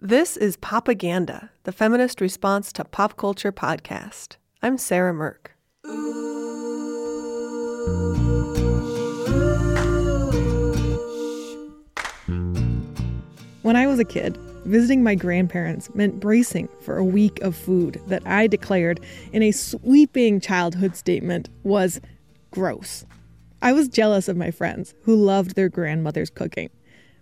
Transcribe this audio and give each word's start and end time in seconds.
This 0.00 0.36
is 0.36 0.56
Popaganda, 0.56 1.48
the 1.64 1.72
feminist 1.72 2.20
response 2.20 2.72
to 2.74 2.84
pop 2.84 3.16
culture 3.16 3.50
podcast. 3.50 4.36
I'm 4.62 4.78
Sarah 4.78 5.12
Mirk. 5.12 5.56
When 13.62 13.74
I 13.74 13.88
was 13.88 13.98
a 13.98 14.04
kid, 14.04 14.36
visiting 14.64 15.02
my 15.02 15.16
grandparents 15.16 15.92
meant 15.96 16.20
bracing 16.20 16.68
for 16.80 16.96
a 16.96 17.04
week 17.04 17.40
of 17.40 17.56
food 17.56 18.00
that 18.06 18.24
I 18.24 18.46
declared 18.46 19.00
in 19.32 19.42
a 19.42 19.50
sweeping 19.50 20.38
childhood 20.38 20.94
statement 20.94 21.48
was 21.64 22.00
gross. 22.52 23.04
I 23.62 23.72
was 23.72 23.88
jealous 23.88 24.28
of 24.28 24.36
my 24.36 24.52
friends 24.52 24.94
who 25.02 25.16
loved 25.16 25.56
their 25.56 25.68
grandmother's 25.68 26.30
cooking. 26.30 26.70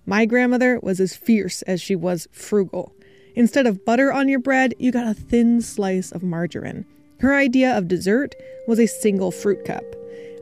My 0.09 0.25
grandmother 0.25 0.79
was 0.81 1.01
as 1.01 1.17
fierce 1.17 1.63
as 1.63 1.83
she 1.83 1.97
was 1.97 2.29
frugal. 2.31 2.93
Instead 3.35 3.67
of 3.67 3.85
butter 3.85 4.13
on 4.13 4.29
your 4.29 4.39
bread, 4.39 4.73
you 4.79 4.93
got 4.93 5.09
a 5.09 5.15
thin 5.15 5.61
slice 5.61 6.13
of 6.13 6.23
margarine. 6.23 6.87
Her 7.19 7.35
idea 7.35 7.77
of 7.77 7.89
dessert 7.89 8.37
was 8.69 8.79
a 8.79 8.87
single 8.87 9.33
fruit 9.33 9.65
cup. 9.65 9.83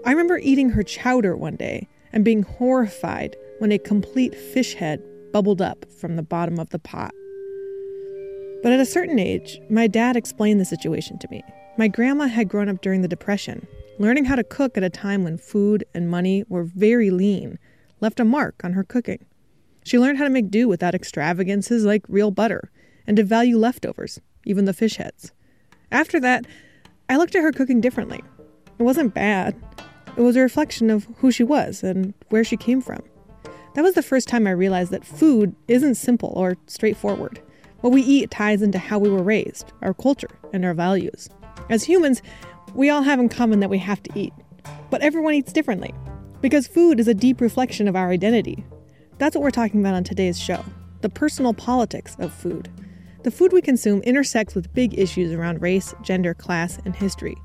I 0.04 0.10
remember 0.10 0.36
eating 0.36 0.68
her 0.70 0.82
chowder 0.82 1.34
one 1.34 1.56
day 1.56 1.88
and 2.12 2.26
being 2.26 2.42
horrified 2.42 3.36
when 3.58 3.72
a 3.72 3.78
complete 3.78 4.34
fish 4.34 4.74
head 4.74 5.02
bubbled 5.32 5.62
up 5.62 5.86
from 5.98 6.16
the 6.16 6.22
bottom 6.22 6.60
of 6.60 6.68
the 6.68 6.78
pot. 6.78 7.14
But 8.62 8.72
at 8.72 8.80
a 8.80 8.86
certain 8.86 9.18
age, 9.18 9.60
my 9.70 9.86
dad 9.86 10.14
explained 10.14 10.60
the 10.60 10.66
situation 10.66 11.18
to 11.20 11.28
me. 11.30 11.42
My 11.78 11.88
grandma 11.88 12.26
had 12.26 12.50
grown 12.50 12.68
up 12.68 12.82
during 12.82 13.00
the 13.00 13.08
Depression. 13.08 13.66
Learning 13.98 14.26
how 14.26 14.36
to 14.36 14.44
cook 14.44 14.76
at 14.76 14.82
a 14.82 14.90
time 14.90 15.24
when 15.24 15.38
food 15.38 15.84
and 15.94 16.10
money 16.10 16.44
were 16.48 16.64
very 16.64 17.10
lean 17.10 17.58
left 18.00 18.20
a 18.20 18.24
mark 18.24 18.62
on 18.62 18.74
her 18.74 18.84
cooking. 18.84 19.24
She 19.84 19.98
learned 19.98 20.18
how 20.18 20.24
to 20.24 20.30
make 20.30 20.50
do 20.50 20.66
without 20.66 20.94
extravagances 20.94 21.84
like 21.84 22.04
real 22.08 22.30
butter 22.30 22.70
and 23.06 23.16
to 23.16 23.22
value 23.22 23.58
leftovers, 23.58 24.20
even 24.44 24.64
the 24.64 24.72
fish 24.72 24.96
heads. 24.96 25.32
After 25.92 26.18
that, 26.20 26.46
I 27.08 27.16
looked 27.16 27.36
at 27.36 27.42
her 27.42 27.52
cooking 27.52 27.80
differently. 27.80 28.22
It 28.78 28.82
wasn't 28.82 29.14
bad, 29.14 29.54
it 30.16 30.20
was 30.22 30.36
a 30.36 30.40
reflection 30.40 30.90
of 30.90 31.08
who 31.18 31.30
she 31.30 31.42
was 31.42 31.82
and 31.82 32.14
where 32.28 32.44
she 32.44 32.56
came 32.56 32.80
from. 32.80 33.02
That 33.74 33.82
was 33.82 33.94
the 33.94 34.02
first 34.02 34.28
time 34.28 34.46
I 34.46 34.52
realized 34.52 34.92
that 34.92 35.04
food 35.04 35.54
isn't 35.66 35.96
simple 35.96 36.32
or 36.36 36.56
straightforward. 36.66 37.42
What 37.80 37.92
we 37.92 38.02
eat 38.02 38.30
ties 38.30 38.62
into 38.62 38.78
how 38.78 38.98
we 38.98 39.10
were 39.10 39.22
raised, 39.22 39.72
our 39.82 39.92
culture, 39.92 40.30
and 40.52 40.64
our 40.64 40.72
values. 40.72 41.28
As 41.68 41.82
humans, 41.82 42.22
we 42.74 42.88
all 42.88 43.02
have 43.02 43.18
in 43.18 43.28
common 43.28 43.60
that 43.60 43.70
we 43.70 43.78
have 43.78 44.02
to 44.04 44.18
eat. 44.18 44.32
But 44.90 45.02
everyone 45.02 45.34
eats 45.34 45.52
differently, 45.52 45.92
because 46.40 46.68
food 46.68 47.00
is 47.00 47.08
a 47.08 47.14
deep 47.14 47.40
reflection 47.40 47.88
of 47.88 47.96
our 47.96 48.10
identity. 48.10 48.64
That's 49.18 49.34
what 49.36 49.42
we're 49.42 49.50
talking 49.50 49.80
about 49.80 49.94
on 49.94 50.04
today's 50.04 50.38
show 50.38 50.64
the 51.00 51.08
personal 51.08 51.52
politics 51.52 52.16
of 52.18 52.32
food. 52.32 52.70
The 53.24 53.30
food 53.30 53.52
we 53.52 53.60
consume 53.60 54.00
intersects 54.02 54.54
with 54.54 54.72
big 54.72 54.98
issues 54.98 55.32
around 55.32 55.60
race, 55.60 55.94
gender, 56.02 56.32
class, 56.32 56.78
and 56.84 56.96
history. 56.96 57.36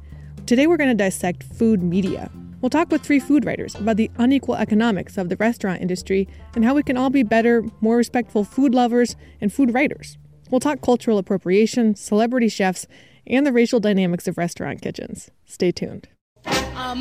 Today 0.45 0.65
we're 0.65 0.77
going 0.77 0.89
to 0.89 1.03
dissect 1.03 1.43
food 1.43 1.83
media, 1.83 2.31
We'll 2.61 2.69
talk 2.69 2.91
with 2.91 3.03
three 3.03 3.19
food 3.19 3.45
writers 3.45 3.75
about 3.75 3.95
the 3.95 4.11
unequal 4.17 4.55
economics 4.55 5.17
of 5.17 5.29
the 5.29 5.37
restaurant 5.37 5.81
industry 5.81 6.27
and 6.55 6.65
how 6.65 6.73
we 6.73 6.83
can 6.83 6.97
all 6.97 7.09
be 7.09 7.23
better, 7.23 7.63
more 7.79 7.95
respectful 7.95 8.43
food 8.43 8.75
lovers 8.75 9.15
and 9.39 9.53
food 9.53 9.73
writers. 9.73 10.17
We'll 10.51 10.59
talk 10.59 10.81
cultural 10.81 11.17
appropriation, 11.17 11.95
celebrity 11.95 12.49
chefs, 12.49 12.85
and 13.25 13.45
the 13.45 13.53
racial 13.53 13.79
dynamics 13.79 14.27
of 14.27 14.37
restaurant 14.37 14.81
kitchens. 14.81 15.29
Stay 15.45 15.71
tuned. 15.71 16.09
Uh, 16.45 16.95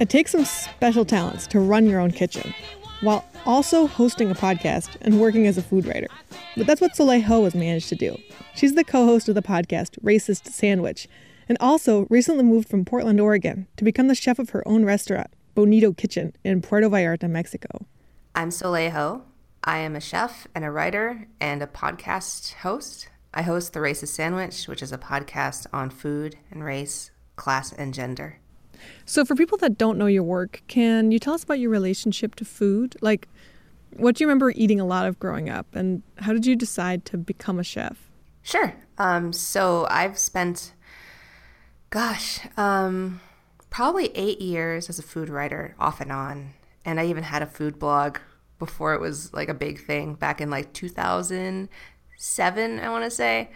It 0.00 0.08
takes 0.08 0.30
some 0.30 0.44
special 0.44 1.04
talents 1.04 1.48
to 1.48 1.58
run 1.58 1.86
your 1.86 1.98
own 1.98 2.12
kitchen 2.12 2.54
while 3.00 3.24
also 3.44 3.88
hosting 3.88 4.30
a 4.30 4.34
podcast 4.34 4.96
and 5.00 5.20
working 5.20 5.48
as 5.48 5.58
a 5.58 5.62
food 5.62 5.86
writer. 5.86 6.06
But 6.56 6.68
that's 6.68 6.80
what 6.80 6.94
Soleil 6.94 7.22
Ho 7.22 7.44
has 7.44 7.54
managed 7.54 7.88
to 7.88 7.96
do. 7.96 8.16
She's 8.54 8.74
the 8.74 8.84
co 8.84 9.06
host 9.06 9.28
of 9.28 9.34
the 9.34 9.42
podcast 9.42 9.98
Racist 10.00 10.46
Sandwich 10.46 11.08
and 11.48 11.58
also 11.60 12.06
recently 12.10 12.44
moved 12.44 12.68
from 12.68 12.84
Portland, 12.84 13.20
Oregon 13.20 13.66
to 13.76 13.84
become 13.84 14.06
the 14.06 14.14
chef 14.14 14.38
of 14.38 14.50
her 14.50 14.66
own 14.68 14.84
restaurant, 14.84 15.28
Bonito 15.56 15.92
Kitchen, 15.92 16.32
in 16.44 16.62
Puerto 16.62 16.88
Vallarta, 16.88 17.28
Mexico. 17.28 17.86
I'm 18.36 18.52
Soleil 18.52 18.92
Ho. 18.92 19.22
I 19.64 19.78
am 19.78 19.96
a 19.96 20.00
chef 20.00 20.46
and 20.54 20.64
a 20.64 20.70
writer 20.70 21.26
and 21.40 21.60
a 21.60 21.66
podcast 21.66 22.54
host. 22.54 23.08
I 23.34 23.42
host 23.42 23.72
The 23.72 23.80
Racist 23.80 24.08
Sandwich, 24.08 24.68
which 24.68 24.82
is 24.82 24.92
a 24.92 24.98
podcast 24.98 25.66
on 25.72 25.90
food 25.90 26.36
and 26.52 26.62
race, 26.62 27.10
class, 27.34 27.72
and 27.72 27.92
gender. 27.92 28.38
So, 29.04 29.24
for 29.24 29.34
people 29.34 29.58
that 29.58 29.78
don't 29.78 29.98
know 29.98 30.06
your 30.06 30.22
work, 30.22 30.62
can 30.68 31.10
you 31.10 31.18
tell 31.18 31.34
us 31.34 31.44
about 31.44 31.58
your 31.58 31.70
relationship 31.70 32.34
to 32.36 32.44
food? 32.44 32.96
Like, 33.00 33.28
what 33.96 34.16
do 34.16 34.24
you 34.24 34.28
remember 34.28 34.52
eating 34.54 34.80
a 34.80 34.84
lot 34.84 35.06
of 35.06 35.18
growing 35.18 35.48
up, 35.48 35.74
and 35.74 36.02
how 36.18 36.32
did 36.32 36.46
you 36.46 36.56
decide 36.56 37.04
to 37.06 37.18
become 37.18 37.58
a 37.58 37.64
chef? 37.64 38.10
Sure. 38.42 38.74
Um, 38.98 39.32
so, 39.32 39.86
I've 39.90 40.18
spent, 40.18 40.72
gosh, 41.90 42.40
um, 42.56 43.20
probably 43.70 44.16
eight 44.16 44.40
years 44.40 44.88
as 44.88 44.98
a 44.98 45.02
food 45.02 45.28
writer 45.28 45.74
off 45.78 46.00
and 46.00 46.10
on. 46.10 46.54
And 46.84 46.98
I 46.98 47.06
even 47.06 47.24
had 47.24 47.42
a 47.42 47.46
food 47.46 47.78
blog 47.78 48.18
before 48.58 48.94
it 48.94 49.00
was 49.00 49.32
like 49.32 49.48
a 49.48 49.54
big 49.54 49.84
thing 49.84 50.14
back 50.14 50.40
in 50.40 50.50
like 50.50 50.72
2007, 50.72 52.80
I 52.80 52.88
want 52.88 53.04
to 53.04 53.10
say. 53.10 53.50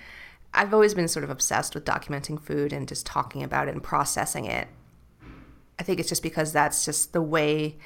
I've 0.55 0.75
always 0.75 0.95
been 0.95 1.09
sort 1.09 1.25
of 1.25 1.31
obsessed 1.31 1.75
with 1.75 1.85
documenting 1.85 2.41
food 2.41 2.73
and 2.73 2.87
just 2.87 3.07
talking 3.07 3.43
about 3.43 3.69
it 3.69 3.73
and 3.73 3.83
processing 3.83 4.45
it 4.45 4.69
I 5.79 5.83
think 5.83 6.01
it's 6.01 6.09
just 6.09 6.23
because 6.23 6.53
that's 6.53 6.85
just 6.85 7.13
the 7.13 7.23
way 7.23 7.77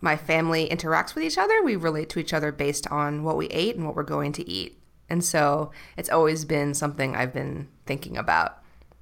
my 0.00 0.16
family 0.16 0.68
interacts 0.68 1.14
with 1.14 1.24
each 1.24 1.38
other. 1.38 1.62
We 1.62 1.76
relate 1.76 2.08
to 2.10 2.18
each 2.18 2.34
other 2.34 2.52
based 2.52 2.90
on 2.90 3.22
what 3.22 3.36
we 3.36 3.46
ate 3.46 3.76
and 3.76 3.86
what 3.86 3.94
we're 3.94 4.02
going 4.02 4.32
to 4.32 4.48
eat. 4.48 4.78
And 5.08 5.24
so 5.24 5.70
it's 5.96 6.10
always 6.10 6.44
been 6.44 6.74
something 6.74 7.14
I've 7.14 7.32
been 7.32 7.68
thinking 7.86 8.16
about. 8.16 8.58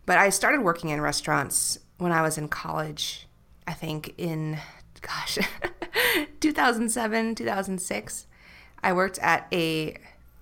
But 0.07 0.19
I 0.19 0.29
started 0.29 0.63
working 0.63 0.91
in 0.91 1.01
restaurants 1.01 1.79
when 1.99 2.13
I 2.13 2.23
was 2.23 2.37
in 2.37 2.49
college, 2.49 3.27
I 3.67 3.73
think 3.73 4.15
in, 4.19 4.59
gosh, 5.01 5.39
2007, 6.41 7.35
2006. 7.35 8.27
I 8.83 8.93
worked 8.93 9.19
at 9.19 9.47
a 9.53 9.97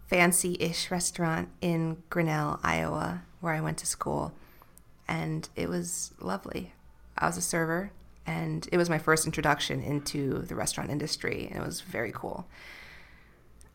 fancy 0.06 0.56
ish 0.59 0.91
restaurant 0.91 1.50
in 1.60 2.03
Grinnell, 2.09 2.59
Iowa, 2.62 3.22
where 3.41 3.53
I 3.53 3.60
went 3.60 3.78
to 3.78 3.87
school. 3.87 4.32
And 5.06 5.48
it 5.54 5.69
was 5.69 6.12
lovely. 6.21 6.72
I 7.18 7.26
was 7.26 7.36
a 7.36 7.42
server, 7.42 7.90
and 8.26 8.68
it 8.72 8.76
was 8.76 8.88
my 8.88 8.98
first 8.98 9.26
introduction 9.26 9.82
into 9.82 10.42
the 10.42 10.54
restaurant 10.54 10.90
industry, 10.90 11.48
and 11.50 11.62
it 11.62 11.66
was 11.66 11.80
very 11.80 12.12
cool. 12.12 12.46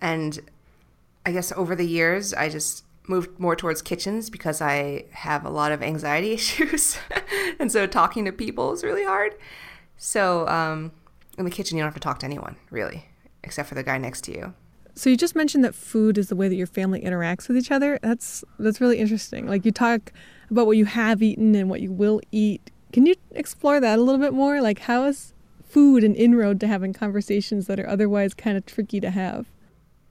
And 0.02 0.40
I 1.26 1.32
guess 1.32 1.52
over 1.54 1.76
the 1.76 1.86
years, 1.86 2.34
I 2.34 2.50
just 2.50 2.84
moved 3.08 3.40
more 3.40 3.56
towards 3.56 3.82
kitchens 3.82 4.30
because 4.30 4.62
I 4.62 5.06
have 5.12 5.46
a 5.46 5.50
lot 5.50 5.72
of 5.72 5.82
anxiety 5.82 6.32
issues. 6.34 6.98
and 7.60 7.72
so 7.72 7.86
talking 7.88 8.26
to 8.26 8.32
people 8.32 8.72
is 8.74 8.84
really 8.84 9.06
hard. 9.06 9.36
So 9.98 10.48
um, 10.48 10.92
in 11.38 11.46
the 11.46 11.52
kitchen, 11.52 11.78
you 11.78 11.84
don't 11.84 11.88
have 11.88 11.96
to 11.96 12.00
talk 12.00 12.20
to 12.20 12.26
anyone, 12.26 12.56
really, 12.70 13.06
except 13.44 13.70
for 13.70 13.76
the 13.76 13.84
guy 13.84 13.98
next 13.98 14.22
to 14.26 14.32
you. 14.32 14.54
So 14.96 15.10
you 15.10 15.18
just 15.18 15.36
mentioned 15.36 15.64
that 15.64 15.74
food 15.74 16.18
is 16.18 16.30
the 16.30 16.36
way 16.36 16.48
that 16.48 16.56
your 16.56 16.68
family 16.68 17.02
interacts 17.02 17.48
with 17.48 17.58
each 17.58 17.72
other. 17.72 17.98
That's 18.04 18.44
that's 18.60 18.80
really 18.80 19.00
interesting. 19.00 19.48
Like 19.48 19.66
you 19.66 19.72
talk 19.72 20.14
about 20.52 20.68
what 20.68 20.78
you 20.78 20.86
have 20.86 21.24
eaten 21.24 21.56
and 21.56 21.70
what 21.70 21.82
you 21.82 21.92
will 21.92 22.22
eat. 22.32 22.70
Can 22.94 23.08
you 23.08 23.16
explore 23.32 23.80
that 23.80 23.98
a 23.98 24.02
little 24.02 24.22
bit 24.22 24.34
more? 24.34 24.62
Like, 24.62 24.80
how 24.80 25.06
is 25.06 25.34
food 25.68 26.04
an 26.04 26.14
inroad 26.14 26.60
to 26.60 26.68
having 26.68 26.94
conversations 26.94 27.66
that 27.66 27.80
are 27.80 27.90
otherwise 27.90 28.36
kind 28.36 28.56
of 28.56 28.68
tricky 28.68 29.00
to 29.02 29.10
have? 29.10 29.48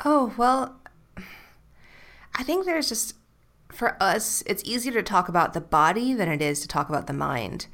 Oh, 0.04 0.34
well, 0.36 0.80
I 2.34 2.42
think 2.42 2.66
there's 2.66 2.88
just, 2.88 3.14
for 3.70 3.96
us, 4.02 4.42
it's 4.46 4.64
easier 4.64 4.92
to 4.94 5.02
talk 5.02 5.28
about 5.28 5.54
the 5.54 5.60
body 5.60 6.12
than 6.12 6.28
it 6.28 6.42
is 6.42 6.60
to 6.62 6.68
talk 6.68 6.88
about 6.88 7.06
the 7.06 7.12
mind. 7.12 7.68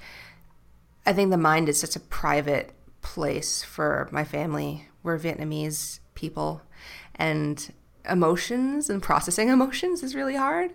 I 1.06 1.14
think 1.14 1.30
the 1.30 1.38
mind 1.38 1.70
is 1.70 1.80
such 1.80 1.96
a 1.96 2.00
private 2.00 2.72
place 3.00 3.62
for 3.62 4.10
my 4.12 4.24
family. 4.24 4.88
We're 5.02 5.18
Vietnamese 5.18 6.00
people, 6.14 6.60
and 7.14 7.72
emotions 8.06 8.90
and 8.90 9.02
processing 9.02 9.48
emotions 9.48 10.02
is 10.02 10.14
really 10.14 10.36
hard. 10.36 10.72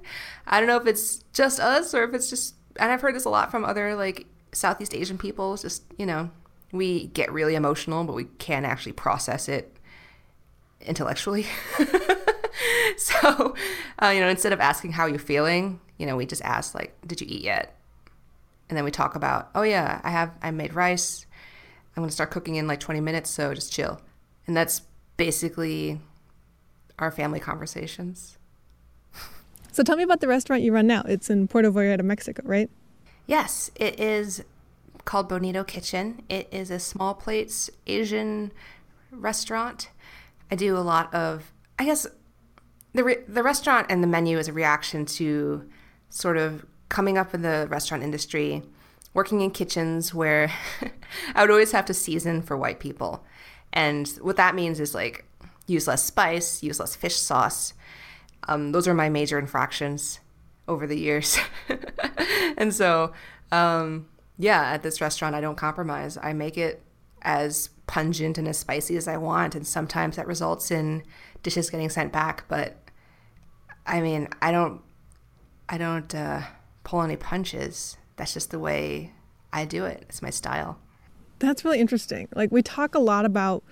I 0.48 0.60
don't 0.60 0.68
know 0.68 0.78
if 0.78 0.88
it's 0.88 1.24
just 1.34 1.60
us 1.60 1.94
or 1.94 2.04
if 2.04 2.16
it's 2.16 2.32
just 2.32 2.56
and 2.78 2.92
I've 2.92 3.02
heard 3.02 3.16
this 3.16 3.26
a 3.26 3.30
lot 3.30 3.52
from 3.52 3.64
other 3.64 3.96
like 3.96 4.26
Southeast 4.52 4.94
Asian 4.94 5.18
people. 5.18 5.54
It's 5.54 5.64
just 5.64 5.84
you 5.98 6.06
know, 6.06 6.30
we 6.72 7.08
get 7.08 7.32
really 7.32 7.56
emotional, 7.56 8.04
but 8.04 8.14
we 8.14 8.26
can't 8.38 8.66
actually 8.66 8.94
process 8.94 9.48
it 9.48 9.76
intellectually. 10.82 11.46
so, 12.98 13.56
uh, 14.02 14.08
you 14.08 14.20
know, 14.20 14.30
instead 14.30 14.54
of 14.54 14.60
asking 14.60 14.94
how 14.94 15.06
you're 15.06 15.20
feeling, 15.20 15.80
you 15.98 16.06
know, 16.06 16.16
we 16.16 16.26
just 16.26 16.42
ask 16.44 16.76
like, 16.76 16.96
"Did 17.06 17.22
you 17.22 17.28
eat 17.30 17.44
yet?" 17.44 17.76
And 18.70 18.78
then 18.78 18.84
we 18.86 18.92
talk 18.92 19.16
about, 19.16 19.50
"Oh 19.56 19.64
yeah, 19.64 20.02
I 20.04 20.10
have. 20.10 20.32
I 20.42 20.52
made 20.52 20.74
rice. 20.74 21.26
I'm 21.96 22.04
gonna 22.04 22.12
start 22.12 22.32
cooking 22.32 22.56
in 22.56 22.68
like 22.68 22.80
20 22.80 23.02
minutes, 23.02 23.30
so 23.30 23.54
just 23.54 23.72
chill." 23.72 24.02
And 24.48 24.58
that's 24.58 24.82
basically 25.18 26.02
our 27.00 27.12
family 27.12 27.40
conversations. 27.40 28.38
So 29.74 29.82
tell 29.82 29.98
me 29.98 30.04
about 30.04 30.22
the 30.22 30.28
restaurant 30.28 30.62
you 30.62 30.72
run 30.72 30.86
now. 30.86 31.02
It's 31.08 31.32
in 31.32 31.48
Puerto 31.48 31.72
Vallarta, 31.72 32.04
Mexico, 32.04 32.44
right? 32.46 32.70
Yes, 33.26 33.72
it 33.76 34.00
is 34.00 34.44
called 35.04 35.28
Bonito 35.28 35.64
Kitchen. 35.64 36.22
It 36.30 36.48
is 36.52 36.70
a 36.70 36.78
small 36.78 37.16
plates 37.16 37.72
Asian 37.88 38.52
restaurant. 39.12 39.90
I 40.52 40.56
do 40.56 40.78
a 40.78 40.80
lot 40.80 41.12
of, 41.12 41.52
I 41.80 41.86
guess, 41.86 42.06
the 42.94 43.04
re- 43.04 43.24
the 43.28 43.42
restaurant 43.42 43.88
and 43.90 44.04
the 44.04 44.08
menu 44.08 44.38
is 44.38 44.48
a 44.48 44.54
reaction 44.54 45.08
to 45.08 45.68
sort 46.10 46.38
of 46.38 46.68
coming 46.90 47.18
up 47.18 47.34
in 47.34 47.42
the 47.42 47.66
restaurant 47.68 48.04
industry, 48.04 48.62
working 49.16 49.42
in 49.42 49.50
kitchens 49.50 50.14
where 50.14 50.52
I 51.34 51.42
would 51.42 51.50
always 51.50 51.72
have 51.72 51.86
to 51.86 51.96
season 51.96 52.44
for 52.44 52.56
white 52.56 52.80
people. 52.80 53.26
And 53.74 54.08
what 54.22 54.36
that 54.36 54.54
means 54.54 54.80
is 54.80 54.94
like 54.94 55.26
use 55.66 55.88
less 55.88 56.04
spice, 56.04 56.62
use 56.62 56.80
less 56.80 56.96
fish 56.96 57.16
sauce. 57.16 57.74
Um, 58.48 58.72
those 58.72 58.88
are 58.88 58.94
my 58.94 59.10
major 59.10 59.40
infractions 59.40 60.20
over 60.68 60.88
the 60.88 60.98
years. 60.98 61.38
and 62.58 62.74
so, 62.74 63.14
um, 63.52 64.08
yeah, 64.38 64.64
at 64.72 64.84
this 64.84 65.02
restaurant, 65.02 65.36
I 65.36 65.42
don't 65.42 65.56
compromise. 65.56 66.18
I 66.22 66.34
make 66.34 66.58
it 66.58 66.82
as 67.22 67.70
pungent 67.88 68.38
and 68.38 68.48
as 68.48 68.58
spicy 68.58 68.98
as 68.98 69.08
I 69.08 69.18
want. 69.18 69.56
And 69.56 69.66
sometimes 69.66 70.16
that 70.16 70.28
results 70.28 70.72
in 70.72 71.04
dishes 71.42 71.70
getting 71.70 71.90
sent 71.90 72.12
back. 72.12 72.46
But 72.48 72.78
I 73.86 74.02
mean, 74.02 74.28
I 74.42 74.52
don't, 74.52 74.82
I 75.70 75.78
don't 75.78 76.14
uh, 76.14 76.42
pull 76.84 77.02
any 77.02 77.16
punches. 77.16 77.98
That's 78.16 78.34
just 78.34 78.52
the 78.52 78.60
way 78.60 79.14
I 79.52 79.66
do 79.66 79.86
it. 79.86 80.06
It's 80.10 80.22
my 80.22 80.30
style. 80.30 80.80
That's 81.40 81.66
really 81.66 81.80
interesting. 81.80 82.30
Like 82.36 82.52
we 82.52 82.62
talk 82.62 82.96
a 82.96 83.00
lot 83.00 83.26
about 83.26 83.64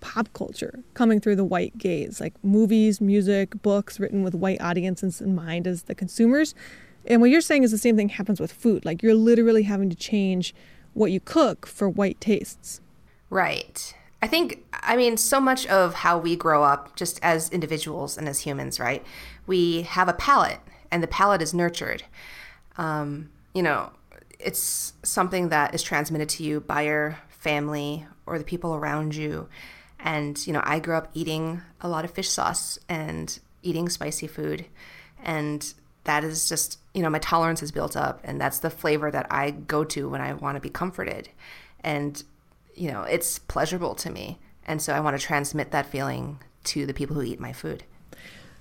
pop 0.00 0.32
culture 0.32 0.80
coming 0.94 1.20
through 1.20 1.36
the 1.36 1.44
white 1.44 1.76
gaze, 1.78 2.20
like 2.20 2.34
movies, 2.42 3.00
music, 3.00 3.60
books 3.62 3.98
written 3.98 4.22
with 4.22 4.34
white 4.34 4.60
audiences 4.60 5.20
in 5.20 5.34
mind 5.34 5.66
as 5.66 5.84
the 5.84 5.94
consumers. 5.94 6.54
And 7.06 7.20
what 7.20 7.30
you're 7.30 7.40
saying 7.40 7.62
is 7.62 7.70
the 7.70 7.78
same 7.78 7.96
thing 7.96 8.10
happens 8.10 8.40
with 8.40 8.52
food. 8.52 8.84
Like 8.84 9.02
you're 9.02 9.14
literally 9.14 9.62
having 9.62 9.90
to 9.90 9.96
change 9.96 10.54
what 10.94 11.10
you 11.10 11.20
cook 11.20 11.66
for 11.66 11.88
white 11.88 12.20
tastes. 12.20 12.80
Right. 13.30 13.94
I 14.20 14.26
think, 14.26 14.64
I 14.72 14.96
mean, 14.96 15.16
so 15.16 15.40
much 15.40 15.66
of 15.66 15.94
how 15.94 16.18
we 16.18 16.34
grow 16.34 16.64
up 16.64 16.96
just 16.96 17.20
as 17.22 17.50
individuals 17.50 18.18
and 18.18 18.28
as 18.28 18.40
humans, 18.40 18.80
right? 18.80 19.04
We 19.46 19.82
have 19.82 20.08
a 20.08 20.12
palate, 20.12 20.58
and 20.90 21.02
the 21.02 21.06
palate 21.06 21.40
is 21.40 21.54
nurtured. 21.54 22.02
Um, 22.76 23.30
you 23.54 23.62
know, 23.62 23.92
it's 24.40 24.94
something 25.02 25.50
that 25.50 25.74
is 25.74 25.82
transmitted 25.82 26.28
to 26.30 26.42
you 26.42 26.60
by 26.60 26.82
your 26.82 27.18
family 27.28 28.06
or 28.26 28.38
the 28.38 28.44
people 28.44 28.74
around 28.74 29.14
you. 29.14 29.48
And, 30.00 30.44
you 30.46 30.52
know, 30.52 30.62
I 30.64 30.78
grew 30.78 30.96
up 30.96 31.10
eating 31.14 31.62
a 31.80 31.88
lot 31.88 32.04
of 32.04 32.10
fish 32.10 32.28
sauce 32.28 32.78
and 32.88 33.38
eating 33.62 33.88
spicy 33.88 34.26
food. 34.26 34.66
And 35.22 35.72
that 36.04 36.24
is 36.24 36.48
just, 36.48 36.78
you 36.94 37.02
know, 37.02 37.10
my 37.10 37.18
tolerance 37.18 37.62
is 37.62 37.72
built 37.72 37.96
up. 37.96 38.20
And 38.24 38.40
that's 38.40 38.60
the 38.60 38.70
flavor 38.70 39.10
that 39.10 39.26
I 39.30 39.50
go 39.50 39.84
to 39.84 40.08
when 40.08 40.20
I 40.20 40.32
want 40.34 40.56
to 40.56 40.60
be 40.60 40.70
comforted. 40.70 41.28
And, 41.80 42.22
you 42.74 42.90
know, 42.90 43.02
it's 43.02 43.38
pleasurable 43.38 43.94
to 43.96 44.10
me. 44.10 44.38
And 44.66 44.80
so 44.80 44.94
I 44.94 45.00
want 45.00 45.18
to 45.18 45.24
transmit 45.24 45.70
that 45.72 45.86
feeling 45.86 46.38
to 46.64 46.86
the 46.86 46.94
people 46.94 47.16
who 47.16 47.22
eat 47.22 47.40
my 47.40 47.52
food. 47.52 47.84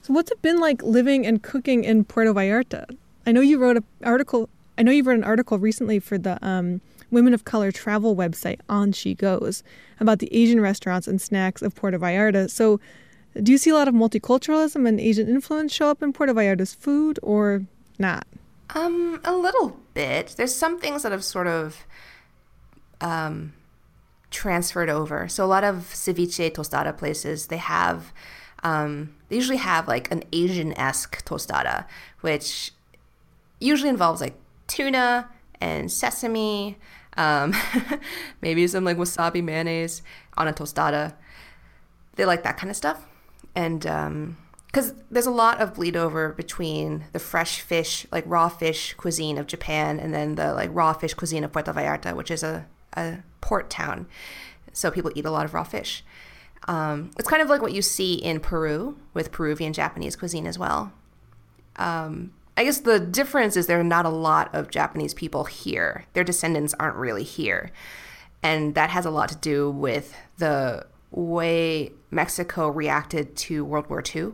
So, 0.02 0.14
what's 0.14 0.32
it 0.32 0.42
been 0.42 0.60
like 0.60 0.82
living 0.84 1.28
and 1.28 1.44
cooking 1.44 1.84
in 1.84 2.06
Puerto 2.06 2.34
Vallarta? 2.34 2.86
I 3.26 3.34
know 3.34 3.42
you 3.42 3.60
wrote 3.60 3.78
an 3.78 3.84
article. 4.04 4.50
I 4.78 4.84
know 4.84 4.92
you 4.92 5.04
wrote 5.04 5.18
an 5.18 5.24
article 5.24 5.60
recently 5.60 6.00
for 6.00 6.18
the 6.18 6.38
um, 6.48 6.80
Women 7.12 7.34
of 7.34 7.46
Color 7.46 7.72
travel 7.72 8.16
website 8.16 8.60
On 8.70 8.92
She 8.92 9.14
Goes 9.14 9.64
about 10.00 10.20
the 10.20 10.34
Asian 10.34 10.60
restaurants 10.60 11.08
and 11.08 11.22
snacks 11.22 11.62
of 11.62 11.76
Puerto 11.76 11.98
Vallarta. 11.98 12.50
So, 12.50 12.80
do 13.42 13.52
you 13.52 13.58
see 13.58 13.70
a 13.70 13.76
lot 13.76 13.88
of 13.88 13.94
multiculturalism 13.94 14.88
and 14.88 15.00
Asian 15.00 15.28
influence 15.28 15.72
show 15.74 15.90
up 15.90 16.02
in 16.02 16.12
Puerto 16.12 16.34
Vallarta's 16.34 16.74
food 16.74 17.20
or 17.22 17.64
not? 18.00 18.26
Um, 18.72 19.22
a 19.24 19.34
little 19.34 19.80
bit. 19.94 20.36
There's 20.38 20.56
some 20.56 20.80
things 20.80 21.04
that 21.04 21.12
have 21.12 21.24
sort 21.24 21.48
of 21.48 21.86
um, 23.00 23.54
transferred 24.32 24.90
over. 24.90 25.28
So 25.28 25.46
a 25.46 25.48
lot 25.48 25.64
of 25.64 25.92
ceviche 25.94 26.52
tostada 26.52 26.98
places 26.98 27.48
they 27.48 27.58
have 27.58 28.12
um, 28.64 29.16
they 29.30 29.36
usually 29.36 29.58
have 29.58 29.88
like 29.88 30.12
an 30.12 30.24
Asian 30.34 30.74
esque 30.78 31.24
tostada, 31.26 31.86
which 32.22 32.72
usually 33.60 33.90
involves 33.90 34.22
like 34.22 34.36
tuna 34.68 35.30
and 35.60 35.92
sesame, 35.92 36.78
um, 37.18 37.54
maybe 38.42 38.68
some 38.68 38.84
like 38.84 38.98
wasabi 38.98 39.44
mayonnaise 39.44 40.02
on 40.38 40.48
a 40.48 40.54
tostada. 40.54 41.14
They 42.16 42.26
like 42.26 42.44
that 42.44 42.58
kind 42.58 42.70
of 42.70 42.78
stuff. 42.78 43.06
And 43.56 43.82
because 43.82 44.92
um, 44.92 45.02
there's 45.10 45.26
a 45.26 45.32
lot 45.32 45.60
of 45.60 45.74
bleed 45.74 45.96
over 45.96 46.30
between 46.30 47.06
the 47.12 47.20
fresh 47.20 47.60
fish, 47.60 48.06
like 48.12 48.24
raw 48.28 48.50
fish 48.50 48.94
cuisine 48.94 49.38
of 49.38 49.48
Japan, 49.48 50.00
and 50.00 50.14
then 50.14 50.36
the 50.36 50.54
like 50.54 50.70
raw 50.72 50.94
fish 50.94 51.14
cuisine 51.14 51.44
of 51.44 51.52
Puerto 51.52 51.74
Vallarta, 51.74 52.16
which 52.16 52.32
is 52.32 52.44
a, 52.44 52.68
a 52.94 53.20
port 53.42 53.70
town. 53.70 54.08
So 54.74 54.92
people 54.92 55.12
eat 55.16 55.26
a 55.26 55.32
lot 55.32 55.46
of 55.46 55.54
raw 55.54 55.64
fish. 55.64 56.04
Um, 56.68 57.12
it's 57.18 57.30
kind 57.30 57.42
of 57.42 57.50
like 57.50 57.62
what 57.62 57.72
you 57.72 57.82
see 57.82 58.16
in 58.16 58.40
Peru 58.40 58.98
with 59.14 59.32
Peruvian 59.32 59.74
Japanese 59.74 60.16
cuisine 60.16 60.46
as 60.46 60.60
well. 60.60 60.92
Um, 61.78 62.34
I 62.58 62.64
guess 62.64 62.80
the 62.80 63.00
difference 63.00 63.56
is 63.56 63.68
there 63.68 63.80
are 63.80 63.84
not 63.84 64.08
a 64.08 64.10
lot 64.10 64.54
of 64.54 64.72
Japanese 64.72 65.14
people 65.14 65.44
here. 65.44 66.06
Their 66.14 66.24
descendants 66.24 66.74
aren't 66.80 66.96
really 66.96 67.24
here. 67.24 67.72
And 68.42 68.74
that 68.74 68.90
has 68.90 69.06
a 69.06 69.12
lot 69.12 69.30
to 69.30 69.36
do 69.36 69.70
with 69.70 70.16
the 70.40 70.88
way 71.12 71.92
Mexico 72.10 72.68
reacted 72.68 73.36
to 73.36 73.64
World 73.64 73.88
War 73.90 74.04
II. 74.04 74.34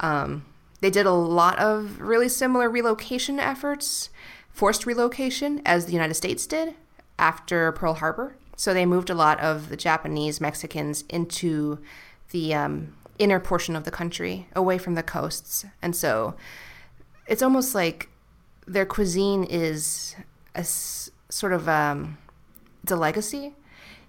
Um, 0.00 0.44
they 0.80 0.90
did 0.90 1.06
a 1.06 1.12
lot 1.12 1.58
of 1.60 2.00
really 2.00 2.28
similar 2.28 2.68
relocation 2.68 3.38
efforts, 3.38 4.10
forced 4.50 4.84
relocation, 4.84 5.62
as 5.64 5.86
the 5.86 5.92
United 5.92 6.14
States 6.14 6.46
did 6.46 6.74
after 7.16 7.70
Pearl 7.72 7.94
Harbor. 7.94 8.34
So 8.56 8.74
they 8.74 8.86
moved 8.86 9.08
a 9.08 9.14
lot 9.14 9.38
of 9.40 9.68
the 9.68 9.76
Japanese 9.76 10.40
Mexicans 10.40 11.04
into 11.08 11.78
the 12.30 12.54
um, 12.54 12.94
inner 13.18 13.38
portion 13.38 13.76
of 13.76 13.84
the 13.84 13.90
country, 13.90 14.48
away 14.56 14.78
from 14.78 14.96
the 14.96 15.02
coasts. 15.02 15.64
And 15.80 15.94
so 15.94 16.34
it's 17.30 17.42
almost 17.42 17.74
like 17.74 18.08
their 18.66 18.84
cuisine 18.84 19.44
is 19.44 20.16
a 20.54 20.64
sort 20.64 21.52
of 21.52 21.68
um, 21.68 22.18
it's 22.82 22.92
a 22.92 22.96
legacy. 22.96 23.54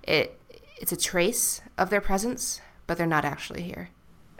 It 0.03 0.37
it's 0.77 0.91
a 0.91 0.97
trace 0.97 1.61
of 1.77 1.91
their 1.91 2.01
presence, 2.01 2.59
but 2.87 2.97
they're 2.97 3.07
not 3.07 3.23
actually 3.23 3.61
here. 3.61 3.89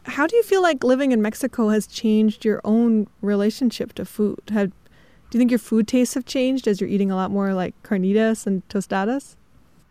How 0.05 0.25
do 0.25 0.35
you 0.35 0.41
feel 0.41 0.63
like 0.63 0.83
living 0.83 1.11
in 1.11 1.21
Mexico 1.21 1.69
has 1.69 1.85
changed 1.85 2.43
your 2.43 2.59
own 2.63 3.07
relationship 3.21 3.93
to 3.93 4.03
food? 4.03 4.39
Have, 4.49 4.71
do 4.71 5.37
you 5.37 5.37
think 5.37 5.51
your 5.51 5.59
food 5.59 5.87
tastes 5.87 6.15
have 6.15 6.25
changed 6.25 6.67
as 6.67 6.81
you're 6.81 6.89
eating 6.89 7.11
a 7.11 7.15
lot 7.15 7.29
more 7.29 7.53
like 7.53 7.75
carnitas 7.83 8.47
and 8.47 8.67
tostadas? 8.67 9.35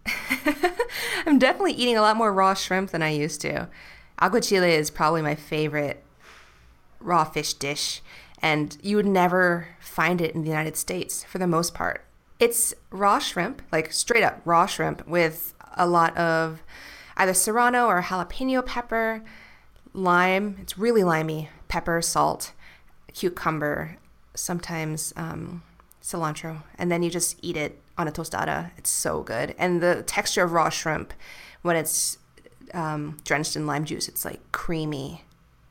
I'm 1.26 1.38
definitely 1.38 1.74
eating 1.74 1.96
a 1.96 2.02
lot 2.02 2.16
more 2.16 2.32
raw 2.32 2.54
shrimp 2.54 2.90
than 2.90 3.04
I 3.04 3.10
used 3.10 3.40
to. 3.42 3.68
Aguachile 4.20 4.68
is 4.68 4.90
probably 4.90 5.22
my 5.22 5.36
favorite 5.36 6.02
raw 6.98 7.22
fish 7.22 7.54
dish 7.54 8.02
and 8.42 8.76
you 8.82 8.96
would 8.96 9.06
never 9.06 9.68
find 9.78 10.20
it 10.20 10.34
in 10.34 10.42
the 10.42 10.48
United 10.48 10.76
States 10.76 11.24
for 11.24 11.38
the 11.38 11.46
most 11.46 11.74
part. 11.74 12.04
It's 12.38 12.74
raw 12.90 13.18
shrimp, 13.18 13.62
like 13.70 13.92
straight 13.92 14.22
up 14.22 14.40
raw 14.44 14.66
shrimp, 14.66 15.06
with 15.06 15.54
a 15.74 15.86
lot 15.86 16.16
of 16.16 16.62
either 17.16 17.34
serrano 17.34 17.86
or 17.86 18.02
jalapeno 18.02 18.64
pepper, 18.64 19.22
lime. 19.92 20.56
It's 20.60 20.78
really 20.78 21.04
limey, 21.04 21.50
pepper, 21.68 22.00
salt, 22.00 22.52
cucumber, 23.12 23.98
sometimes 24.34 25.12
um, 25.16 25.62
cilantro, 26.02 26.62
and 26.78 26.90
then 26.90 27.02
you 27.02 27.10
just 27.10 27.38
eat 27.42 27.56
it 27.56 27.80
on 27.98 28.08
a 28.08 28.12
tostada. 28.12 28.70
It's 28.78 28.90
so 28.90 29.22
good, 29.22 29.54
and 29.58 29.82
the 29.82 30.02
texture 30.06 30.44
of 30.44 30.52
raw 30.52 30.70
shrimp 30.70 31.12
when 31.62 31.76
it's 31.76 32.16
um, 32.72 33.18
drenched 33.24 33.56
in 33.56 33.66
lime 33.66 33.84
juice, 33.84 34.08
it's 34.08 34.24
like 34.24 34.40
creamy. 34.52 35.24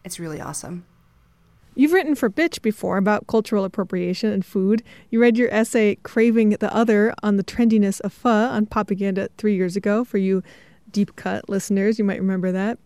It's 0.04 0.20
really 0.20 0.40
awesome. 0.40 0.86
You've 1.76 1.94
written 1.94 2.16
for 2.16 2.30
Bitch 2.30 2.62
before 2.62 2.98
about 2.98 3.28
cultural 3.28 3.64
appropriation 3.64 4.32
and 4.32 4.46
food. 4.46 4.84
You 5.12 5.22
read 5.22 5.38
your 5.38 5.54
essay 5.54 5.96
Craving 6.04 6.50
the 6.50 6.74
Other 6.76 7.14
on 7.24 7.38
the 7.38 7.44
trendiness 7.44 8.02
of 8.02 8.12
pho 8.12 8.30
on 8.30 8.66
Popaganda 8.66 9.30
three 9.38 9.56
years 9.56 9.76
ago. 9.76 10.04
For 10.04 10.18
you 10.18 10.44
deep 10.92 11.16
cut 11.16 11.48
listeners, 11.48 11.98
you 11.98 12.04
might 12.04 12.20
remember 12.20 12.52
that. 12.52 12.80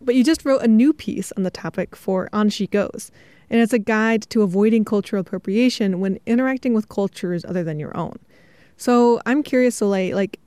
But 0.00 0.14
you 0.14 0.24
just 0.24 0.44
wrote 0.44 0.62
a 0.62 0.68
new 0.68 0.92
piece 0.92 1.32
on 1.32 1.42
the 1.42 1.50
topic 1.50 1.96
for 1.96 2.30
On 2.32 2.48
She 2.48 2.68
Goes, 2.68 3.10
and 3.50 3.60
it's 3.60 3.72
a 3.72 3.78
guide 3.78 4.22
to 4.30 4.42
avoiding 4.42 4.84
cultural 4.84 5.20
appropriation 5.20 6.00
when 6.00 6.18
interacting 6.24 6.72
with 6.72 6.88
cultures 6.88 7.44
other 7.44 7.64
than 7.64 7.78
your 7.78 7.94
own. 7.96 8.18
So 8.76 9.20
I'm 9.26 9.42
curious, 9.42 9.76
Soleil, 9.76 10.14
like, 10.14 10.38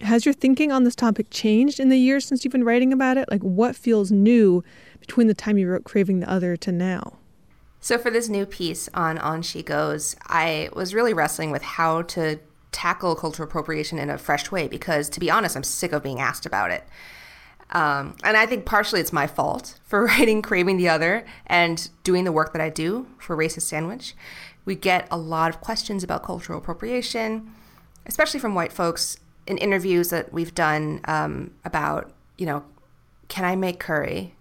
has 0.00 0.24
your 0.24 0.34
thinking 0.34 0.72
on 0.72 0.84
this 0.84 0.96
topic 0.96 1.28
changed 1.30 1.78
in 1.78 1.90
the 1.90 1.98
years 1.98 2.24
since 2.24 2.44
you've 2.44 2.52
been 2.52 2.64
writing 2.64 2.92
about 2.92 3.18
it? 3.18 3.30
Like, 3.30 3.42
what 3.42 3.76
feels 3.76 4.10
new 4.10 4.64
between 4.98 5.26
the 5.26 5.34
time 5.34 5.58
you 5.58 5.68
wrote 5.68 5.84
Craving 5.84 6.20
the 6.20 6.30
Other 6.30 6.56
to 6.56 6.72
now? 6.72 7.18
So 7.86 7.98
for 7.98 8.10
this 8.10 8.28
new 8.28 8.46
piece 8.46 8.88
on 8.94 9.16
On 9.16 9.42
She 9.42 9.62
Goes, 9.62 10.16
I 10.26 10.70
was 10.74 10.92
really 10.92 11.14
wrestling 11.14 11.52
with 11.52 11.62
how 11.62 12.02
to 12.02 12.40
tackle 12.72 13.14
cultural 13.14 13.48
appropriation 13.48 14.00
in 14.00 14.10
a 14.10 14.18
fresh 14.18 14.50
way 14.50 14.66
because, 14.66 15.08
to 15.10 15.20
be 15.20 15.30
honest, 15.30 15.56
I'm 15.56 15.62
sick 15.62 15.92
of 15.92 16.02
being 16.02 16.18
asked 16.18 16.46
about 16.46 16.72
it. 16.72 16.82
Um, 17.70 18.16
and 18.24 18.36
I 18.36 18.44
think 18.44 18.64
partially 18.64 18.98
it's 18.98 19.12
my 19.12 19.28
fault 19.28 19.78
for 19.84 20.04
writing 20.06 20.42
Craving 20.42 20.78
the 20.78 20.88
Other 20.88 21.24
and 21.46 21.88
doing 22.02 22.24
the 22.24 22.32
work 22.32 22.52
that 22.54 22.60
I 22.60 22.70
do 22.70 23.06
for 23.20 23.36
Racist 23.36 23.62
Sandwich. 23.62 24.16
We 24.64 24.74
get 24.74 25.06
a 25.08 25.16
lot 25.16 25.54
of 25.54 25.60
questions 25.60 26.02
about 26.02 26.24
cultural 26.24 26.58
appropriation, 26.58 27.54
especially 28.04 28.40
from 28.40 28.56
white 28.56 28.72
folks 28.72 29.16
in 29.46 29.58
interviews 29.58 30.10
that 30.10 30.32
we've 30.32 30.56
done 30.56 31.02
um, 31.04 31.52
about, 31.64 32.10
you 32.36 32.46
know, 32.46 32.64
can 33.28 33.44
I 33.44 33.54
make 33.54 33.78
curry 33.78 34.34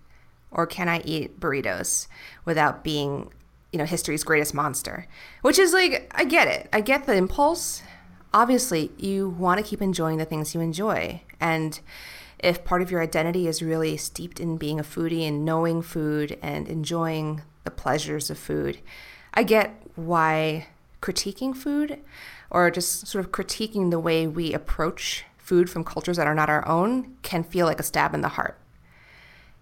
or 0.56 0.66
can 0.66 0.90
I 0.90 1.02
eat 1.02 1.40
burritos 1.40 2.08
without 2.46 2.84
being, 2.84 3.32
you 3.72 3.80
know, 3.80 3.86
history's 3.86 4.24
greatest 4.24 4.54
monster? 4.54 5.08
Which 5.42 5.60
is 5.60 5.74
like, 5.74 6.12
I 6.16 6.24
get 6.24 6.48
it. 6.48 6.70
I 6.72 6.82
get 6.82 7.06
the 7.06 7.16
impulse. 7.16 7.82
Obviously, 8.34 8.92
you 8.98 9.30
want 9.30 9.60
to 9.60 9.66
keep 9.66 9.82
enjoying 9.82 10.18
the 10.18 10.26
things 10.26 10.54
you 10.54 10.62
enjoy. 10.62 11.22
And 11.40 11.80
if 12.40 12.64
part 12.64 12.82
of 12.82 12.92
your 12.92 13.02
identity 13.02 13.48
is 13.48 13.62
really 13.62 13.98
steeped 13.98 14.40
in 14.40 14.58
being 14.58 14.80
a 14.80 14.84
foodie 14.84 15.28
and 15.28 15.46
knowing 15.46 15.82
food 15.82 16.38
and 16.42 16.68
enjoying 16.68 17.42
the 17.64 17.72
pleasures 17.72 18.30
of 18.30 18.38
food, 18.38 18.80
I 19.34 19.44
get 19.44 19.82
why 19.96 20.68
critiquing 21.02 21.56
food 21.56 22.00
or 22.50 22.70
just 22.72 23.08
sort 23.08 23.24
of 23.24 23.32
critiquing 23.32 23.92
the 23.92 24.00
way 24.00 24.28
we 24.28 24.54
approach 24.54 25.26
food 25.38 25.70
from 25.70 25.84
cultures 25.84 26.18
that 26.18 26.28
are 26.28 26.36
not 26.36 26.50
our 26.50 26.68
own 26.68 27.16
can 27.22 27.44
feel 27.44 27.66
like 27.66 27.80
a 27.80 27.84
stab 27.84 28.14
in 28.14 28.22
the 28.22 28.30
heart. 28.30 28.60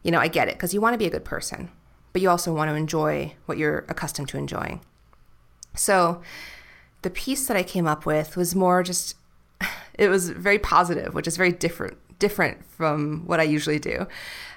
You 0.02 0.12
know, 0.12 0.20
I 0.20 0.28
get 0.28 0.48
it 0.48 0.56
because 0.56 0.74
you 0.74 0.82
want 0.82 0.94
to 0.94 0.98
be 0.98 1.06
a 1.06 1.10
good 1.10 1.25
person, 1.25 1.70
but 2.13 2.22
you 2.22 2.29
also 2.29 2.53
want 2.53 2.70
to 2.70 2.75
enjoy 2.75 3.34
what 3.48 3.58
you're 3.58 3.86
accustomed 3.89 4.29
to 4.29 4.38
enjoying. 4.38 4.82
So, 5.75 6.22
the 7.01 7.10
piece 7.10 7.48
that 7.48 7.58
I 7.58 7.63
came 7.63 7.88
up 7.88 8.05
with 8.05 8.38
was 8.38 8.55
more 8.55 8.82
just 8.84 9.15
it 9.96 10.08
was 10.08 10.29
very 10.29 10.60
positive, 10.60 11.13
which 11.13 11.27
is 11.27 11.36
very 11.36 11.51
different 11.51 11.98
different 12.20 12.63
from 12.65 13.24
what 13.25 13.41
I 13.41 13.43
usually 13.43 13.79
do. 13.79 14.08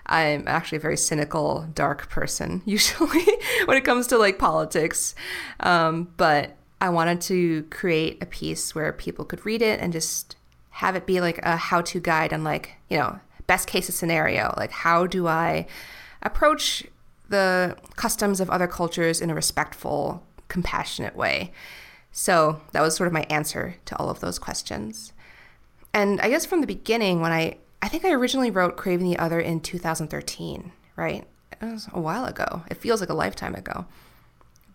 I'm 0.06 0.46
actually 0.46 0.76
a 0.76 0.80
very 0.80 0.96
cynical, 0.96 1.66
dark 1.75 2.08
person 2.08 2.62
usually 2.66 3.26
when 3.64 3.76
it 3.76 3.84
comes 3.84 4.06
to 4.08 4.18
like 4.18 4.38
politics. 4.38 5.14
Um, 5.60 6.12
but 6.16 6.56
I 6.80 6.90
wanted 6.90 7.20
to 7.22 7.64
create 7.64 8.22
a 8.22 8.26
piece 8.26 8.75
where 8.75 8.92
people 8.92 9.25
could 9.25 9.44
read 9.44 9.62
it 9.62 9.80
and 9.80 9.92
just 9.92 10.36
have 10.70 10.94
it 10.94 11.06
be 11.06 11.20
like 11.20 11.38
a 11.42 11.56
how 11.56 11.80
to 11.80 11.98
guide 11.98 12.32
on 12.32 12.44
like, 12.44 12.76
you 12.88 12.98
know, 12.98 13.18
best 13.46 13.66
case 13.66 13.92
scenario. 13.92 14.54
Like, 14.56 14.70
how 14.70 15.06
do 15.06 15.26
I 15.26 15.66
approach 16.22 16.84
the 17.28 17.76
customs 17.97 18.40
of 18.40 18.50
other 18.50 18.66
cultures 18.66 19.21
in 19.21 19.30
a 19.30 19.35
respectful, 19.35 20.23
compassionate 20.49 21.16
way? 21.16 21.52
So 22.12 22.61
that 22.73 22.80
was 22.80 22.97
sort 22.97 23.06
of 23.09 23.12
my 23.12 23.26
answer 23.28 23.76
to 23.85 23.97
all 23.99 24.09
of 24.09 24.21
those 24.21 24.38
questions. 24.38 25.12
And 25.92 26.21
I 26.21 26.28
guess 26.28 26.47
from 26.47 26.61
the 26.61 26.66
beginning, 26.66 27.21
when 27.21 27.33
I, 27.33 27.59
I 27.83 27.88
think 27.88 28.04
I 28.04 28.12
originally 28.12 28.50
wrote 28.50 28.76
Craving 28.76 29.09
the 29.09 29.18
Other 29.18 29.40
in 29.40 29.61
2013, 29.61 30.73
right? 30.97 31.26
It 31.52 31.64
was 31.64 31.88
a 31.92 32.00
while 32.00 32.25
ago. 32.25 32.62
It 32.71 32.76
feels 32.76 33.00
like 33.00 33.11
a 33.11 33.14
lifetime 33.14 33.54
ago. 33.54 33.87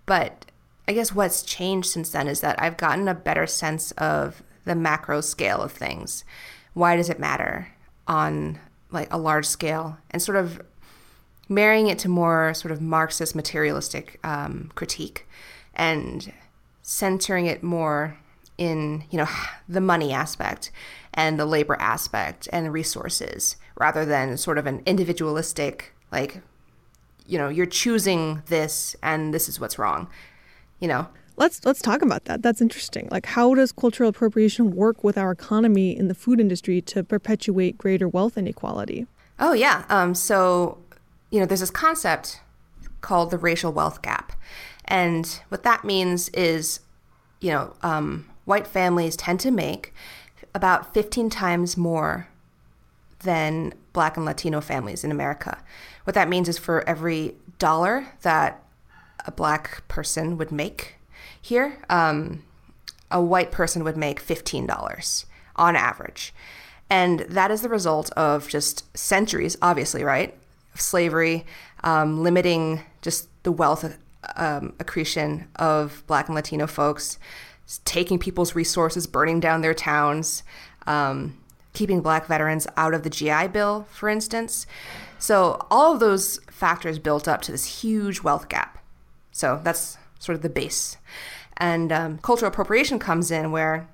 But 0.06 0.46
I 0.88 0.94
guess 0.94 1.14
what's 1.14 1.44
changed 1.44 1.90
since 1.90 2.10
then 2.10 2.28
is 2.28 2.42
that 2.42 2.62
I've 2.62 2.78
gotten 2.78 3.08
a 3.08 3.14
better 3.14 3.48
sense 3.48 3.92
of 3.94 4.44
the 4.66 4.76
macro 4.76 5.22
scale 5.22 5.62
of 5.62 5.72
things. 5.72 6.24
Why 6.74 6.96
does 6.96 7.10
it 7.10 7.20
matter 7.20 7.70
on 8.08 8.60
like 8.92 9.12
a 9.12 9.18
large 9.18 9.46
scale 9.46 9.98
and 10.10 10.22
sort 10.22 10.38
of 10.38 10.62
marrying 11.52 11.88
it 11.88 12.00
to 12.00 12.10
more 12.10 12.54
sort 12.54 12.72
of 12.72 12.82
Marxist 12.82 13.36
materialistic 13.36 14.20
um, 14.24 14.72
critique 14.76 15.28
and 15.76 16.34
centering 16.82 17.46
it 17.46 17.62
more 17.62 18.18
in 18.58 19.04
you 19.10 19.18
know 19.18 19.28
the 19.70 19.82
money 19.82 20.12
aspect 20.12 20.72
and 21.14 21.40
the 21.40 21.46
labor 21.46 21.76
aspect 21.80 22.48
and 22.52 22.66
the 22.66 22.72
resources 22.72 23.58
rather 23.76 24.06
than 24.06 24.38
sort 24.38 24.58
of 24.58 24.66
an 24.66 24.82
individualistic 24.86 25.94
like 26.12 26.42
you 27.28 27.38
know 27.38 27.50
you're 27.50 27.66
choosing 27.66 28.42
this 28.48 28.96
and 29.04 29.34
this 29.34 29.48
is 29.48 29.60
what's 29.60 29.78
wrong 29.78 30.08
you 30.82 30.88
know? 30.88 31.08
Let's 31.38 31.64
let's 31.66 31.82
talk 31.82 32.02
about 32.02 32.26
that. 32.26 32.42
That's 32.42 32.62
interesting. 32.62 33.08
Like 33.10 33.26
how 33.26 33.56
does 33.56 33.72
cultural 33.72 34.10
appropriation 34.10 34.76
work 34.76 35.04
with 35.04 35.18
our 35.18 35.32
economy 35.32 35.96
in 35.96 36.10
the 36.10 36.14
food 36.14 36.42
industry 36.42 36.82
to 36.82 37.04
perpetuate 37.04 37.78
greater 37.78 38.10
wealth 38.10 38.38
inequality? 38.38 39.08
Oh 39.40 39.54
yeah. 39.54 39.86
Um, 39.88 40.14
so 40.14 40.80
you 41.32 41.40
know 41.40 41.46
there's 41.46 41.62
this 41.62 41.72
concept 41.72 42.42
called 43.02 43.32
the 43.32 43.38
racial 43.38 43.72
wealth 43.72 44.02
gap 44.02 44.34
and 44.86 45.42
what 45.50 45.64
that 45.64 45.84
means 45.84 46.30
is 46.30 46.82
you 47.40 47.50
know 47.50 47.74
um, 47.82 48.30
white 48.46 48.68
families 48.68 49.16
tend 49.16 49.40
to 49.40 49.50
make 49.50 49.94
about 50.54 50.94
15 50.94 51.30
times 51.30 51.78
more 51.78 52.28
than 53.22 53.74
black 53.94 54.18
and 54.18 54.26
Latino 54.26 54.62
families 54.62 55.04
in 55.04 55.12
America. 55.12 55.62
What 56.04 56.14
that 56.16 56.30
means 56.30 56.50
is 56.50 56.58
for 56.58 56.88
every 56.88 57.36
dollar 57.60 58.08
that 58.24 58.64
a 59.26 59.32
black 59.32 59.88
person 59.88 60.38
would 60.38 60.52
make 60.52 60.96
here, 61.40 61.78
um, 61.90 62.44
a 63.10 63.22
white 63.22 63.52
person 63.52 63.84
would 63.84 63.98
make 63.98 64.24
$15 64.24 65.26
on 65.56 65.76
average. 65.76 66.34
And 66.90 67.22
that 67.22 67.52
is 67.52 67.62
the 67.62 67.70
result 67.70 68.12
of 68.12 68.48
just 68.48 68.96
centuries, 68.98 69.58
obviously, 69.62 70.04
right? 70.04 70.38
Of 70.74 70.82
slavery, 70.82 71.46
um, 71.84 72.24
limiting 72.24 72.82
just 73.02 73.28
the 73.44 73.52
wealth 73.52 73.98
um, 74.36 74.74
accretion 74.80 75.48
of 75.56 76.04
black 76.08 76.28
and 76.28 76.36
Latino 76.36 76.68
folks, 76.68 77.18
taking 77.86 78.20
people's 78.20 78.56
resources, 78.56 79.08
burning 79.08 79.40
down 79.40 79.62
their 79.62 79.74
towns, 79.74 80.44
um, 80.88 81.38
keeping 81.74 82.02
black 82.02 82.28
veterans 82.28 82.68
out 82.78 82.94
of 82.94 83.04
the 83.04 83.10
GI 83.10 83.48
Bill, 83.48 83.88
for 83.92 84.10
instance. 84.10 84.66
So 85.20 85.66
all 85.70 85.94
of 85.94 86.00
those 86.00 86.40
factors 86.50 87.00
built 87.00 87.28
up 87.28 87.42
to 87.44 87.52
this 87.52 87.82
huge 87.82 88.22
wealth 88.22 88.50
gap. 88.50 88.84
So 89.32 89.62
that's 89.64 89.98
sort 90.20 90.36
of 90.36 90.42
the 90.42 90.50
base. 90.50 90.98
And 91.58 91.92
um, 91.92 92.18
cultural 92.20 92.52
appropriation 92.52 93.00
comes 93.00 93.32
in 93.32 93.52
where, 93.52 93.88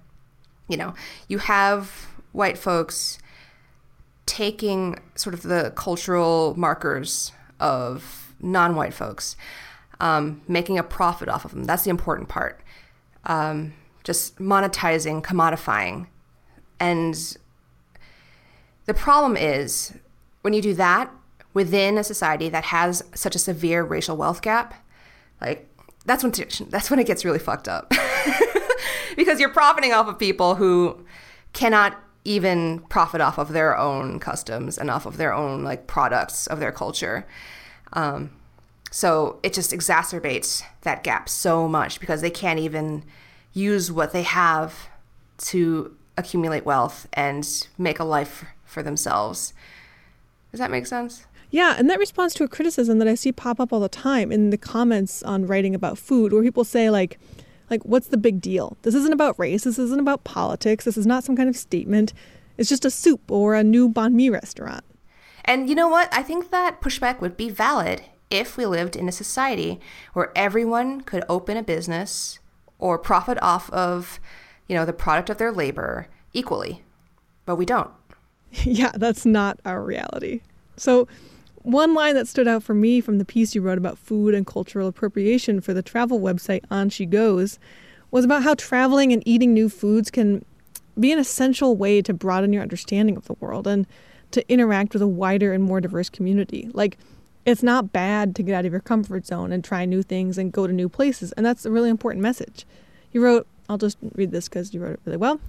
you 0.67 0.77
know, 0.77 0.93
you 1.27 1.39
have 1.39 2.07
white 2.31 2.57
folks 2.57 3.19
taking 4.27 4.99
sort 5.15 5.33
of 5.33 5.41
the 5.41 5.73
cultural 5.75 6.53
markers 6.55 7.31
of 7.59 8.33
non 8.39 8.75
white 8.75 8.93
folks, 8.93 9.35
um, 9.99 10.41
making 10.47 10.77
a 10.77 10.83
profit 10.83 11.27
off 11.27 11.43
of 11.43 11.51
them. 11.51 11.63
That's 11.63 11.83
the 11.83 11.89
important 11.89 12.29
part 12.29 12.61
um, 13.27 13.73
just 14.03 14.37
monetizing, 14.37 15.21
commodifying. 15.21 16.07
And 16.79 17.37
the 18.85 18.93
problem 18.93 19.37
is 19.37 19.93
when 20.41 20.53
you 20.53 20.61
do 20.61 20.73
that 20.75 21.11
within 21.53 21.97
a 21.97 22.03
society 22.03 22.49
that 22.49 22.65
has 22.65 23.03
such 23.13 23.35
a 23.35 23.39
severe 23.39 23.83
racial 23.83 24.17
wealth 24.17 24.41
gap, 24.41 24.73
like 25.41 25.69
that's 26.05 26.23
when 26.23 26.31
that's 26.69 26.89
when 26.89 26.99
it 26.99 27.05
gets 27.05 27.25
really 27.25 27.39
fucked 27.39 27.67
up. 27.67 27.91
because 29.15 29.39
you're 29.39 29.49
profiting 29.49 29.91
off 29.93 30.07
of 30.07 30.17
people 30.17 30.55
who 30.55 31.05
cannot 31.53 32.01
even 32.27 32.79
profit 32.89 33.21
off 33.21 33.37
of 33.37 33.53
their 33.53 33.77
own 33.77 34.19
customs 34.19 34.77
and 34.77 34.91
off 34.91 35.05
of 35.05 35.15
their 35.15 35.33
own 35.33 35.63
like 35.63 35.87
products 35.87 36.45
of 36.47 36.59
their 36.59 36.73
culture. 36.73 37.25
Um, 37.93 38.31
so 38.91 39.39
it 39.43 39.53
just 39.53 39.71
exacerbates 39.71 40.61
that 40.81 41.03
gap 41.03 41.29
so 41.29 41.69
much 41.69 42.01
because 42.01 42.19
they 42.21 42.29
can't 42.29 42.59
even 42.59 43.03
use 43.53 43.91
what 43.91 44.11
they 44.11 44.23
have 44.23 44.89
to 45.37 45.95
accumulate 46.17 46.65
wealth 46.65 47.07
and 47.13 47.67
make 47.77 47.97
a 47.97 48.03
life 48.03 48.43
for 48.65 48.83
themselves. 48.83 49.53
Does 50.51 50.59
that 50.59 50.71
make 50.71 50.85
sense? 50.85 51.25
Yeah, 51.49 51.75
and 51.77 51.89
that 51.89 51.97
responds 51.97 52.33
to 52.35 52.43
a 52.43 52.49
criticism 52.49 52.99
that 52.99 53.07
I 53.07 53.15
see 53.15 53.31
pop 53.31 53.61
up 53.61 53.71
all 53.71 53.79
the 53.79 53.87
time 53.87 54.33
in 54.33 54.49
the 54.49 54.57
comments 54.57 55.23
on 55.23 55.47
writing 55.47 55.73
about 55.73 55.97
food 55.97 56.33
where 56.33 56.43
people 56.43 56.65
say 56.65 56.89
like 56.89 57.19
like 57.69 57.83
what's 57.83 58.07
the 58.07 58.17
big 58.17 58.41
deal? 58.41 58.77
This 58.81 58.95
isn't 58.95 59.13
about 59.13 59.37
race, 59.39 59.63
this 59.63 59.79
isn't 59.79 59.99
about 59.99 60.23
politics, 60.23 60.85
this 60.85 60.97
is 60.97 61.05
not 61.05 61.23
some 61.23 61.35
kind 61.35 61.49
of 61.49 61.57
statement. 61.57 62.13
It's 62.57 62.69
just 62.69 62.85
a 62.85 62.91
soup 62.91 63.31
or 63.31 63.53
a 63.55 63.63
new 63.63 63.89
banh 63.89 64.13
mi 64.13 64.29
restaurant. 64.29 64.83
And 65.45 65.69
you 65.69 65.75
know 65.75 65.87
what? 65.87 66.09
I 66.11 66.23
think 66.23 66.49
that 66.51 66.81
pushback 66.81 67.21
would 67.21 67.37
be 67.37 67.49
valid 67.49 68.03
if 68.29 68.57
we 68.57 68.65
lived 68.65 68.95
in 68.95 69.07
a 69.07 69.13
society 69.13 69.79
where 70.13 70.31
everyone 70.35 71.01
could 71.01 71.23
open 71.29 71.55
a 71.55 71.63
business 71.63 72.39
or 72.79 72.97
profit 72.97 73.37
off 73.41 73.69
of, 73.71 74.19
you 74.67 74.75
know, 74.75 74.85
the 74.85 74.93
product 74.93 75.29
of 75.29 75.37
their 75.37 75.51
labor 75.51 76.07
equally. 76.33 76.83
But 77.45 77.55
we 77.55 77.65
don't. 77.65 77.91
Yeah, 78.63 78.91
that's 78.95 79.25
not 79.25 79.59
our 79.65 79.83
reality. 79.83 80.39
So, 80.77 81.07
one 81.67 81.93
line 81.93 82.15
that 82.15 82.29
stood 82.29 82.47
out 82.47 82.63
for 82.63 82.73
me 82.73 83.01
from 83.01 83.17
the 83.17 83.25
piece 83.25 83.53
you 83.53 83.61
wrote 83.61 83.77
about 83.77 83.97
food 83.97 84.33
and 84.33 84.47
cultural 84.47 84.87
appropriation 84.87 85.59
for 85.59 85.73
the 85.73 85.81
travel 85.81 86.17
website 86.17 86.63
On 86.71 86.89
She 86.89 87.05
Goes 87.05 87.59
was 88.09 88.23
about 88.23 88.43
how 88.43 88.55
traveling 88.55 89.11
and 89.11 89.21
eating 89.25 89.53
new 89.53 89.67
foods 89.67 90.09
can 90.09 90.45
be 90.97 91.11
an 91.11 91.19
essential 91.19 91.75
way 91.75 92.01
to 92.01 92.13
broaden 92.13 92.53
your 92.53 92.61
understanding 92.61 93.17
of 93.17 93.25
the 93.25 93.33
world 93.41 93.67
and 93.67 93.85
to 94.31 94.49
interact 94.49 94.93
with 94.93 95.01
a 95.01 95.07
wider 95.07 95.51
and 95.51 95.61
more 95.61 95.81
diverse 95.81 96.09
community. 96.09 96.69
Like, 96.71 96.97
It's 97.45 97.63
not 97.63 97.91
bad 97.91 98.33
to 98.37 98.43
get 98.43 98.55
out 98.55 98.65
of 98.65 98.71
your 98.71 98.79
comfort 98.79 99.25
zone 99.25 99.51
and 99.51 99.61
try 99.61 99.83
new 99.83 100.03
things 100.03 100.37
and 100.37 100.53
go 100.53 100.67
to 100.67 100.73
new 100.73 100.87
places. 100.87 101.33
And 101.33 101.45
that's 101.45 101.65
a 101.65 101.71
really 101.71 101.89
important 101.89 102.23
message. 102.23 102.65
You 103.11 103.21
wrote, 103.21 103.45
I'll 103.67 103.77
just 103.77 103.97
read 104.15 104.31
this 104.31 104.47
because 104.47 104.73
you 104.73 104.81
wrote 104.81 104.93
it 104.93 104.99
really 105.03 105.17
well. 105.17 105.41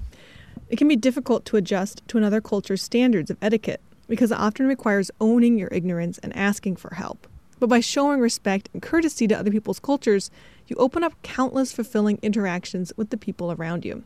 It 0.68 0.76
can 0.78 0.88
be 0.88 0.96
difficult 0.96 1.44
to 1.46 1.56
adjust 1.56 2.02
to 2.08 2.18
another 2.18 2.40
culture's 2.40 2.82
standards 2.82 3.30
of 3.30 3.36
etiquette 3.40 3.80
because 4.08 4.32
it 4.32 4.38
often 4.38 4.66
requires 4.66 5.10
owning 5.20 5.58
your 5.58 5.68
ignorance 5.68 6.18
and 6.18 6.34
asking 6.36 6.76
for 6.76 6.94
help. 6.94 7.26
But 7.60 7.68
by 7.68 7.80
showing 7.80 8.20
respect 8.20 8.68
and 8.72 8.82
courtesy 8.82 9.26
to 9.28 9.38
other 9.38 9.50
people's 9.50 9.80
cultures, 9.80 10.30
you 10.66 10.76
open 10.76 11.02
up 11.02 11.20
countless 11.22 11.72
fulfilling 11.72 12.18
interactions 12.22 12.92
with 12.96 13.10
the 13.10 13.16
people 13.16 13.52
around 13.52 13.84
you. 13.84 14.04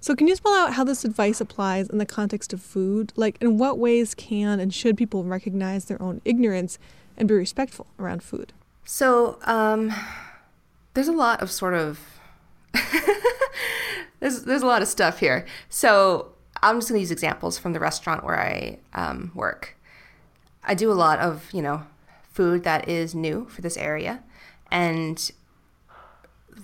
So, 0.00 0.14
can 0.14 0.28
you 0.28 0.36
spell 0.36 0.54
out 0.54 0.74
how 0.74 0.84
this 0.84 1.04
advice 1.04 1.40
applies 1.40 1.88
in 1.88 1.98
the 1.98 2.06
context 2.06 2.52
of 2.52 2.60
food? 2.60 3.12
Like, 3.16 3.38
in 3.40 3.56
what 3.56 3.78
ways 3.78 4.14
can 4.14 4.60
and 4.60 4.72
should 4.74 4.96
people 4.96 5.24
recognize 5.24 5.86
their 5.86 6.00
own 6.02 6.20
ignorance 6.24 6.78
and 7.16 7.28
be 7.28 7.34
respectful 7.34 7.86
around 7.98 8.22
food? 8.22 8.52
So, 8.84 9.38
um, 9.44 9.92
there's 10.94 11.08
a 11.08 11.12
lot 11.12 11.40
of 11.40 11.50
sort 11.50 11.74
of 11.74 12.00
there's 14.20 14.42
there's 14.42 14.62
a 14.62 14.66
lot 14.66 14.82
of 14.82 14.88
stuff 14.88 15.20
here. 15.20 15.46
So, 15.68 16.31
I'm 16.62 16.78
just 16.78 16.88
gonna 16.88 17.00
use 17.00 17.10
examples 17.10 17.58
from 17.58 17.72
the 17.72 17.80
restaurant 17.80 18.24
where 18.24 18.38
I 18.38 18.78
um, 18.94 19.32
work. 19.34 19.76
I 20.64 20.74
do 20.74 20.90
a 20.90 20.94
lot 20.94 21.18
of 21.18 21.48
you 21.52 21.62
know 21.62 21.84
food 22.30 22.64
that 22.64 22.88
is 22.88 23.14
new 23.14 23.46
for 23.48 23.60
this 23.62 23.76
area, 23.76 24.22
and 24.70 25.30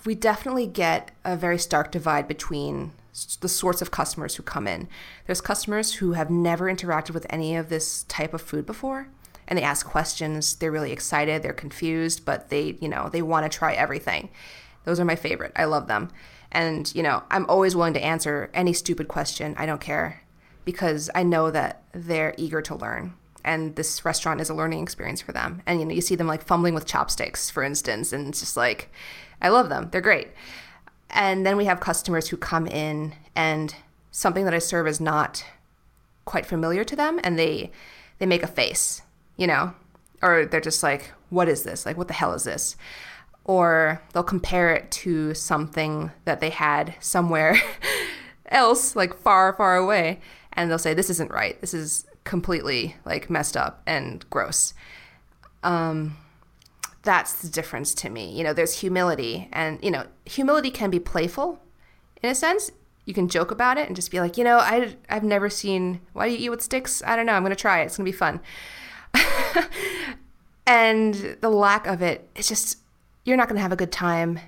we 0.04 0.14
definitely 0.14 0.66
get 0.66 1.10
a 1.24 1.36
very 1.36 1.58
stark 1.58 1.90
divide 1.90 2.28
between 2.28 2.92
the 3.40 3.48
sorts 3.48 3.82
of 3.82 3.90
customers 3.90 4.36
who 4.36 4.42
come 4.42 4.68
in. 4.68 4.88
There's 5.26 5.40
customers 5.40 5.94
who 5.94 6.12
have 6.12 6.30
never 6.30 6.66
interacted 6.66 7.10
with 7.10 7.26
any 7.28 7.56
of 7.56 7.68
this 7.68 8.04
type 8.04 8.32
of 8.32 8.40
food 8.40 8.64
before 8.64 9.08
and 9.48 9.58
they 9.58 9.62
ask 9.62 9.86
questions. 9.86 10.54
They're 10.56 10.70
really 10.70 10.92
excited, 10.92 11.42
they're 11.42 11.52
confused, 11.52 12.24
but 12.24 12.50
they, 12.50 12.76
you 12.80 12.88
know, 12.88 13.08
they 13.08 13.22
want 13.22 13.50
to 13.50 13.58
try 13.58 13.72
everything. 13.72 14.28
Those 14.84 15.00
are 15.00 15.04
my 15.04 15.16
favorite. 15.16 15.52
I 15.56 15.64
love 15.64 15.88
them. 15.88 16.10
And, 16.50 16.92
you 16.94 17.02
know, 17.02 17.22
I'm 17.30 17.46
always 17.46 17.76
willing 17.76 17.94
to 17.94 18.04
answer 18.04 18.50
any 18.54 18.72
stupid 18.72 19.08
question. 19.08 19.54
I 19.58 19.66
don't 19.66 19.80
care 19.80 20.22
because 20.64 21.10
I 21.14 21.22
know 21.22 21.50
that 21.50 21.82
they're 21.92 22.34
eager 22.36 22.62
to 22.62 22.74
learn 22.74 23.14
and 23.48 23.76
this 23.76 24.04
restaurant 24.04 24.40
is 24.42 24.50
a 24.50 24.54
learning 24.54 24.82
experience 24.82 25.22
for 25.22 25.32
them. 25.32 25.62
And 25.66 25.80
you 25.80 25.86
know, 25.86 25.94
you 25.94 26.02
see 26.02 26.14
them 26.14 26.26
like 26.26 26.44
fumbling 26.44 26.74
with 26.74 26.86
chopsticks, 26.86 27.48
for 27.48 27.62
instance, 27.62 28.12
and 28.12 28.28
it's 28.28 28.40
just 28.40 28.56
like 28.56 28.90
I 29.40 29.48
love 29.48 29.70
them. 29.70 29.88
They're 29.90 30.00
great. 30.00 30.28
And 31.10 31.46
then 31.46 31.56
we 31.56 31.64
have 31.64 31.80
customers 31.80 32.28
who 32.28 32.36
come 32.36 32.66
in 32.66 33.14
and 33.34 33.74
something 34.10 34.44
that 34.44 34.52
I 34.52 34.58
serve 34.58 34.86
is 34.86 35.00
not 35.00 35.44
quite 36.26 36.44
familiar 36.44 36.84
to 36.84 36.94
them 36.94 37.18
and 37.24 37.38
they 37.38 37.70
they 38.18 38.26
make 38.26 38.42
a 38.42 38.48
face, 38.48 39.00
you 39.36 39.46
know, 39.46 39.72
or 40.20 40.44
they're 40.44 40.60
just 40.60 40.82
like, 40.82 41.12
"What 41.30 41.48
is 41.48 41.62
this? 41.62 41.86
Like 41.86 41.96
what 41.96 42.08
the 42.08 42.14
hell 42.14 42.34
is 42.34 42.44
this?" 42.44 42.76
Or 43.48 44.00
they'll 44.12 44.22
compare 44.22 44.74
it 44.74 44.90
to 44.90 45.32
something 45.32 46.12
that 46.26 46.40
they 46.40 46.50
had 46.50 46.94
somewhere 47.00 47.56
else, 48.50 48.94
like 48.94 49.18
far, 49.18 49.54
far 49.54 49.76
away, 49.76 50.20
and 50.52 50.70
they'll 50.70 50.78
say, 50.78 50.92
"This 50.92 51.08
isn't 51.08 51.30
right. 51.30 51.58
This 51.60 51.72
is 51.72 52.06
completely 52.24 52.96
like 53.04 53.30
messed 53.30 53.56
up 53.56 53.82
and 53.86 54.28
gross." 54.28 54.74
Um, 55.62 56.18
that's 57.02 57.40
the 57.40 57.48
difference 57.48 57.94
to 57.94 58.10
me. 58.10 58.36
You 58.36 58.44
know, 58.44 58.52
there's 58.52 58.80
humility, 58.80 59.48
and 59.50 59.82
you 59.82 59.90
know, 59.90 60.04
humility 60.26 60.70
can 60.70 60.90
be 60.90 61.00
playful, 61.00 61.58
in 62.22 62.30
a 62.30 62.34
sense. 62.34 62.70
You 63.06 63.14
can 63.14 63.28
joke 63.28 63.50
about 63.50 63.78
it 63.78 63.86
and 63.86 63.96
just 63.96 64.10
be 64.10 64.20
like, 64.20 64.36
you 64.36 64.44
know, 64.44 64.58
I 64.58 64.94
I've 65.08 65.24
never 65.24 65.48
seen. 65.48 66.02
Why 66.12 66.28
do 66.28 66.34
you 66.34 66.40
eat 66.40 66.50
with 66.50 66.62
sticks? 66.62 67.02
I 67.06 67.16
don't 67.16 67.24
know. 67.24 67.32
I'm 67.32 67.42
gonna 67.42 67.56
try 67.56 67.80
it. 67.80 67.86
It's 67.86 67.96
gonna 67.96 68.04
be 68.04 68.12
fun. 68.12 68.40
and 70.66 71.38
the 71.40 71.48
lack 71.48 71.86
of 71.86 72.02
it, 72.02 72.28
it's 72.36 72.48
just 72.48 72.76
you're 73.28 73.36
not 73.36 73.48
gonna 73.48 73.60
have 73.60 73.72
a 73.72 73.76
good 73.76 73.92
time. 73.92 74.40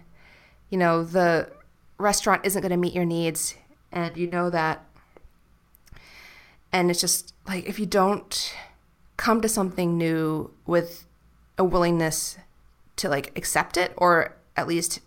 You 0.70 0.78
know, 0.78 1.04
the 1.04 1.50
restaurant 1.98 2.46
isn't 2.46 2.62
gonna 2.62 2.78
meet 2.78 2.94
your 2.94 3.04
needs, 3.04 3.54
and 3.92 4.16
you 4.16 4.26
know 4.26 4.48
that. 4.50 4.84
And 6.72 6.90
it's 6.90 7.00
just 7.00 7.34
like 7.46 7.68
if 7.68 7.78
you 7.78 7.86
don't 7.86 8.54
come 9.16 9.42
to 9.42 9.48
something 9.48 9.98
new 9.98 10.50
with 10.66 11.06
a 11.58 11.64
willingness 11.64 12.38
to 12.96 13.08
like 13.08 13.36
accept 13.36 13.76
it 13.76 13.92
or 13.96 14.34
at 14.56 14.66
least 14.66 15.00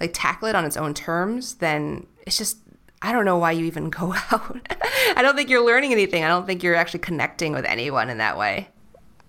like 0.00 0.10
tackle 0.12 0.48
it 0.48 0.56
on 0.56 0.64
its 0.64 0.76
own 0.76 0.94
terms, 0.94 1.56
then 1.56 2.06
it's 2.26 2.36
just 2.36 2.58
I 3.02 3.12
don't 3.12 3.24
know 3.24 3.38
why 3.38 3.52
you 3.52 3.66
even 3.66 3.88
go 3.90 4.14
out. 4.32 4.68
I 5.14 5.22
don't 5.22 5.36
think 5.36 5.48
you're 5.48 5.64
learning 5.64 5.92
anything. 5.92 6.24
I 6.24 6.28
don't 6.28 6.44
think 6.46 6.64
you're 6.64 6.74
actually 6.74 7.00
connecting 7.00 7.52
with 7.52 7.64
anyone 7.66 8.10
in 8.10 8.18
that 8.18 8.36
way. 8.36 8.68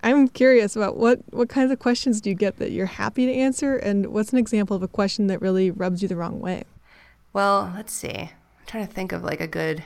I'm 0.03 0.27
curious 0.27 0.75
about 0.75 0.97
what 0.97 1.19
what 1.31 1.49
kinds 1.49 1.71
of 1.71 1.79
questions 1.79 2.21
do 2.21 2.29
you 2.29 2.35
get 2.35 2.57
that 2.57 2.71
you're 2.71 2.85
happy 2.85 3.25
to 3.25 3.33
answer 3.33 3.77
and 3.77 4.07
what's 4.07 4.31
an 4.31 4.37
example 4.37 4.75
of 4.75 4.83
a 4.83 4.87
question 4.87 5.27
that 5.27 5.41
really 5.41 5.71
rubs 5.71 6.01
you 6.01 6.07
the 6.07 6.15
wrong 6.15 6.39
way? 6.39 6.63
Well, 7.33 7.71
let's 7.75 7.93
see. 7.93 8.09
I'm 8.09 8.29
trying 8.65 8.87
to 8.87 8.93
think 8.93 9.11
of 9.11 9.23
like 9.23 9.41
a 9.41 9.47
good 9.47 9.83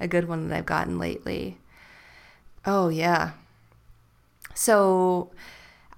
a 0.00 0.08
good 0.08 0.28
one 0.28 0.48
that 0.48 0.56
I've 0.56 0.66
gotten 0.66 0.98
lately. 0.98 1.58
Oh, 2.66 2.88
yeah. 2.88 3.32
So, 4.54 5.30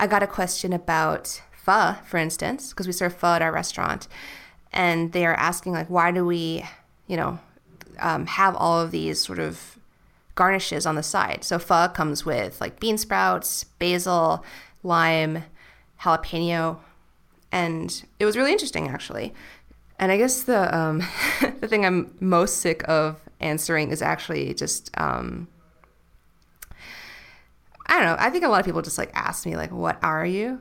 I 0.00 0.06
got 0.06 0.22
a 0.22 0.26
question 0.26 0.72
about 0.72 1.42
pho, 1.52 1.96
for 2.04 2.18
instance, 2.18 2.70
because 2.70 2.86
we 2.86 2.92
serve 2.92 3.14
pho 3.14 3.34
at 3.34 3.42
our 3.42 3.52
restaurant, 3.52 4.08
and 4.72 5.12
they 5.12 5.26
are 5.26 5.34
asking 5.34 5.72
like, 5.72 5.88
why 5.88 6.10
do 6.10 6.24
we, 6.24 6.64
you 7.06 7.16
know, 7.16 7.38
um, 7.98 8.26
have 8.26 8.54
all 8.56 8.80
of 8.80 8.90
these 8.90 9.22
sort 9.22 9.38
of 9.38 9.75
garnishes 10.36 10.86
on 10.86 10.94
the 10.94 11.02
side? 11.02 11.42
So 11.42 11.58
pho 11.58 11.88
comes 11.88 12.24
with 12.24 12.60
like 12.60 12.78
bean 12.78 12.96
sprouts, 12.96 13.64
basil, 13.64 14.44
lime, 14.84 15.44
jalapeno, 16.02 16.78
and 17.50 18.04
it 18.20 18.24
was 18.24 18.36
really 18.36 18.52
interesting 18.52 18.88
actually. 18.88 19.34
And 19.98 20.12
I 20.12 20.16
guess 20.16 20.42
the 20.44 20.74
um, 20.76 21.02
the 21.60 21.66
thing 21.68 21.84
I'm 21.84 22.14
most 22.20 22.58
sick 22.58 22.86
of 22.88 23.20
answering 23.40 23.90
is 23.90 24.02
actually 24.02 24.54
just 24.54 24.90
um, 24.98 25.48
I 27.86 27.96
don't 27.96 28.04
know. 28.04 28.16
I 28.18 28.30
think 28.30 28.44
a 28.44 28.48
lot 28.48 28.60
of 28.60 28.66
people 28.66 28.82
just 28.82 28.98
like 28.98 29.10
ask 29.14 29.46
me 29.46 29.56
like, 29.56 29.72
"What 29.72 29.98
are 30.02 30.26
you?" 30.26 30.60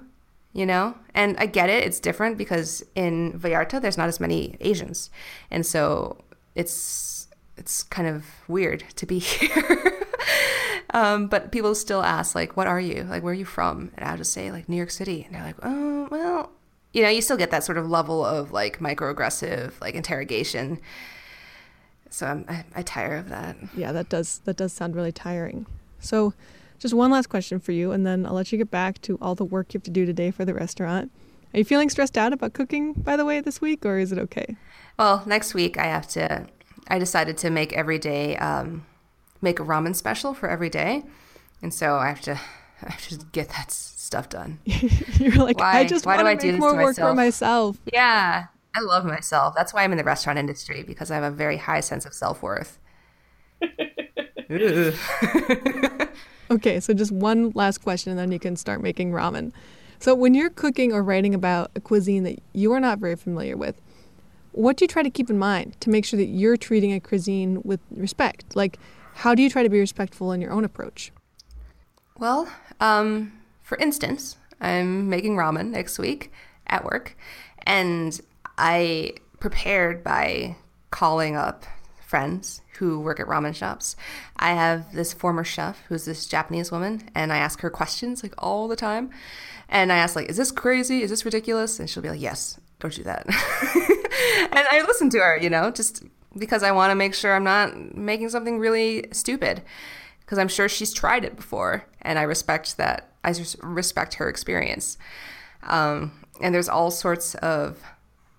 You 0.54 0.66
know, 0.66 0.96
and 1.14 1.36
I 1.38 1.48
get 1.48 1.70
it. 1.70 1.84
It's 1.84 2.00
different 2.00 2.38
because 2.38 2.84
in 2.96 3.38
Vallarta 3.38 3.82
there's 3.82 3.98
not 3.98 4.08
as 4.08 4.20
many 4.20 4.56
Asians, 4.62 5.10
and 5.52 5.66
so 5.66 6.18
it's 6.56 7.14
it's 7.58 7.84
kind 7.84 8.08
of 8.08 8.26
weird 8.48 8.84
to 8.96 9.06
be 9.06 9.20
here. 9.20 9.94
um, 10.94 11.28
but 11.28 11.52
people 11.52 11.76
still 11.76 12.04
ask 12.04 12.36
like, 12.36 12.56
"What 12.58 12.68
are 12.68 12.80
you? 12.80 13.04
Like, 13.04 13.24
where 13.24 13.32
are 13.32 13.36
you 13.36 13.46
from?" 13.46 13.91
And 13.98 14.08
I'll 14.08 14.18
just 14.18 14.34
say 14.34 14.52
like 14.52 14.70
New 14.70 14.78
York 14.78 14.91
City, 14.91 15.24
and 15.26 15.36
they're 15.36 15.44
like, 15.44 15.58
"Oh, 15.63 16.08
well." 16.12 16.52
You 16.94 17.02
know, 17.02 17.10
you 17.10 17.22
still 17.22 17.36
get 17.36 17.52
that 17.52 17.65
sort 17.65 17.78
of 17.78 17.89
level 17.89 18.24
of 18.26 18.54
like 18.54 18.80
microaggressive 18.80 19.74
like 19.82 19.96
interrogation. 19.96 20.80
So 22.10 22.26
I'm 22.28 22.46
I, 22.48 22.63
I 22.74 22.82
tire 22.84 23.18
of 23.18 23.28
that. 23.30 23.58
Yeah, 23.76 23.91
that 23.91 24.08
does 24.08 24.39
that 24.46 24.56
does 24.56 24.72
sound 24.72 24.96
really 24.96 25.12
tiring. 25.12 25.65
So 26.00 26.34
just 26.80 26.94
one 26.94 27.12
last 27.12 27.28
question 27.28 27.60
for 27.60 27.74
you, 27.74 27.91
and 27.91 28.06
then 28.06 28.26
I'll 28.26 28.34
let 28.34 28.52
you 28.52 28.58
get 28.58 28.72
back 28.72 29.02
to 29.02 29.18
all 29.22 29.36
the 29.36 29.44
work 29.44 29.74
you 29.74 29.80
have 29.80 29.84
to 29.84 29.91
do 29.91 30.06
today 30.06 30.32
for 30.32 30.46
the 30.46 30.54
restaurant. 30.54 31.12
Are 31.54 31.58
you 31.60 31.65
feeling 31.65 31.89
stressed 31.89 32.18
out 32.18 32.32
about 32.34 32.54
cooking, 32.54 32.94
by 32.94 33.15
the 33.18 33.26
way, 33.26 33.39
this 33.41 33.60
week, 33.62 33.86
or 33.86 33.98
is 33.98 34.12
it 34.12 34.20
okay? 34.20 34.56
Well, 35.00 35.24
next 35.26 35.54
week 35.54 35.78
I 35.78 35.86
have 35.86 36.08
to. 36.10 36.48
I 36.88 37.00
decided 37.00 37.38
to 37.39 37.50
make 37.50 37.74
every 37.74 38.00
day, 38.00 38.38
um, 38.38 38.86
make 39.41 39.60
a 39.60 39.63
ramen 39.63 39.95
special 39.95 40.34
for 40.34 40.50
every 40.50 40.69
day, 40.69 41.04
and 41.62 41.74
so 41.74 41.95
I 41.95 42.08
have 42.08 42.21
to. 42.21 42.39
I 42.82 42.91
have 42.91 43.08
to 43.08 43.26
get 43.32 43.48
that 43.50 43.71
stuff 43.71 44.28
done. 44.28 44.60
You're 44.65 45.36
like, 45.36 45.58
why, 45.58 45.80
I 45.80 45.86
just 45.86 46.06
why 46.06 46.21
want 46.21 46.41
to 46.41 46.52
make 46.52 46.60
more 46.60 46.76
work 46.76 46.98
for 46.98 47.15
myself. 47.15 47.80
Yeah, 47.91 48.48
I 48.76 48.82
love 48.82 49.06
myself. 49.06 49.56
That's 49.56 49.74
why 49.74 49.86
I'm 49.86 49.93
in 49.93 49.98
the 49.98 50.04
restaurant 50.04 50.38
industry 50.38 50.84
because 50.84 51.10
I 51.10 51.15
have 51.15 51.24
a 51.24 51.32
very 51.32 51.56
high 51.56 51.80
sense 51.80 52.06
of 52.06 52.13
self 52.13 52.43
worth. 52.43 52.78
Okay, 56.52 56.80
so 56.80 56.93
just 56.93 57.12
one 57.12 57.52
last 57.56 57.80
question 57.80 58.12
and 58.12 58.19
then 58.19 58.32
you 58.32 58.39
can 58.39 58.56
start 58.56 58.82
making 58.82 59.12
ramen. 59.12 59.52
So, 60.00 60.13
when 60.13 60.34
you're 60.34 60.52
cooking 60.52 60.93
or 60.93 61.02
writing 61.02 61.34
about 61.34 61.71
a 61.76 61.80
cuisine 61.80 62.24
that 62.24 62.39
you 62.54 62.71
are 62.74 62.80
not 62.80 63.00
very 63.00 63.15
familiar 63.15 63.58
with, 63.58 63.82
what 64.56 64.78
do 64.78 64.86
you 64.86 64.88
try 64.88 65.04
to 65.04 65.10
keep 65.10 65.30
in 65.30 65.38
mind 65.38 65.76
to 65.82 65.89
make 65.89 66.06
sure 66.06 66.18
that 66.18 66.28
you're 66.28 66.56
treating 66.56 66.94
a 66.94 67.00
cuisine 67.00 67.62
with 67.63 67.82
respect? 67.91 68.56
Like, 68.56 68.80
how 69.15 69.36
do 69.36 69.44
you 69.44 69.50
try 69.50 69.63
to 69.63 69.70
be 69.70 69.80
respectful 69.80 70.32
in 70.32 70.41
your 70.41 70.52
own 70.52 70.63
approach? 70.63 71.12
Well, 72.18 72.48
um, 72.80 73.34
for 73.62 73.78
instance, 73.78 74.38
I'm 74.62 75.10
making 75.10 75.36
ramen 75.36 75.72
next 75.72 76.00
week 76.00 76.32
at 76.68 76.86
work, 76.86 77.18
and 77.68 78.20
I 78.58 79.15
prepared 79.39 80.04
by 80.04 80.56
calling 80.89 81.36
up 81.36 81.65
friends 82.00 82.62
who 82.78 83.02
work 83.02 83.20
at 83.20 83.28
ramen 83.28 83.54
shops. 83.54 83.98
I 84.38 84.54
have 84.54 84.94
this 84.94 85.12
former 85.12 85.44
chef 85.44 85.82
who's 85.89 86.06
this 86.06 86.26
Japanese 86.28 86.72
woman, 86.72 87.10
and 87.13 87.34
I 87.34 87.38
ask 87.38 87.60
her 87.60 87.70
questions 87.70 88.24
like 88.24 88.34
all 88.38 88.70
the 88.70 88.78
time. 88.78 89.10
And 89.68 89.91
I 89.91 89.98
ask 89.98 90.15
like, 90.15 90.30
"Is 90.30 90.38
this 90.38 90.52
crazy? 90.52 91.02
Is 91.02 91.10
this 91.10 91.26
ridiculous?" 91.26 91.80
And 91.80 91.89
she'll 91.89 92.04
be 92.04 92.10
like, 92.10 92.22
"Yes, 92.22 92.60
don't 92.80 92.94
do 92.94 93.04
that." 93.04 93.26
and 93.28 94.68
I 94.72 94.84
listen 94.88 95.10
to 95.12 95.20
her, 95.20 95.38
you 95.38 95.50
know, 95.50 95.72
just 95.72 96.04
because 96.38 96.64
I 96.64 96.72
want 96.72 96.92
to 96.92 96.96
make 96.96 97.14
sure 97.14 97.36
I'm 97.36 97.44
not 97.44 97.96
making 97.96 98.30
something 98.30 98.60
really 98.60 99.08
stupid. 99.12 99.62
Because 100.20 100.40
I'm 100.40 100.48
sure 100.48 100.68
she's 100.68 100.92
tried 100.92 101.24
it 101.24 101.36
before, 101.36 101.86
and 102.02 102.18
I 102.18 102.24
respect 102.24 102.78
that 102.78 103.12
I 103.26 103.34
respect 103.62 104.16
her 104.16 104.30
experience. 104.30 104.98
Um, 105.64 106.12
and 106.42 106.54
there's 106.54 106.70
all 106.70 106.92
sorts 106.92 107.36
of 107.36 107.82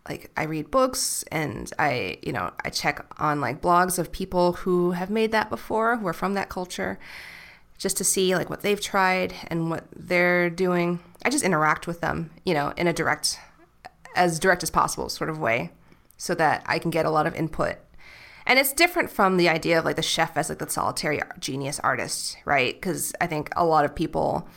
like 0.09 0.31
I 0.37 0.45
read 0.45 0.71
books 0.71 1.25
and 1.33 1.73
I, 1.79 2.19
you 2.23 2.33
know, 2.33 2.53
I 2.65 2.71
check 2.71 3.05
on 3.19 3.41
like 3.41 3.61
blogs 3.61 3.99
of 3.99 4.13
people 4.13 4.53
who 4.53 4.93
have 4.93 5.11
made 5.11 5.33
that 5.33 5.51
before, 5.51 5.97
who 5.97 6.07
are 6.07 6.13
from 6.13 6.35
that 6.35 6.49
culture, 6.49 6.99
just 7.77 7.97
to 7.97 8.05
see 8.05 8.37
like 8.37 8.49
what 8.49 8.63
they've 8.63 8.81
tried 8.81 9.35
and 9.49 9.69
what 9.69 9.85
they're 9.95 10.49
doing. 10.49 11.01
I 11.25 11.31
just 11.31 11.45
interact 11.45 11.89
with 11.89 12.01
them, 12.01 12.31
you 12.45 12.55
know, 12.55 12.73
in 12.77 12.87
a 12.87 12.93
direct 12.93 13.41
as 14.17 14.39
direct 14.39 14.63
as 14.63 14.71
possible 14.71 15.09
sort 15.09 15.31
of 15.31 15.39
way 15.39 15.71
so 16.17 16.35
that 16.35 16.63
I 16.67 16.79
can 16.79 16.91
get 16.91 17.07
a 17.07 17.11
lot 17.11 17.27
of 17.27 17.35
input. 17.35 17.77
And 18.47 18.59
it's 18.59 18.73
different 18.73 19.11
from 19.11 19.37
the 19.37 19.49
idea 19.49 19.79
of 19.79 19.85
like 19.85 19.97
the 19.97 20.03
chef 20.03 20.37
as 20.37 20.49
like 20.49 20.59
the 20.59 20.69
solitary 20.69 21.21
genius 21.39 21.81
artist, 21.81 22.37
right? 22.45 22.81
Cuz 22.81 23.13
I 23.21 23.27
think 23.27 23.51
a 23.57 23.65
lot 23.65 23.85
of 23.85 23.95
people 23.95 24.49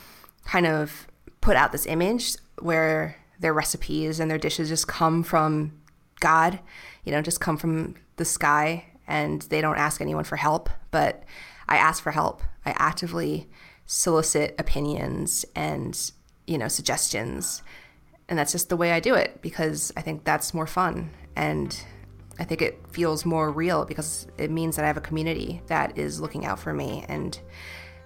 kind 0.46 0.68
of 0.68 1.08
put 1.42 1.56
out 1.56 1.72
this 1.72 1.86
image 1.86 2.36
where 2.60 3.16
their 3.40 3.54
recipes 3.54 4.20
and 4.20 4.30
their 4.30 4.38
dishes 4.38 4.70
just 4.70 4.88
come 4.88 5.24
from 5.24 5.74
God, 6.20 6.60
you 7.04 7.12
know, 7.12 7.22
just 7.22 7.40
come 7.40 7.58
from 7.58 7.96
the 8.18 8.26
sky 8.26 8.86
and 9.08 9.42
they 9.44 9.62
don't 9.62 9.78
ask 9.78 10.02
anyone 10.02 10.24
for 10.24 10.36
help. 10.36 10.70
But 10.92 11.24
I 11.68 11.78
ask 11.78 12.04
for 12.04 12.12
help. 12.12 12.44
I 12.66 12.72
actively 12.78 13.50
solicit 13.86 14.56
opinions 14.60 15.46
and, 15.56 16.12
you 16.46 16.58
know, 16.58 16.68
suggestions. 16.68 17.64
And 18.30 18.38
that's 18.38 18.52
just 18.52 18.70
the 18.70 18.78
way 18.78 18.92
I 18.92 19.00
do 19.00 19.16
it 19.16 19.42
because 19.42 19.92
I 19.98 20.02
think 20.02 20.24
that's 20.24 20.54
more 20.54 20.68
fun. 20.68 21.10
And 21.36 21.76
I 22.38 22.44
think 22.44 22.62
it 22.62 22.80
feels 22.92 23.26
more 23.26 23.52
real 23.52 23.86
because 23.86 24.28
it 24.38 24.52
means 24.52 24.76
that 24.76 24.86
I 24.86 24.88
have 24.88 24.98
a 24.98 25.02
community 25.02 25.62
that 25.66 25.98
is 25.98 26.22
looking 26.22 26.46
out 26.46 26.60
for 26.60 26.72
me 26.72 27.04
and 27.10 27.38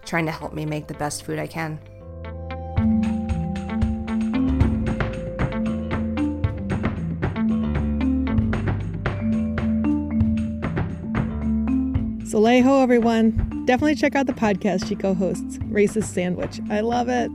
trying 0.06 0.26
to 0.26 0.32
help 0.32 0.54
me 0.54 0.66
make 0.66 0.88
the 0.88 0.94
best 0.94 1.24
food 1.24 1.40
I 1.40 1.48
can. 1.48 1.78
Soleil 12.26 12.80
everyone. 12.80 13.66
Definitely 13.66 13.96
check 13.96 14.16
out 14.16 14.26
the 14.26 14.34
podcast 14.34 14.88
she 14.88 14.96
co 14.96 15.14
hosts, 15.14 15.58
Racist 15.70 16.06
Sandwich. 16.06 16.62
I 16.70 16.80
love 16.80 17.10
it. 17.10 17.30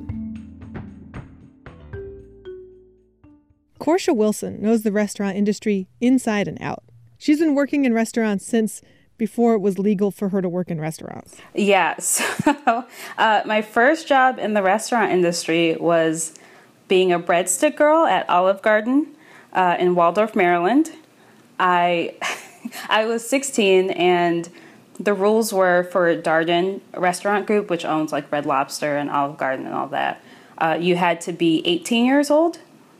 Korsha 3.78 4.14
Wilson 4.14 4.60
knows 4.60 4.82
the 4.82 4.92
restaurant 4.92 5.36
industry 5.36 5.88
inside 6.00 6.48
and 6.48 6.60
out. 6.60 6.82
She's 7.18 7.38
been 7.38 7.54
working 7.54 7.84
in 7.84 7.94
restaurants 7.94 8.46
since 8.46 8.82
before 9.16 9.54
it 9.54 9.58
was 9.58 9.78
legal 9.78 10.10
for 10.10 10.28
her 10.28 10.40
to 10.40 10.48
work 10.48 10.70
in 10.70 10.80
restaurants. 10.80 11.36
Yeah. 11.54 11.96
So, 12.00 12.84
uh, 13.18 13.42
my 13.44 13.62
first 13.62 14.06
job 14.08 14.38
in 14.38 14.54
the 14.54 14.62
restaurant 14.62 15.12
industry 15.12 15.76
was 15.76 16.34
being 16.86 17.12
a 17.12 17.20
breadstick 17.20 17.76
girl 17.76 18.06
at 18.06 18.28
Olive 18.30 18.62
Garden 18.62 19.08
uh, 19.52 19.76
in 19.78 19.94
Waldorf, 19.94 20.34
Maryland. 20.34 20.90
I 21.58 22.14
I 22.88 23.04
was 23.06 23.28
16 23.28 23.90
and 23.90 24.48
the 24.98 25.14
rules 25.14 25.52
were 25.52 25.84
for 25.84 26.16
Darden 26.16 26.80
Restaurant 26.96 27.46
Group, 27.46 27.70
which 27.70 27.84
owns 27.84 28.12
like 28.12 28.30
Red 28.32 28.46
Lobster 28.46 28.96
and 28.96 29.10
Olive 29.10 29.36
Garden 29.36 29.66
and 29.66 29.74
all 29.74 29.88
that. 29.88 30.22
Uh, 30.56 30.76
you 30.80 30.96
had 30.96 31.20
to 31.22 31.32
be 31.32 31.62
18 31.66 32.04
years 32.04 32.30
old 32.30 32.58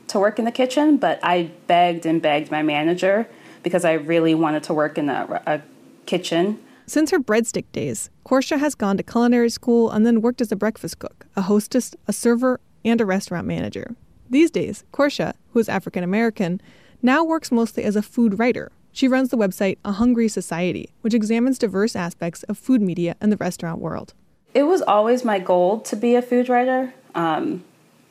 to 0.09 0.19
work 0.19 0.39
in 0.39 0.45
the 0.45 0.51
kitchen, 0.51 0.97
but 0.97 1.19
I 1.23 1.51
begged 1.67 2.05
and 2.05 2.21
begged 2.21 2.51
my 2.51 2.61
manager 2.61 3.27
because 3.63 3.85
I 3.85 3.93
really 3.93 4.35
wanted 4.35 4.63
to 4.63 4.73
work 4.73 4.97
in 4.97 5.09
a, 5.09 5.41
a 5.45 5.61
kitchen. 6.05 6.59
Since 6.85 7.11
her 7.11 7.19
breadstick 7.19 7.65
days, 7.71 8.09
Korsha 8.25 8.59
has 8.59 8.75
gone 8.75 8.97
to 8.97 9.03
culinary 9.03 9.49
school 9.49 9.91
and 9.91 10.05
then 10.05 10.21
worked 10.21 10.41
as 10.41 10.51
a 10.51 10.55
breakfast 10.55 10.99
cook, 10.99 11.27
a 11.35 11.41
hostess, 11.43 11.95
a 12.07 12.13
server, 12.13 12.59
and 12.83 12.99
a 12.99 13.05
restaurant 13.05 13.45
manager. 13.45 13.95
These 14.29 14.51
days, 14.51 14.83
Korsha, 14.91 15.33
who 15.53 15.59
is 15.59 15.69
African 15.69 16.03
American, 16.03 16.61
now 17.01 17.23
works 17.23 17.51
mostly 17.51 17.83
as 17.83 17.95
a 17.95 18.01
food 18.01 18.39
writer 18.39 18.71
she 18.91 19.07
runs 19.07 19.29
the 19.29 19.37
website 19.37 19.77
A 19.85 19.93
Hungry 19.93 20.27
Society, 20.27 20.91
which 21.01 21.13
examines 21.13 21.57
diverse 21.57 21.95
aspects 21.95 22.43
of 22.43 22.57
food 22.57 22.81
media 22.81 23.15
and 23.21 23.31
the 23.31 23.37
restaurant 23.37 23.79
world. 23.79 24.13
It 24.53 24.63
was 24.63 24.81
always 24.81 25.23
my 25.23 25.39
goal 25.39 25.79
to 25.81 25.95
be 25.95 26.15
a 26.15 26.21
food 26.21 26.49
writer. 26.49 26.93
Um, 27.15 27.63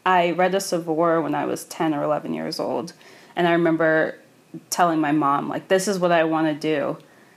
I 0.08 0.30
read 0.30 0.54
a 0.54 0.58
Saveur 0.58 1.20
when 1.22 1.34
I 1.34 1.44
was 1.44 1.64
10 1.64 1.92
or 1.92 2.02
11 2.02 2.32
years 2.32 2.58
old, 2.58 2.94
and 3.36 3.46
I 3.46 3.52
remember 3.52 4.18
telling 4.70 5.00
my 5.00 5.12
mom, 5.12 5.50
like, 5.50 5.68
this 5.68 5.86
is 5.86 5.98
what 5.98 6.12
I 6.12 6.24
want 6.24 6.46
to 6.46 6.54
do. 6.54 6.96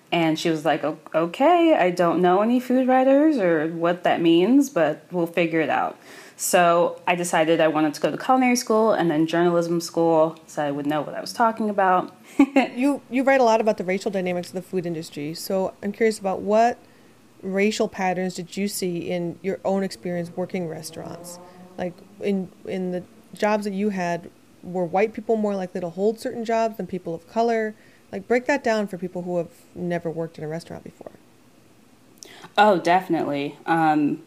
And 0.10 0.40
she 0.40 0.50
was 0.50 0.64
like, 0.64 0.86
okay, 1.14 1.76
I 1.76 1.92
don't 1.92 2.22
know 2.22 2.42
any 2.42 2.62
food 2.62 2.88
writers 2.88 3.38
or 3.38 3.68
what 3.68 4.04
that 4.04 4.22
means, 4.22 4.70
but 4.70 5.06
we'll 5.12 5.28
figure 5.28 5.60
it 5.60 5.70
out. 5.70 6.00
So 6.38 7.02
I 7.06 7.16
decided 7.16 7.60
I 7.60 7.68
wanted 7.68 7.94
to 7.96 8.02
go 8.02 8.10
to 8.10 8.18
culinary 8.18 8.56
school 8.56 8.94
and 8.94 9.12
then 9.12 9.28
journalism 9.28 9.82
school 9.82 10.40
so 10.48 10.64
I 10.64 10.72
would 10.72 10.86
know 10.86 11.02
what 11.02 11.14
I 11.14 11.20
was 11.20 11.34
talking 11.34 11.70
about. 11.70 12.16
you 12.76 13.02
you 13.10 13.24
write 13.24 13.42
a 13.42 13.44
lot 13.44 13.62
about 13.62 13.78
the 13.78 13.84
racial 13.84 14.12
dynamics 14.12 14.48
of 14.48 14.56
the 14.56 14.62
food 14.62 14.86
industry. 14.86 15.34
So 15.34 15.74
I'm 15.84 15.92
curious 15.92 16.20
about 16.20 16.42
what 16.42 16.78
racial 17.44 17.88
patterns 17.88 18.36
did 18.36 18.58
you 18.58 18.68
see 18.68 19.10
in 19.10 19.40
your 19.42 19.60
own 19.64 19.84
experience 19.84 20.32
working 20.36 20.68
restaurants? 20.68 21.38
Like 21.78 21.94
in 22.22 22.52
in 22.66 22.92
the 22.92 23.04
jobs 23.34 23.66
that 23.66 23.74
you 23.74 23.90
had, 23.90 24.30
were 24.64 24.86
white 24.86 25.14
people 25.14 25.36
more 25.36 25.56
likely 25.56 25.82
to 25.82 25.90
hold 25.90 26.20
certain 26.20 26.46
jobs 26.46 26.78
than 26.78 26.88
people 26.88 27.14
of 27.16 27.28
color? 27.30 27.76
Like 28.12 28.28
break 28.28 28.46
that 28.46 28.64
down 28.64 28.88
for 28.88 28.98
people 28.98 29.22
who 29.22 29.38
have 29.38 29.52
never 29.74 30.10
worked 30.10 30.38
in 30.38 30.44
a 30.44 30.48
restaurant 30.48 30.84
before. 30.84 31.12
Oh, 32.58 32.80
definitely. 32.80 33.58
Um, 33.66 34.24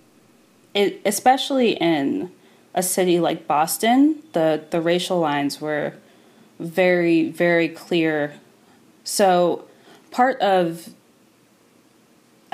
it, 0.72 1.00
especially 1.04 1.72
in 1.72 2.32
a 2.74 2.82
city 2.82 3.20
like 3.20 3.46
Boston, 3.46 4.22
the 4.32 4.64
the 4.70 4.80
racial 4.80 5.18
lines 5.18 5.60
were 5.60 5.94
very, 6.58 7.30
very 7.30 7.68
clear. 7.68 8.34
So, 9.04 9.66
part 10.10 10.40
of 10.40 10.94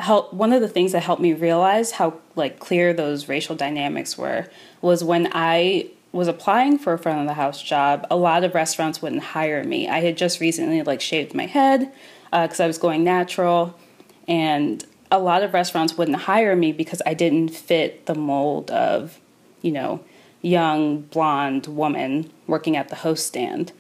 help 0.01 0.33
one 0.33 0.53
of 0.53 0.61
the 0.61 0.69
things 0.69 0.93
that 0.93 1.03
helped 1.03 1.23
me 1.23 1.33
realize 1.33 1.93
how 1.93 2.15
like 2.37 2.59
clear 2.59 2.93
those 2.93 3.29
racial 3.29 3.57
dynamics 3.57 4.17
were 4.17 4.49
was 4.81 5.05
when 5.05 5.29
I 5.33 5.91
was 6.13 6.29
applying 6.29 6.79
for 6.79 6.93
a 6.93 6.99
front 6.99 7.21
of 7.21 7.27
the 7.27 7.35
house 7.35 7.63
job, 7.63 8.07
a 8.11 8.17
lot 8.17 8.43
of 8.43 8.55
restaurants 8.55 9.01
wouldn't 9.01 9.23
hire 9.23 9.63
me. 9.63 9.89
I 9.89 10.01
had 10.01 10.17
just 10.17 10.41
recently 10.41 10.83
like 10.83 11.01
shaved 11.01 11.35
my 11.35 11.47
head 11.47 11.93
because 12.31 12.61
uh, 12.61 12.65
I 12.65 12.67
was 12.67 12.79
going 12.79 13.05
natural, 13.05 13.79
and 14.27 14.85
a 15.11 15.19
lot 15.19 15.43
of 15.43 15.55
restaurants 15.55 15.97
wouldn't 15.97 16.17
hire 16.17 16.55
me 16.55 16.73
because 16.73 17.03
I 17.05 17.15
didn't 17.15 17.51
fit 17.51 18.07
the 18.07 18.15
mold 18.15 18.71
of, 18.71 19.21
you 19.63 19.73
know, 19.73 20.01
young 20.43 21.03
blonde 21.03 21.67
woman 21.67 22.31
working 22.47 22.77
at 22.77 22.89
the 22.89 22.97
host 22.97 23.27
stand. 23.27 23.73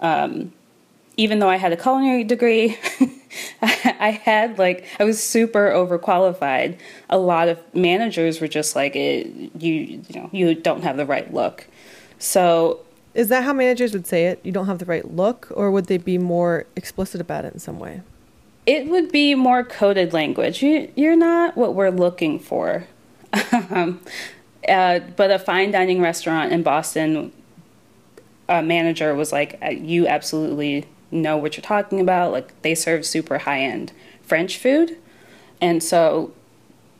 Um, 0.00 0.52
even 1.16 1.38
though 1.38 1.48
I 1.48 1.56
had 1.56 1.72
a 1.72 1.76
culinary 1.76 2.24
degree, 2.24 2.78
I 3.62 4.20
had 4.24 4.58
like 4.58 4.84
I 4.98 5.04
was 5.04 5.22
super 5.22 5.70
overqualified. 5.70 6.78
A 7.10 7.18
lot 7.18 7.48
of 7.48 7.58
managers 7.74 8.40
were 8.40 8.48
just 8.48 8.74
like, 8.76 8.96
it, 8.96 9.26
"You, 9.58 9.72
you 9.72 10.20
know, 10.20 10.28
you 10.32 10.54
don't 10.54 10.82
have 10.82 10.96
the 10.96 11.06
right 11.06 11.32
look." 11.32 11.66
So, 12.18 12.80
is 13.14 13.28
that 13.28 13.44
how 13.44 13.52
managers 13.52 13.92
would 13.92 14.06
say 14.06 14.26
it? 14.26 14.40
You 14.42 14.52
don't 14.52 14.66
have 14.66 14.78
the 14.78 14.84
right 14.84 15.08
look, 15.14 15.48
or 15.52 15.70
would 15.70 15.86
they 15.86 15.98
be 15.98 16.18
more 16.18 16.66
explicit 16.76 17.20
about 17.20 17.44
it 17.44 17.52
in 17.54 17.60
some 17.60 17.78
way? 17.78 18.02
It 18.66 18.88
would 18.88 19.12
be 19.12 19.34
more 19.34 19.62
coded 19.62 20.12
language. 20.12 20.62
You, 20.62 20.90
you're 20.96 21.16
not 21.16 21.56
what 21.56 21.74
we're 21.74 21.90
looking 21.90 22.38
for. 22.38 22.86
um, 23.70 24.00
uh, 24.68 25.00
but 25.16 25.30
a 25.30 25.38
fine 25.38 25.70
dining 25.70 26.00
restaurant 26.00 26.52
in 26.52 26.62
Boston 26.62 27.30
uh, 28.48 28.62
manager 28.62 29.14
was 29.14 29.32
like, 29.32 29.58
uh, 29.62 29.70
"You 29.70 30.06
absolutely 30.06 30.86
know 31.14 31.36
what 31.36 31.56
you're 31.56 31.62
talking 31.62 32.00
about. 32.00 32.32
Like 32.32 32.60
they 32.62 32.74
serve 32.74 33.06
super 33.06 33.38
high 33.38 33.60
end 33.60 33.92
French 34.22 34.58
food, 34.58 34.98
and 35.60 35.82
so 35.82 36.32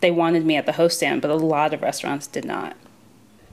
they 0.01 0.11
wanted 0.11 0.45
me 0.45 0.57
at 0.57 0.67
the 0.67 0.73
host 0.73 0.99
stand, 0.99 1.23
but 1.23 1.31
a 1.31 1.35
lot 1.35 1.75
of 1.75 1.83
restaurants 1.83 2.27
did 2.27 2.45
not." 2.45 2.77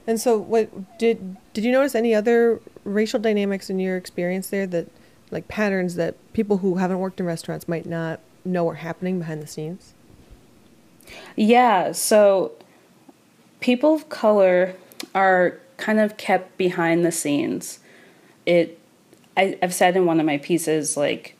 And 0.06 0.20
so, 0.20 0.38
what 0.38 0.98
did 0.98 1.36
did 1.52 1.64
you 1.64 1.72
notice 1.72 1.94
any 1.94 2.14
other 2.14 2.60
racial 2.84 3.20
dynamics 3.20 3.70
in 3.70 3.78
your 3.78 3.96
experience 3.96 4.48
there 4.48 4.66
that, 4.68 4.88
like 5.30 5.48
patterns 5.48 5.96
that 5.96 6.14
people 6.32 6.58
who 6.58 6.76
haven't 6.76 6.98
worked 6.98 7.20
in 7.20 7.26
restaurants 7.26 7.68
might 7.68 7.86
not 7.86 8.20
know 8.44 8.68
are 8.68 8.74
happening 8.74 9.18
behind 9.18 9.42
the 9.42 9.46
scenes? 9.46 9.94
Yeah. 11.36 11.92
So, 11.92 12.52
people 13.60 13.94
of 13.94 14.08
color 14.08 14.74
are 15.14 15.58
kind 15.76 15.98
of 15.98 16.16
kept 16.16 16.56
behind 16.56 17.04
the 17.04 17.12
scenes 17.12 17.80
it 18.46 18.78
I, 19.36 19.58
I've 19.62 19.74
said 19.74 19.96
in 19.96 20.06
one 20.06 20.20
of 20.20 20.26
my 20.26 20.38
pieces 20.38 20.96
like 20.96 21.36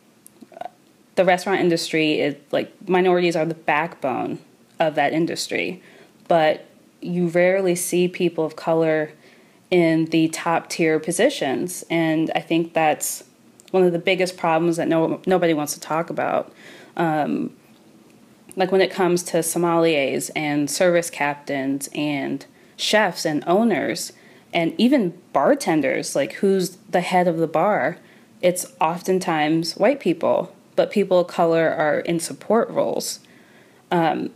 the 1.15 1.25
restaurant 1.25 1.61
industry 1.61 2.21
is 2.21 2.37
like 2.51 2.73
minorities 2.89 3.37
are 3.37 3.45
the 3.45 3.55
backbone 3.55 4.39
of 4.79 4.95
that 4.95 5.13
industry, 5.13 5.83
but 6.29 6.65
you 7.01 7.29
rarely 7.29 7.75
see 7.75 8.09
people 8.09 8.45
of 8.45 8.57
color 8.57 9.13
in 9.71 10.07
the 10.07 10.29
top 10.29 10.69
tier 10.69 10.99
positions, 11.01 11.85
and 11.91 12.31
I 12.35 12.41
think 12.41 12.73
that's 12.73 13.25
one 13.71 13.85
of 13.85 13.93
the 13.93 13.99
biggest 13.99 14.37
problems 14.37 14.77
that 14.77 14.89
no 14.89 15.21
nobody 15.27 15.55
wants 15.55 15.75
to 15.75 15.81
talk 15.81 16.11
about. 16.11 16.53
Um, 16.97 17.57
like 18.55 18.71
when 18.71 18.83
it 18.83 18.91
comes 18.91 19.23
to 19.23 19.39
sommeliers 19.39 20.31
and 20.37 20.71
service 20.71 21.09
captains 21.09 21.89
and 21.95 22.45
chefs 22.77 23.25
and 23.25 23.43
owners 23.47 24.13
and 24.53 24.75
even 24.79 25.19
bartenders, 25.33 26.15
like 26.15 26.35
who's 26.35 26.77
the 26.91 27.01
head 27.01 27.27
of 27.27 27.39
the 27.39 27.47
bar, 27.47 27.99
it's 28.41 28.67
oftentimes 28.81 29.77
white 29.77 30.01
people, 30.01 30.55
but 30.77 30.91
people 30.91 31.21
of 31.21 31.29
color 31.29 31.71
are 31.71 32.01
in 32.01 32.21
support 32.21 32.69
roles. 32.71 33.21
Um, 33.91 34.31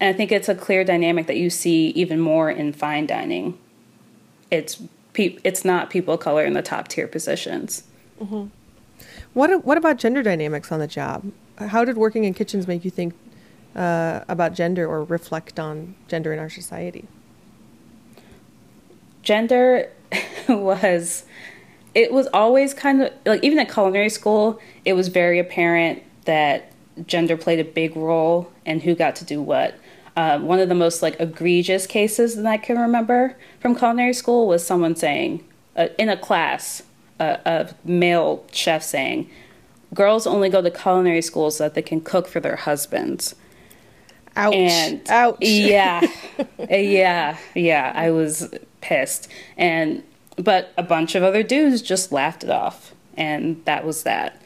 and 0.00 0.10
I 0.10 0.12
think 0.12 0.30
it's 0.30 0.48
a 0.48 0.54
clear 0.54 0.84
dynamic 0.84 1.26
that 1.26 1.36
you 1.36 1.50
see 1.50 1.88
even 1.88 2.20
more 2.20 2.50
in 2.50 2.72
fine 2.72 3.06
dining. 3.06 3.58
It's 4.50 4.80
pe- 5.14 5.38
it's 5.42 5.64
not 5.64 5.90
people 5.90 6.14
of 6.14 6.20
color 6.20 6.44
in 6.44 6.52
the 6.52 6.62
top 6.62 6.88
tier 6.88 7.08
positions. 7.08 7.84
Mm-hmm. 8.20 8.46
What 9.32 9.64
what 9.64 9.78
about 9.78 9.96
gender 9.96 10.22
dynamics 10.22 10.70
on 10.70 10.80
the 10.80 10.86
job? 10.86 11.32
How 11.58 11.84
did 11.84 11.96
working 11.96 12.24
in 12.24 12.34
kitchens 12.34 12.68
make 12.68 12.84
you 12.84 12.90
think 12.90 13.14
uh, 13.74 14.20
about 14.28 14.54
gender 14.54 14.86
or 14.86 15.04
reflect 15.04 15.58
on 15.58 15.94
gender 16.08 16.32
in 16.32 16.38
our 16.38 16.50
society? 16.50 17.06
Gender 19.26 19.90
was 20.48 21.24
it 21.96 22.12
was 22.12 22.28
always 22.32 22.72
kind 22.72 23.02
of 23.02 23.12
like 23.24 23.42
even 23.42 23.58
at 23.58 23.72
culinary 23.72 24.08
school, 24.08 24.60
it 24.84 24.92
was 24.92 25.08
very 25.08 25.40
apparent 25.40 26.02
that 26.26 26.70
gender 27.06 27.36
played 27.36 27.58
a 27.58 27.64
big 27.64 27.96
role 27.96 28.52
and 28.64 28.82
who 28.82 28.94
got 28.94 29.16
to 29.16 29.24
do 29.24 29.42
what. 29.42 29.74
Uh, 30.16 30.38
one 30.38 30.60
of 30.60 30.68
the 30.68 30.74
most 30.76 31.02
like 31.02 31.18
egregious 31.18 31.88
cases 31.88 32.36
that 32.36 32.46
I 32.46 32.56
can 32.56 32.78
remember 32.78 33.36
from 33.58 33.74
culinary 33.74 34.12
school 34.12 34.46
was 34.46 34.64
someone 34.64 34.94
saying 34.94 35.44
uh, 35.74 35.88
in 35.98 36.08
a 36.08 36.16
class, 36.16 36.84
uh, 37.18 37.38
a 37.44 37.74
male 37.84 38.44
chef 38.52 38.84
saying, 38.84 39.28
"Girls 39.92 40.24
only 40.24 40.48
go 40.48 40.62
to 40.62 40.70
culinary 40.70 41.20
school 41.20 41.50
so 41.50 41.64
that 41.64 41.74
they 41.74 41.82
can 41.82 42.00
cook 42.00 42.28
for 42.28 42.38
their 42.38 42.56
husbands." 42.56 43.34
Ouch! 44.36 44.54
And 44.54 45.10
Ouch! 45.10 45.38
Yeah, 45.40 46.06
yeah, 46.70 47.38
yeah. 47.54 47.92
I 47.94 48.10
was 48.10 48.54
pissed, 48.86 49.28
and 49.56 50.04
but 50.36 50.72
a 50.76 50.82
bunch 50.82 51.14
of 51.14 51.22
other 51.22 51.42
dudes 51.42 51.82
just 51.82 52.12
laughed 52.12 52.44
it 52.44 52.50
off, 52.50 52.94
and 53.16 53.60
that 53.64 53.84
was 53.84 54.04
that. 54.04 54.40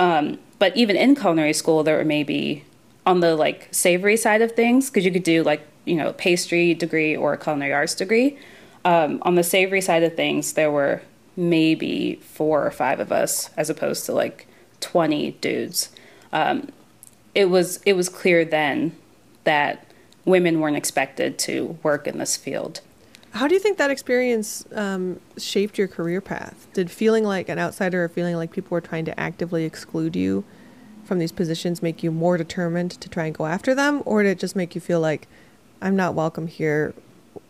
Um, 0.00 0.38
but 0.58 0.74
even 0.76 0.96
in 0.96 1.14
culinary 1.14 1.52
school, 1.52 1.82
there 1.82 1.98
were 1.98 2.04
maybe 2.04 2.64
on 3.04 3.20
the 3.20 3.36
like 3.36 3.68
savory 3.70 4.16
side 4.16 4.40
of 4.40 4.52
things 4.52 4.88
because 4.88 5.04
you 5.04 5.12
could 5.12 5.24
do 5.24 5.42
like 5.42 5.62
you 5.84 5.96
know 5.96 6.12
pastry 6.14 6.72
degree 6.72 7.14
or 7.14 7.34
a 7.34 7.38
culinary 7.38 7.72
arts 7.72 7.94
degree. 7.94 8.38
Um, 8.84 9.20
on 9.22 9.34
the 9.34 9.42
savory 9.44 9.80
side 9.80 10.02
of 10.02 10.16
things, 10.16 10.54
there 10.54 10.70
were 10.70 11.02
maybe 11.36 12.16
four 12.22 12.66
or 12.66 12.70
five 12.70 12.98
of 12.98 13.12
us 13.12 13.50
as 13.56 13.70
opposed 13.70 14.06
to 14.06 14.12
like 14.12 14.46
20 14.80 15.32
dudes. 15.32 15.90
Um, 16.32 16.68
it 17.34 17.46
was 17.46 17.80
it 17.84 17.92
was 17.92 18.08
clear 18.08 18.44
then 18.44 18.96
that 19.44 19.86
women 20.24 20.60
weren't 20.60 20.76
expected 20.76 21.38
to 21.40 21.78
work 21.82 22.06
in 22.06 22.18
this 22.18 22.36
field. 22.36 22.80
How 23.32 23.48
do 23.48 23.54
you 23.54 23.60
think 23.60 23.78
that 23.78 23.90
experience 23.90 24.64
um, 24.74 25.18
shaped 25.38 25.78
your 25.78 25.88
career 25.88 26.20
path? 26.20 26.66
Did 26.74 26.90
feeling 26.90 27.24
like 27.24 27.48
an 27.48 27.58
outsider 27.58 28.04
or 28.04 28.08
feeling 28.08 28.36
like 28.36 28.52
people 28.52 28.74
were 28.74 28.80
trying 28.80 29.06
to 29.06 29.18
actively 29.18 29.64
exclude 29.64 30.14
you 30.14 30.44
from 31.04 31.18
these 31.18 31.32
positions 31.32 31.82
make 31.82 32.02
you 32.02 32.10
more 32.10 32.36
determined 32.36 32.92
to 32.92 33.08
try 33.08 33.26
and 33.26 33.34
go 33.34 33.46
after 33.46 33.74
them? 33.74 34.02
Or 34.04 34.22
did 34.22 34.30
it 34.30 34.38
just 34.38 34.54
make 34.54 34.74
you 34.74 34.80
feel 34.80 35.00
like, 35.00 35.28
I'm 35.80 35.96
not 35.96 36.14
welcome 36.14 36.46
here? 36.46 36.94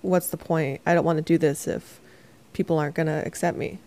What's 0.02 0.28
the 0.28 0.36
point? 0.36 0.80
I 0.86 0.94
don't 0.94 1.04
want 1.04 1.18
to 1.18 1.22
do 1.22 1.36
this 1.36 1.66
if 1.66 2.00
people 2.52 2.78
aren't 2.78 2.94
going 2.94 3.06
to 3.08 3.26
accept 3.26 3.58
me. 3.58 3.78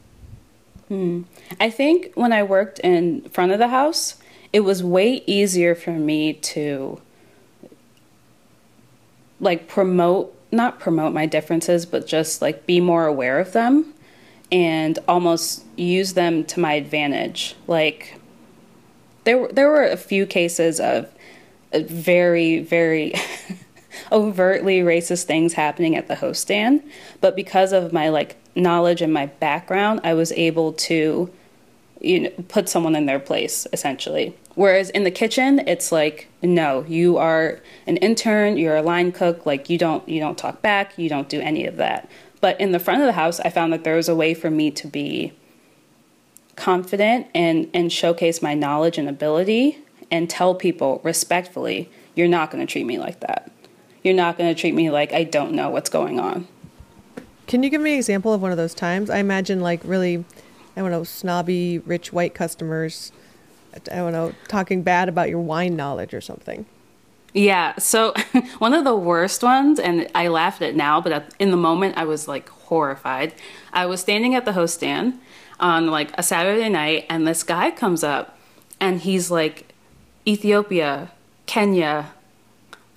Hmm. 0.89 1.23
I 1.59 1.69
think 1.69 2.11
when 2.15 2.33
I 2.33 2.43
worked 2.43 2.79
in 2.79 3.21
front 3.29 3.53
of 3.53 3.59
the 3.59 3.69
house, 3.69 4.17
it 4.51 4.59
was 4.59 4.83
way 4.83 5.23
easier 5.25 5.75
for 5.75 5.91
me 5.91 6.33
to 6.33 7.01
like 9.39 9.67
promote 9.67 10.34
not 10.55 10.79
promote 10.79 11.13
my 11.13 11.25
differences 11.25 11.85
but 11.85 12.07
just 12.07 12.41
like 12.41 12.65
be 12.65 12.79
more 12.79 13.05
aware 13.05 13.39
of 13.39 13.51
them 13.53 13.93
and 14.51 14.99
almost 15.07 15.63
use 15.75 16.13
them 16.13 16.43
to 16.45 16.59
my 16.59 16.73
advantage. 16.73 17.55
Like 17.67 18.19
there 19.25 19.47
there 19.49 19.67
were 19.67 19.83
a 19.83 19.97
few 19.97 20.25
cases 20.25 20.79
of 20.79 21.11
uh, 21.73 21.79
very 21.79 22.59
very 22.59 23.13
overtly 24.11 24.79
racist 24.79 25.23
things 25.23 25.53
happening 25.53 25.95
at 25.95 26.07
the 26.07 26.15
host 26.15 26.41
stand 26.41 26.83
but 27.21 27.35
because 27.35 27.71
of 27.71 27.93
my 27.93 28.09
like 28.09 28.35
knowledge 28.53 29.01
and 29.01 29.13
my 29.13 29.25
background 29.25 30.01
i 30.03 30.13
was 30.13 30.31
able 30.33 30.73
to 30.73 31.31
you 32.05 32.19
know 32.21 32.29
put 32.47 32.69
someone 32.69 32.95
in 32.95 33.05
their 33.05 33.19
place 33.19 33.67
essentially 33.73 34.35
Whereas 34.55 34.89
in 34.89 35.03
the 35.03 35.11
kitchen, 35.11 35.59
it's 35.67 35.91
like, 35.91 36.29
no, 36.41 36.85
you 36.87 37.17
are 37.17 37.59
an 37.87 37.97
intern, 37.97 38.55
you're 38.55 38.77
a 38.77 38.81
line 38.81 39.11
cook, 39.11 39.45
like 39.45 39.69
you 39.69 39.77
don't 39.77 40.07
you 40.07 40.21
don't 40.21 40.37
talk 40.37 40.61
back, 40.61 40.97
you 40.97 41.09
don't 41.09 41.27
do 41.27 41.41
any 41.41 41.65
of 41.65 41.75
that. 41.75 42.09
But 42.39 42.59
in 42.59 42.71
the 42.71 42.79
front 42.79 43.01
of 43.01 43.05
the 43.05 43.13
house, 43.13 43.39
I 43.41 43.49
found 43.49 43.73
that 43.73 43.83
there 43.83 43.95
was 43.95 44.07
a 44.07 44.15
way 44.15 44.33
for 44.33 44.49
me 44.49 44.71
to 44.71 44.87
be 44.87 45.33
confident 46.55 47.27
and 47.35 47.69
and 47.73 47.91
showcase 47.91 48.41
my 48.41 48.53
knowledge 48.53 48.97
and 48.97 49.09
ability 49.09 49.79
and 50.09 50.29
tell 50.29 50.55
people 50.55 51.01
respectfully, 51.03 51.89
you're 52.15 52.29
not 52.29 52.49
going 52.49 52.65
to 52.65 52.71
treat 52.71 52.85
me 52.85 52.97
like 52.97 53.19
that. 53.19 53.51
You're 54.03 54.13
not 54.13 54.37
going 54.37 54.53
to 54.53 54.59
treat 54.59 54.73
me 54.73 54.89
like 54.89 55.11
I 55.11 55.25
don't 55.25 55.51
know 55.51 55.69
what's 55.69 55.89
going 55.89 56.17
on. 56.17 56.47
Can 57.47 57.61
you 57.61 57.69
give 57.69 57.81
me 57.81 57.91
an 57.91 57.97
example 57.97 58.33
of 58.33 58.41
one 58.41 58.51
of 58.51 58.57
those 58.57 58.73
times? 58.73 59.09
I 59.09 59.17
imagine 59.17 59.59
like 59.59 59.81
really 59.83 60.23
I 60.75 60.81
don't 60.81 60.91
know, 60.91 61.03
snobby 61.03 61.79
rich 61.79 62.11
white 62.11 62.33
customers 62.33 63.11
I 63.91 63.95
don't 63.95 64.13
know, 64.13 64.33
talking 64.47 64.83
bad 64.83 65.09
about 65.09 65.29
your 65.29 65.39
wine 65.39 65.75
knowledge 65.75 66.13
or 66.13 66.21
something. 66.21 66.65
Yeah. 67.33 67.75
So 67.77 68.13
one 68.59 68.73
of 68.73 68.85
the 68.85 68.95
worst 68.95 69.43
ones, 69.43 69.79
and 69.79 70.09
I 70.15 70.29
laughed 70.29 70.61
at 70.61 70.69
it 70.69 70.75
now, 70.75 71.01
but 71.01 71.33
in 71.39 71.51
the 71.51 71.57
moment 71.57 71.97
I 71.97 72.05
was 72.05 72.27
like 72.27 72.47
horrified. 72.49 73.33
I 73.73 73.85
was 73.85 73.99
standing 73.99 74.35
at 74.35 74.45
the 74.45 74.53
host 74.53 74.75
stand 74.75 75.19
on 75.59 75.87
like 75.87 76.11
a 76.17 76.23
Saturday 76.23 76.69
night, 76.69 77.05
and 77.09 77.27
this 77.27 77.43
guy 77.43 77.71
comes 77.71 78.03
up, 78.03 78.37
and 78.79 79.01
he's 79.01 79.29
like, 79.29 79.73
Ethiopia, 80.27 81.11
Kenya, 81.45 82.11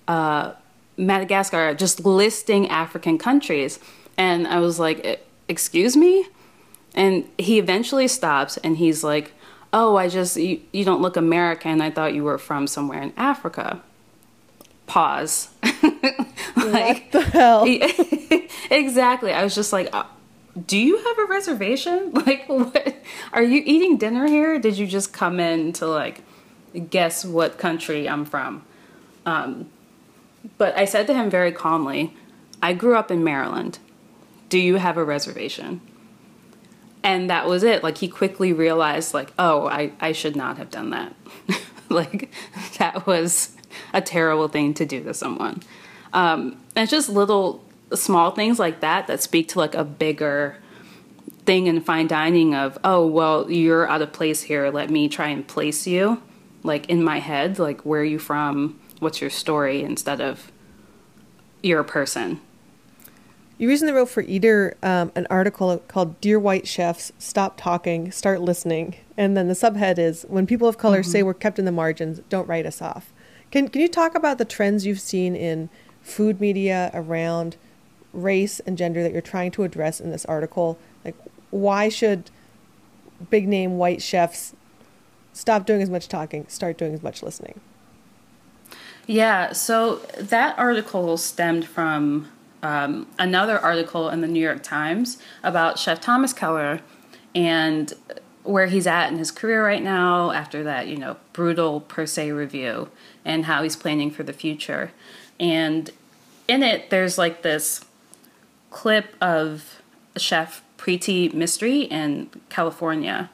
uh, 0.07 0.53
Madagascar, 0.97 1.75
just 1.75 2.05
listing 2.05 2.69
African 2.69 3.19
countries, 3.19 3.79
and 4.17 4.47
I 4.47 4.61
was 4.61 4.79
like, 4.79 5.21
excuse 5.49 5.97
me, 5.97 6.27
and 6.95 7.29
he 7.39 7.59
eventually 7.59 8.09
stops, 8.09 8.57
and 8.59 8.77
he's 8.77 9.05
like 9.05 9.33
oh, 9.73 9.97
I 9.97 10.09
just, 10.09 10.37
you, 10.37 10.61
you 10.73 10.85
don't 10.85 11.01
look 11.01 11.17
American. 11.17 11.81
I 11.81 11.91
thought 11.91 12.15
you 12.15 12.25
were 12.25 12.39
from 12.39 12.67
somewhere 12.67 13.03
in 13.03 13.13
Africa. 13.17 13.83
Pause. 14.87 15.51
like, 15.63 15.83
what 16.57 17.13
the 17.13 17.21
hell? 17.23 17.65
exactly. 18.71 19.33
I 19.33 19.45
was 19.45 19.55
just 19.55 19.73
like, 19.73 19.95
uh, 19.95 20.05
do 20.67 20.79
you 20.79 20.97
have 20.99 21.19
a 21.19 21.25
reservation? 21.27 22.13
Like, 22.27 22.49
what? 22.49 22.97
Are 23.33 23.43
you 23.43 23.63
eating 23.65 23.97
dinner 23.97 24.27
here? 24.27 24.59
Did 24.59 24.79
you 24.79 24.87
just 24.87 25.13
come 25.13 25.39
in 25.41 25.73
to, 25.75 25.87
like, 25.87 26.23
guess 26.91 27.25
what 27.25 27.59
country 27.59 28.09
I'm 28.09 28.25
from? 28.25 28.65
Um, 29.25 29.69
but 30.57 30.77
I 30.77 30.85
said 30.85 31.07
to 31.09 31.15
him 31.15 31.31
very 31.31 31.53
calmly, 31.53 32.17
I 32.63 32.73
grew 32.73 32.97
up 32.97 33.11
in 33.11 33.23
Maryland. 33.23 33.79
Do 34.49 34.59
you 34.59 34.77
have 34.77 34.97
a 34.97 35.05
reservation? 35.05 35.83
And 37.09 37.31
that 37.31 37.49
was 37.49 37.63
it. 37.63 37.83
Like 37.83 37.97
he 37.97 38.07
quickly 38.09 38.53
realized 38.53 39.15
like 39.15 39.33
oh 39.39 39.67
i, 39.67 39.93
I 39.99 40.13
should 40.13 40.37
not 40.37 40.59
have 40.59 40.71
done 40.71 40.91
that. 40.91 41.15
Like 41.91 42.31
that 42.77 43.07
was 43.07 43.57
a 43.95 44.03
terrible 44.03 44.49
thing 44.49 44.75
to 44.75 44.85
do 44.85 45.03
to 45.05 45.15
someone. 45.15 45.63
Um, 46.13 46.61
and 46.77 46.83
it's 46.83 46.91
just 46.91 47.09
little 47.09 47.65
small 47.95 48.33
things 48.33 48.59
like 48.59 48.81
that 48.81 49.07
that 49.07 49.23
speak 49.23 49.49
to 49.49 49.59
like 49.59 49.75
a 49.75 49.85
bigger 49.85 50.59
thing 51.47 51.67
in 51.67 51.81
fine 51.81 52.07
dining 52.07 52.55
of 52.55 52.77
oh 52.85 53.07
well 53.07 53.51
you're 53.51 53.89
out 53.89 54.03
of 54.03 54.13
place 54.13 54.43
here. 54.43 54.69
Let 54.69 54.91
me 54.91 55.09
try 55.09 55.29
and 55.29 55.49
place 55.49 55.87
you 55.87 56.21
like 56.63 56.91
in 56.91 57.03
my 57.03 57.21
head 57.21 57.59
like 57.59 57.81
where 57.87 58.03
are 58.03 58.05
you 58.05 58.19
from? 58.19 58.79
What's 58.99 59.23
your 59.23 59.31
story? 59.31 59.83
Instead 59.83 60.21
of 60.21 60.53
you're 61.63 61.81
a 61.81 61.85
person 61.85 62.43
you 63.59 63.69
recently 63.69 63.93
wrote 63.93 64.09
for 64.09 64.23
Eater 64.23 64.77
um, 64.83 65.11
an 65.17 65.27
article 65.29 65.77
called 65.89 66.21
Dear 66.21 66.39
White 66.39 66.67
Chefs, 66.67 67.13
Stop 67.19 67.57
Talking, 67.57 68.13
Start 68.13 68.41
Listening. 68.41 68.95
And 69.17 69.37
then 69.37 69.49
the 69.49 69.55
subhead 69.55 69.99
is 69.99 70.25
When 70.29 70.47
people 70.47 70.69
of 70.69 70.79
color 70.79 71.01
mm-hmm. 71.01 71.11
say 71.11 71.23
we're 71.25 71.35
kept 71.35 71.59
in 71.59 71.65
the 71.65 71.73
margins, 71.73 72.21
don't 72.29 72.49
write 72.49 72.67
us 72.67 72.81
off. 72.81 73.13
Can, 73.51 73.69
can 73.69 73.83
you 73.83 73.89
talk 73.89 74.15
about 74.15 74.39
the 74.39 74.45
trends 74.45 74.87
you've 74.87 75.01
seen 75.01 75.35
in 75.35 75.71
food 76.03 76.41
media 76.41 76.91
around 76.95 77.57
race 78.13 78.61
and 78.61 78.79
gender 78.79 79.03
that 79.03 79.13
you're 79.13 79.21
trying 79.21 79.51
to 79.53 79.65
address 79.65 80.01
in 80.01 80.11
this 80.13 80.25
article? 80.27 80.79
Like, 81.05 81.17
why 81.51 81.89
should 81.89 82.31
big 83.31 83.49
name 83.49 83.77
white 83.77 84.03
chefs 84.03 84.55
stop 85.33 85.67
doing 85.67 85.83
as 85.83 85.91
much 85.91 86.07
talking, 86.07 86.47
start 86.47 86.79
doing 86.79 86.95
as 86.95 87.03
much 87.03 87.25
listening? 87.25 87.61
Yeah, 89.07 89.53
so 89.53 89.97
that 90.19 90.57
article 90.59 91.17
stemmed 91.17 91.67
from 91.67 92.29
um, 92.63 93.07
another 93.19 93.59
article 93.59 94.09
in 94.09 94.21
the 94.21 94.29
New 94.29 94.41
York 94.41 94.63
Times 94.63 95.19
about 95.43 95.79
Chef 95.79 96.01
Thomas 96.01 96.33
Keller 96.33 96.81
and 97.35 97.93
where 98.43 98.67
he's 98.67 98.87
at 98.87 99.11
in 99.13 99.19
his 99.19 99.31
career 99.31 99.65
right 99.65 99.83
now 99.83 100.31
after 100.31 100.65
that, 100.65 100.89
you 100.89 100.97
know, 100.97 101.17
brutal 101.33 101.81
per 101.81 102.07
se 102.07 102.33
review 102.33 102.89
and 103.25 103.45
how 103.45 103.63
he's 103.63 103.77
planning 103.77 104.11
for 104.11 104.23
the 104.23 104.33
future. 104.33 104.91
And 105.39 105.91
in 106.49 106.63
it, 106.63 106.91
there's 106.91 107.19
like 107.19 107.43
this 107.43 107.85
clip 108.71 109.15
of 109.21 109.83
Chef 110.17 110.63
Preeti 110.79 111.33
Mistry 111.33 111.87
in 111.91 112.31
California. 112.49 113.31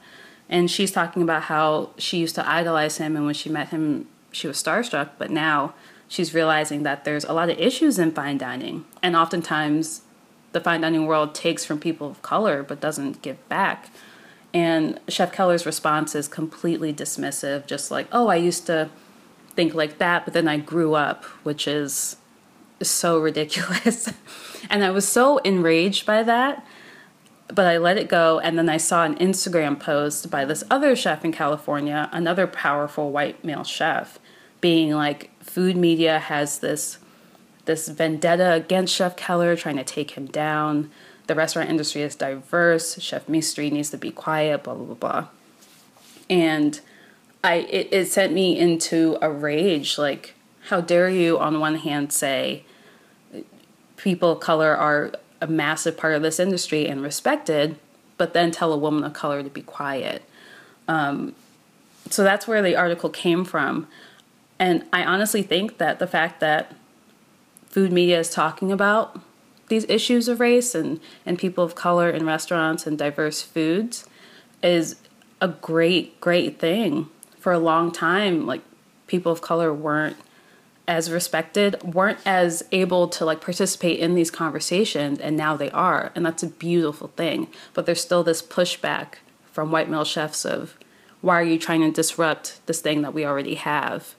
And 0.49 0.69
she's 0.69 0.91
talking 0.91 1.21
about 1.21 1.43
how 1.43 1.91
she 1.97 2.17
used 2.17 2.35
to 2.35 2.47
idolize 2.47 2.97
him, 2.97 3.15
and 3.15 3.25
when 3.25 3.33
she 3.33 3.49
met 3.49 3.69
him, 3.69 4.07
she 4.31 4.47
was 4.47 4.61
starstruck. 4.61 5.11
But 5.17 5.31
now 5.31 5.73
she's 6.15 6.33
realizing 6.33 6.83
that 6.83 7.03
there's 7.03 7.25
a 7.25 7.33
lot 7.33 7.49
of 7.49 7.59
issues 7.59 7.99
in 7.99 8.09
fine 8.11 8.37
dining. 8.37 8.85
And 9.03 9.17
oftentimes, 9.17 10.01
the 10.53 10.61
fine 10.61 10.79
dining 10.79 11.07
world 11.07 11.35
takes 11.35 11.65
from 11.65 11.77
people 11.77 12.09
of 12.09 12.21
color 12.21 12.63
but 12.63 12.79
doesn't 12.79 13.21
give 13.21 13.47
back. 13.49 13.89
And 14.53 14.97
Chef 15.09 15.33
Keller's 15.33 15.65
response 15.65 16.15
is 16.15 16.29
completely 16.29 16.93
dismissive, 16.93 17.67
just 17.67 17.91
like, 17.91 18.07
oh, 18.13 18.29
I 18.29 18.37
used 18.37 18.65
to 18.67 18.89
think 19.55 19.73
like 19.73 19.97
that, 19.97 20.23
but 20.23 20.33
then 20.33 20.47
I 20.47 20.55
grew 20.55 20.93
up, 20.93 21.25
which 21.43 21.67
is 21.67 22.15
so 22.81 23.19
ridiculous. 23.19 24.09
and 24.69 24.85
I 24.85 24.91
was 24.91 25.05
so 25.05 25.39
enraged 25.39 26.05
by 26.05 26.23
that, 26.23 26.65
but 27.49 27.65
I 27.65 27.77
let 27.77 27.97
it 27.97 28.07
go. 28.07 28.39
And 28.39 28.57
then 28.57 28.69
I 28.69 28.77
saw 28.77 29.03
an 29.03 29.15
Instagram 29.17 29.77
post 29.77 30.31
by 30.31 30.45
this 30.45 30.63
other 30.71 30.95
chef 30.95 31.25
in 31.25 31.33
California, 31.33 32.09
another 32.13 32.47
powerful 32.47 33.11
white 33.11 33.43
male 33.43 33.65
chef, 33.65 34.17
being 34.61 34.91
like, 34.91 35.31
food 35.45 35.77
media 35.77 36.19
has 36.19 36.59
this 36.59 36.97
this 37.65 37.87
vendetta 37.87 38.53
against 38.53 38.93
Chef 38.93 39.15
Keller, 39.15 39.55
trying 39.55 39.77
to 39.77 39.83
take 39.83 40.11
him 40.11 40.27
down 40.27 40.91
the 41.27 41.35
restaurant 41.35 41.69
industry 41.69 42.01
is 42.01 42.15
diverse. 42.15 42.99
Chef 43.01 43.25
Mistry 43.27 43.71
needs 43.71 43.89
to 43.89 43.97
be 43.97 44.11
quiet. 44.11 44.63
Blah 44.63 44.75
blah 44.75 44.85
blah 44.85 44.95
blah. 44.95 45.27
And 46.29 46.79
I 47.43 47.55
it, 47.69 47.89
it 47.91 48.11
sent 48.11 48.33
me 48.33 48.57
into 48.57 49.17
a 49.21 49.29
rage. 49.29 49.97
Like, 49.97 50.35
how 50.67 50.81
dare 50.81 51.09
you, 51.09 51.39
on 51.39 51.59
one 51.59 51.75
hand, 51.75 52.11
say 52.13 52.63
people 53.97 54.31
of 54.33 54.39
color 54.39 54.75
are 54.75 55.13
a 55.41 55.47
massive 55.47 55.97
part 55.97 56.15
of 56.15 56.21
this 56.21 56.39
industry 56.39 56.87
and 56.87 57.01
respected, 57.01 57.77
but 58.17 58.33
then 58.33 58.51
tell 58.51 58.71
a 58.71 58.77
woman 58.77 59.03
of 59.03 59.13
color 59.13 59.43
to 59.43 59.49
be 59.49 59.61
quiet. 59.61 60.23
Um, 60.87 61.35
so 62.09 62.23
that's 62.23 62.47
where 62.47 62.61
the 62.61 62.75
article 62.75 63.09
came 63.09 63.43
from. 63.43 63.87
And 64.59 64.85
I 64.93 65.03
honestly 65.03 65.41
think 65.41 65.77
that 65.77 65.99
the 65.99 66.07
fact 66.07 66.39
that 66.39 66.73
food 67.67 67.91
media 67.91 68.19
is 68.19 68.29
talking 68.29 68.71
about 68.71 69.19
these 69.67 69.85
issues 69.89 70.27
of 70.27 70.39
race 70.39 70.75
and, 70.75 70.99
and 71.25 71.37
people 71.37 71.63
of 71.63 71.75
color 71.75 72.09
in 72.09 72.25
restaurants 72.25 72.85
and 72.85 72.97
diverse 72.97 73.41
foods 73.41 74.05
is 74.63 74.97
a 75.41 75.47
great, 75.47 76.19
great 76.21 76.59
thing. 76.59 77.09
For 77.39 77.51
a 77.51 77.59
long 77.59 77.91
time, 77.91 78.45
like 78.45 78.61
people 79.07 79.31
of 79.31 79.41
color 79.41 79.73
weren't 79.73 80.17
as 80.87 81.11
respected, 81.11 81.81
weren't 81.83 82.19
as 82.25 82.63
able 82.71 83.07
to 83.07 83.25
like 83.25 83.41
participate 83.41 83.99
in 83.99 84.15
these 84.15 84.31
conversations, 84.31 85.19
and 85.19 85.35
now 85.35 85.57
they 85.57 85.71
are, 85.71 86.11
and 86.15 86.25
that's 86.25 86.43
a 86.43 86.47
beautiful 86.47 87.09
thing. 87.09 87.47
But 87.73 87.85
there's 87.85 88.01
still 88.01 88.23
this 88.23 88.41
pushback 88.41 89.15
from 89.51 89.71
white 89.71 89.89
male 89.89 90.05
chefs 90.05 90.45
of 90.45 90.77
why 91.21 91.39
are 91.39 91.43
you 91.43 91.57
trying 91.57 91.81
to 91.81 91.91
disrupt 91.91 92.65
this 92.67 92.81
thing 92.81 93.01
that 93.01 93.13
we 93.13 93.25
already 93.25 93.55
have? 93.55 94.14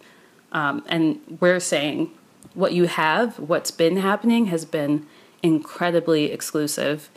Um, 0.56 0.82
and 0.86 1.20
we're 1.38 1.60
saying 1.60 2.10
what 2.54 2.72
you 2.72 2.86
have, 2.86 3.38
what's 3.38 3.70
been 3.70 3.98
happening, 3.98 4.46
has 4.46 4.64
been 4.64 5.06
incredibly 5.42 6.32
exclusive, 6.32 7.10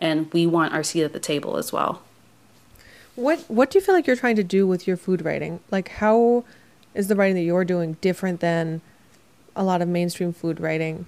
and 0.00 0.32
we 0.32 0.46
want 0.46 0.72
our 0.72 0.84
seat 0.84 1.02
at 1.02 1.12
the 1.12 1.18
table 1.18 1.56
as 1.56 1.72
well. 1.72 2.02
What 3.16 3.40
What 3.48 3.70
do 3.70 3.78
you 3.78 3.84
feel 3.84 3.96
like 3.96 4.06
you're 4.06 4.14
trying 4.14 4.36
to 4.36 4.44
do 4.44 4.64
with 4.64 4.86
your 4.86 4.96
food 4.96 5.24
writing? 5.24 5.58
Like, 5.72 5.88
how 5.88 6.44
is 6.94 7.08
the 7.08 7.16
writing 7.16 7.34
that 7.34 7.42
you're 7.42 7.64
doing 7.64 7.96
different 8.00 8.38
than 8.38 8.80
a 9.56 9.64
lot 9.64 9.82
of 9.82 9.88
mainstream 9.88 10.32
food 10.32 10.60
writing? 10.60 11.06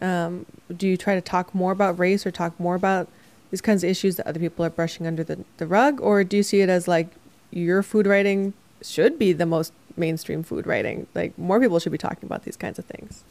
Um, 0.00 0.44
do 0.76 0.88
you 0.88 0.96
try 0.96 1.14
to 1.14 1.20
talk 1.20 1.54
more 1.54 1.70
about 1.70 2.00
race 2.00 2.26
or 2.26 2.32
talk 2.32 2.58
more 2.58 2.74
about 2.74 3.06
these 3.52 3.60
kinds 3.60 3.84
of 3.84 3.90
issues 3.90 4.16
that 4.16 4.26
other 4.26 4.40
people 4.40 4.64
are 4.64 4.70
brushing 4.70 5.06
under 5.06 5.22
the, 5.22 5.44
the 5.58 5.68
rug? 5.68 6.00
Or 6.00 6.24
do 6.24 6.36
you 6.36 6.42
see 6.42 6.62
it 6.62 6.68
as 6.68 6.88
like 6.88 7.10
your 7.52 7.84
food 7.84 8.08
writing 8.08 8.54
should 8.82 9.18
be 9.18 9.32
the 9.32 9.46
most 9.46 9.72
mainstream 9.96 10.42
food 10.42 10.66
writing? 10.66 11.06
Like, 11.14 11.36
more 11.38 11.60
people 11.60 11.78
should 11.78 11.92
be 11.92 11.98
talking 11.98 12.24
about 12.24 12.44
these 12.44 12.56
kinds 12.56 12.78
of 12.78 12.84
things? 12.84 13.24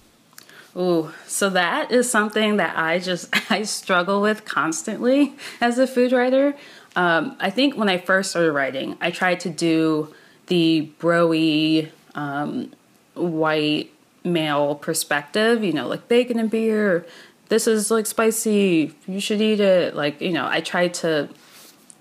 Ooh, 0.75 1.11
so 1.25 1.49
that 1.49 1.91
is 1.91 2.09
something 2.09 2.57
that 2.57 2.77
I 2.77 2.99
just 2.99 3.29
I 3.51 3.63
struggle 3.63 4.21
with 4.21 4.45
constantly 4.45 5.33
as 5.59 5.79
a 5.79 5.87
food 5.87 6.11
writer. 6.11 6.55
Um, 6.95 7.35
I 7.39 7.49
think 7.49 7.75
when 7.75 7.89
I 7.89 7.97
first 7.97 8.31
started 8.31 8.51
writing, 8.51 8.97
I 9.01 9.11
tried 9.11 9.39
to 9.41 9.49
do 9.49 10.13
the 10.47 10.91
broy 10.99 11.89
um, 12.15 12.71
white 13.15 13.91
male 14.23 14.75
perspective, 14.75 15.63
you 15.63 15.73
know, 15.73 15.87
like 15.87 16.07
bacon 16.07 16.39
and 16.39 16.49
beer. 16.49 17.05
This 17.49 17.65
is 17.65 17.89
like 17.89 18.05
spicy. 18.05 18.93
You 19.07 19.19
should 19.19 19.41
eat 19.41 19.59
it. 19.59 19.95
Like 19.95 20.21
you 20.21 20.31
know, 20.31 20.47
I 20.47 20.61
tried 20.61 20.93
to 20.95 21.29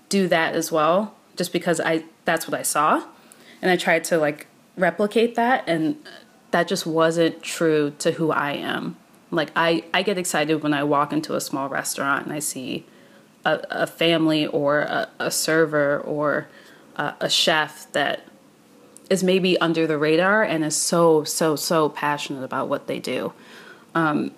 do 0.09 0.27
that 0.27 0.55
as 0.55 0.71
well, 0.71 1.15
just 1.35 1.51
because 1.51 1.79
I 1.79 2.03
that's 2.25 2.47
what 2.47 2.59
I 2.59 2.63
saw, 2.63 3.03
and 3.61 3.71
I 3.71 3.77
tried 3.77 4.03
to 4.05 4.17
like 4.17 4.47
replicate 4.77 5.35
that 5.35 5.63
and 5.67 5.97
that 6.51 6.67
just 6.67 6.85
wasn't 6.85 7.41
true 7.41 7.93
to 7.99 8.11
who 8.11 8.31
I 8.31 8.53
am. 8.53 8.95
Like 9.31 9.51
I, 9.55 9.83
I 9.93 10.03
get 10.03 10.17
excited 10.17 10.63
when 10.63 10.73
I 10.73 10.83
walk 10.83 11.11
into 11.11 11.35
a 11.35 11.41
small 11.41 11.67
restaurant 11.67 12.25
and 12.25 12.33
I 12.33 12.39
see 12.39 12.85
a, 13.43 13.61
a 13.69 13.87
family 13.87 14.47
or 14.47 14.81
a, 14.81 15.09
a 15.19 15.31
server 15.31 15.99
or 15.99 16.47
a, 16.95 17.15
a 17.21 17.29
chef 17.29 17.91
that 17.91 18.25
is 19.09 19.23
maybe 19.23 19.57
under 19.59 19.87
the 19.87 19.97
radar 19.97 20.43
and 20.43 20.63
is 20.65 20.75
so 20.75 21.23
so 21.23 21.55
so 21.55 21.89
passionate 21.89 22.43
about 22.43 22.67
what 22.67 22.87
they 22.87 22.99
do. 22.99 23.33
Um, 23.95 24.31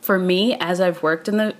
for 0.00 0.18
me, 0.18 0.56
as 0.58 0.80
I've 0.80 1.02
worked 1.02 1.28
in 1.28 1.36
the 1.36 1.54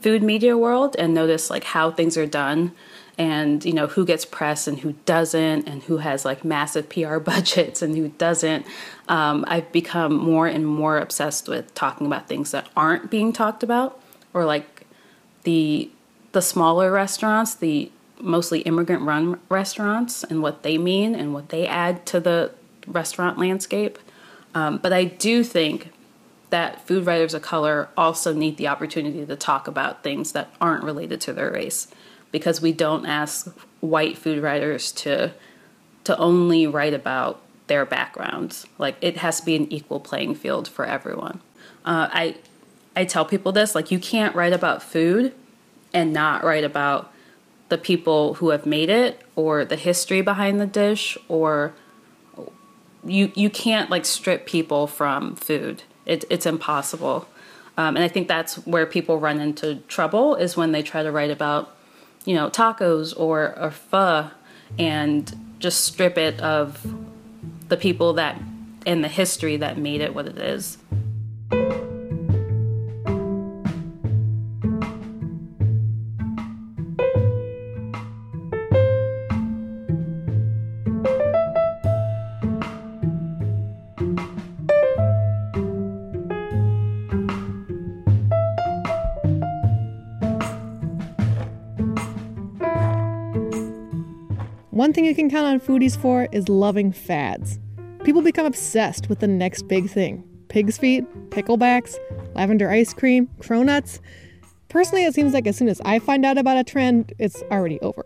food 0.00 0.22
media 0.22 0.56
world 0.56 0.96
and 0.98 1.14
noticed 1.14 1.50
like 1.50 1.64
how 1.64 1.90
things 1.90 2.16
are 2.16 2.26
done 2.26 2.72
and 3.18 3.64
you 3.64 3.72
know 3.72 3.86
who 3.86 4.04
gets 4.04 4.24
press 4.24 4.66
and 4.66 4.80
who 4.80 4.92
doesn't 5.04 5.68
and 5.68 5.82
who 5.84 5.98
has 5.98 6.24
like 6.24 6.44
massive 6.44 6.88
pr 6.88 7.18
budgets 7.18 7.82
and 7.82 7.96
who 7.96 8.08
doesn't 8.10 8.66
um, 9.08 9.44
i've 9.48 9.70
become 9.72 10.14
more 10.14 10.46
and 10.46 10.66
more 10.66 10.98
obsessed 10.98 11.48
with 11.48 11.72
talking 11.74 12.06
about 12.06 12.28
things 12.28 12.50
that 12.50 12.68
aren't 12.76 13.10
being 13.10 13.32
talked 13.32 13.62
about 13.62 14.00
or 14.32 14.44
like 14.44 14.86
the 15.44 15.90
the 16.32 16.42
smaller 16.42 16.90
restaurants 16.90 17.54
the 17.54 17.90
mostly 18.20 18.60
immigrant 18.60 19.02
run 19.02 19.38
restaurants 19.48 20.22
and 20.24 20.42
what 20.42 20.62
they 20.62 20.78
mean 20.78 21.14
and 21.14 21.34
what 21.34 21.48
they 21.48 21.66
add 21.66 22.06
to 22.06 22.20
the 22.20 22.52
restaurant 22.86 23.36
landscape. 23.36 23.98
Um, 24.54 24.78
but 24.78 24.92
i 24.92 25.04
do 25.04 25.42
think 25.42 25.90
that 26.50 26.86
food 26.86 27.06
writers 27.06 27.32
of 27.32 27.40
color 27.40 27.88
also 27.96 28.34
need 28.34 28.58
the 28.58 28.68
opportunity 28.68 29.24
to 29.24 29.36
talk 29.36 29.66
about 29.66 30.02
things 30.02 30.32
that 30.32 30.50
aren't 30.60 30.84
related 30.84 31.20
to 31.22 31.32
their 31.32 31.50
race 31.50 31.88
because 32.32 32.60
we 32.60 32.72
don't 32.72 33.06
ask 33.06 33.46
white 33.80 34.18
food 34.18 34.42
writers 34.42 34.90
to 34.90 35.32
to 36.04 36.18
only 36.18 36.66
write 36.66 36.94
about 36.94 37.40
their 37.68 37.86
backgrounds. 37.86 38.66
Like 38.78 38.96
it 39.00 39.18
has 39.18 39.38
to 39.40 39.46
be 39.46 39.54
an 39.54 39.72
equal 39.72 40.00
playing 40.00 40.34
field 40.34 40.66
for 40.66 40.84
everyone. 40.84 41.40
Uh, 41.84 42.08
I 42.10 42.36
I 42.96 43.04
tell 43.04 43.24
people 43.24 43.52
this 43.52 43.74
like 43.74 43.90
you 43.90 44.00
can't 44.00 44.34
write 44.34 44.52
about 44.52 44.82
food 44.82 45.32
and 45.92 46.12
not 46.12 46.42
write 46.42 46.64
about 46.64 47.12
the 47.68 47.78
people 47.78 48.34
who 48.34 48.50
have 48.50 48.66
made 48.66 48.90
it 48.90 49.22
or 49.36 49.64
the 49.64 49.76
history 49.76 50.20
behind 50.20 50.60
the 50.60 50.66
dish 50.66 51.16
or 51.28 51.74
you 53.04 53.32
you 53.34 53.50
can't 53.50 53.90
like 53.90 54.04
strip 54.04 54.46
people 54.46 54.86
from 54.86 55.36
food. 55.36 55.82
It, 56.04 56.24
it's 56.30 56.46
impossible. 56.46 57.28
Um, 57.76 57.96
and 57.96 58.04
I 58.04 58.08
think 58.08 58.28
that's 58.28 58.56
where 58.66 58.86
people 58.86 59.18
run 59.18 59.40
into 59.40 59.76
trouble 59.88 60.34
is 60.34 60.56
when 60.56 60.72
they 60.72 60.82
try 60.82 61.02
to 61.02 61.10
write 61.10 61.30
about 61.30 61.74
you 62.24 62.34
know, 62.34 62.48
tacos 62.50 63.14
or, 63.16 63.58
or 63.58 63.70
pho 63.70 64.30
and 64.78 65.56
just 65.58 65.84
strip 65.84 66.18
it 66.18 66.40
of 66.40 66.84
the 67.68 67.76
people 67.76 68.14
that 68.14 68.40
and 68.86 69.04
the 69.04 69.08
history 69.08 69.56
that 69.58 69.78
made 69.78 70.00
it 70.00 70.14
what 70.14 70.26
it 70.26 70.38
is. 70.38 70.78
One 94.92 94.94
thing 94.94 95.06
you 95.06 95.14
can 95.14 95.30
count 95.30 95.46
on 95.46 95.58
foodies 95.58 95.96
for 95.96 96.28
is 96.32 96.50
loving 96.50 96.92
fads. 96.92 97.58
People 98.04 98.20
become 98.20 98.44
obsessed 98.44 99.08
with 99.08 99.20
the 99.20 99.26
next 99.26 99.62
big 99.62 99.88
thing 99.88 100.22
pig's 100.48 100.76
feet, 100.76 101.06
picklebacks, 101.30 101.96
lavender 102.34 102.68
ice 102.68 102.92
cream, 102.92 103.26
cronuts. 103.38 104.00
Personally, 104.68 105.06
it 105.06 105.14
seems 105.14 105.32
like 105.32 105.46
as 105.46 105.56
soon 105.56 105.68
as 105.68 105.80
I 105.86 105.98
find 105.98 106.26
out 106.26 106.36
about 106.36 106.58
a 106.58 106.62
trend, 106.62 107.14
it's 107.18 107.42
already 107.50 107.80
over. 107.80 108.04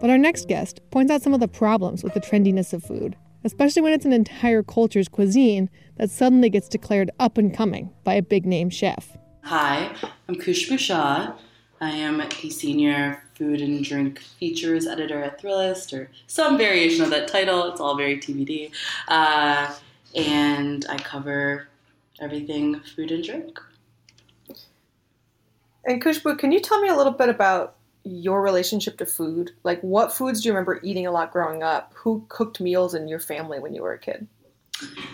But 0.00 0.08
our 0.08 0.16
next 0.16 0.48
guest 0.48 0.80
points 0.90 1.12
out 1.12 1.20
some 1.20 1.34
of 1.34 1.40
the 1.40 1.48
problems 1.48 2.02
with 2.02 2.14
the 2.14 2.20
trendiness 2.20 2.72
of 2.72 2.82
food, 2.82 3.14
especially 3.44 3.82
when 3.82 3.92
it's 3.92 4.06
an 4.06 4.14
entire 4.14 4.62
culture's 4.62 5.08
cuisine 5.08 5.68
that 5.98 6.08
suddenly 6.08 6.48
gets 6.48 6.66
declared 6.66 7.10
up 7.20 7.36
and 7.36 7.54
coming 7.54 7.90
by 8.04 8.14
a 8.14 8.22
big 8.22 8.46
name 8.46 8.70
chef. 8.70 9.18
Hi, 9.42 9.94
I'm 10.30 10.36
Khushbu 10.36 10.78
Shah. 10.78 11.34
I 11.82 11.90
am 11.90 12.22
the 12.40 12.48
senior 12.48 13.24
food 13.34 13.60
and 13.60 13.84
drink 13.84 14.20
features 14.20 14.86
editor 14.86 15.20
at 15.20 15.42
Thrillist, 15.42 15.92
or 15.92 16.08
some 16.28 16.56
variation 16.56 17.02
of 17.02 17.10
that 17.10 17.26
title. 17.26 17.72
It's 17.72 17.80
all 17.80 17.96
very 17.96 18.18
TBD. 18.18 18.70
Uh, 19.08 19.74
and 20.14 20.86
I 20.88 20.96
cover 20.98 21.66
everything 22.20 22.78
food 22.94 23.10
and 23.10 23.24
drink. 23.24 23.58
And 25.84 26.00
Khushbu, 26.00 26.38
can 26.38 26.52
you 26.52 26.60
tell 26.60 26.80
me 26.80 26.88
a 26.88 26.96
little 26.96 27.12
bit 27.12 27.28
about 27.28 27.74
your 28.04 28.42
relationship 28.42 28.96
to 28.98 29.06
food? 29.06 29.50
Like, 29.64 29.80
what 29.80 30.12
foods 30.12 30.40
do 30.40 30.48
you 30.48 30.52
remember 30.52 30.78
eating 30.84 31.08
a 31.08 31.10
lot 31.10 31.32
growing 31.32 31.64
up? 31.64 31.94
Who 31.96 32.24
cooked 32.28 32.60
meals 32.60 32.94
in 32.94 33.08
your 33.08 33.18
family 33.18 33.58
when 33.58 33.74
you 33.74 33.82
were 33.82 33.92
a 33.92 33.98
kid? 33.98 34.28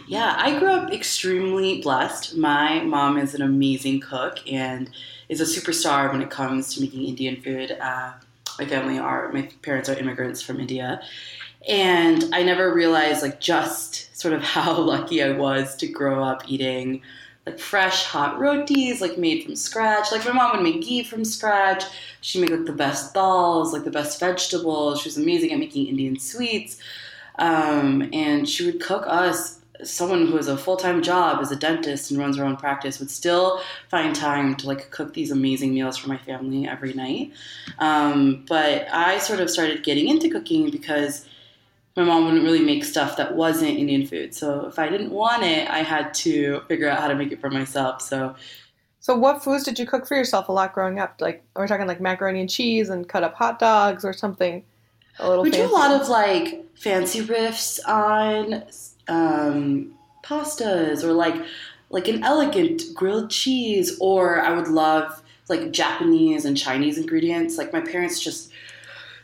Yeah, 0.06 0.34
I 0.38 0.58
grew 0.58 0.70
up 0.70 0.92
extremely 0.92 1.82
blessed. 1.82 2.36
My 2.36 2.80
mom 2.82 3.18
is 3.18 3.34
an 3.34 3.42
amazing 3.42 4.00
cook 4.00 4.38
and 4.50 4.90
is 5.28 5.40
a 5.40 5.44
superstar 5.44 6.10
when 6.10 6.22
it 6.22 6.30
comes 6.30 6.74
to 6.74 6.80
making 6.80 7.04
Indian 7.04 7.40
food. 7.42 7.72
Uh, 7.72 8.12
my 8.58 8.66
family 8.66 8.98
are, 8.98 9.30
my 9.32 9.42
parents 9.62 9.88
are 9.88 9.94
immigrants 9.94 10.40
from 10.40 10.60
India. 10.60 11.00
And 11.68 12.24
I 12.32 12.42
never 12.42 12.72
realized, 12.72 13.22
like, 13.22 13.40
just 13.40 14.16
sort 14.18 14.32
of 14.32 14.42
how 14.54 14.78
lucky 14.80 15.22
I 15.22 15.30
was 15.30 15.76
to 15.76 15.86
grow 15.86 16.24
up 16.24 16.44
eating 16.48 17.02
like 17.48 17.58
fresh 17.58 18.04
hot 18.04 18.38
rotis, 18.38 19.00
like 19.00 19.16
made 19.16 19.44
from 19.44 19.56
scratch. 19.56 20.12
Like 20.12 20.24
my 20.26 20.32
mom 20.32 20.56
would 20.56 20.62
make 20.62 20.82
ghee 20.82 21.02
from 21.02 21.24
scratch. 21.24 21.84
She 22.20 22.40
made 22.40 22.50
like 22.50 22.66
the 22.66 22.72
best 22.72 23.14
dals, 23.14 23.72
like 23.72 23.84
the 23.84 23.90
best 23.90 24.20
vegetables. 24.20 25.00
She 25.00 25.08
was 25.08 25.16
amazing 25.16 25.52
at 25.52 25.58
making 25.58 25.86
Indian 25.86 26.18
sweets. 26.18 26.78
Um, 27.38 28.08
and 28.12 28.48
she 28.48 28.66
would 28.66 28.80
cook 28.80 29.04
us 29.06 29.58
someone 29.84 30.26
who 30.26 30.36
has 30.36 30.48
a 30.48 30.56
full-time 30.56 31.02
job 31.02 31.40
as 31.40 31.52
a 31.52 31.56
dentist 31.56 32.10
and 32.10 32.18
runs 32.18 32.36
her 32.36 32.44
own 32.44 32.56
practice 32.56 32.98
would 32.98 33.10
still 33.10 33.60
find 33.88 34.14
time 34.14 34.56
to 34.56 34.66
like 34.66 34.90
cook 34.90 35.14
these 35.14 35.30
amazing 35.30 35.72
meals 35.72 35.96
for 35.96 36.08
my 36.08 36.18
family 36.18 36.66
every 36.66 36.92
night. 36.92 37.32
Um, 37.78 38.44
but 38.48 38.88
i 38.92 39.18
sort 39.18 39.40
of 39.40 39.50
started 39.50 39.84
getting 39.84 40.08
into 40.08 40.28
cooking 40.28 40.70
because 40.70 41.26
my 41.96 42.04
mom 42.04 42.24
wouldn't 42.24 42.44
really 42.44 42.64
make 42.64 42.84
stuff 42.84 43.16
that 43.16 43.34
wasn't 43.34 43.76
indian 43.76 44.06
food. 44.06 44.34
So 44.34 44.66
if 44.66 44.78
i 44.78 44.88
didn't 44.88 45.10
want 45.10 45.42
it 45.42 45.68
i 45.70 45.80
had 45.82 46.12
to 46.14 46.60
figure 46.68 46.88
out 46.88 47.00
how 47.00 47.08
to 47.08 47.14
make 47.14 47.32
it 47.32 47.40
for 47.40 47.50
myself. 47.50 48.02
So 48.02 48.34
so 49.00 49.16
what 49.16 49.42
foods 49.42 49.64
did 49.64 49.78
you 49.78 49.86
cook 49.86 50.06
for 50.06 50.16
yourself 50.16 50.48
a 50.48 50.52
lot 50.52 50.74
growing 50.74 50.98
up? 50.98 51.20
Like 51.20 51.44
are 51.54 51.62
we 51.62 51.68
talking 51.68 51.86
like 51.86 52.00
macaroni 52.00 52.40
and 52.40 52.50
cheese 52.50 52.88
and 52.88 53.08
cut 53.08 53.22
up 53.22 53.34
hot 53.34 53.58
dogs 53.58 54.04
or 54.04 54.12
something 54.12 54.64
a 55.20 55.28
little 55.28 55.44
we 55.44 55.50
fancy? 55.50 55.66
do 55.66 55.72
a 55.72 55.74
lot 55.74 56.00
of 56.00 56.08
like 56.08 56.64
fancy 56.78 57.20
riffs 57.20 57.80
on 57.86 58.64
um, 59.08 59.94
pastas 60.22 61.02
or 61.02 61.12
like 61.12 61.34
like 61.90 62.06
an 62.06 62.22
elegant 62.22 62.82
grilled 62.94 63.30
cheese 63.30 63.96
or 63.98 64.42
I 64.42 64.54
would 64.54 64.68
love 64.68 65.22
like 65.48 65.70
Japanese 65.72 66.44
and 66.44 66.56
Chinese 66.56 66.98
ingredients. 66.98 67.56
Like 67.56 67.72
my 67.72 67.80
parents 67.80 68.20
just 68.20 68.52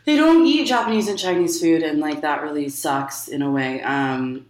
they 0.05 0.15
don't 0.15 0.45
eat 0.45 0.67
Japanese 0.67 1.07
and 1.07 1.17
Chinese 1.17 1.59
food 1.59 1.83
and 1.83 1.99
like 1.99 2.21
that 2.21 2.41
really 2.41 2.69
sucks 2.69 3.27
in 3.27 3.41
a 3.41 3.51
way. 3.51 3.81
Um, 3.81 4.45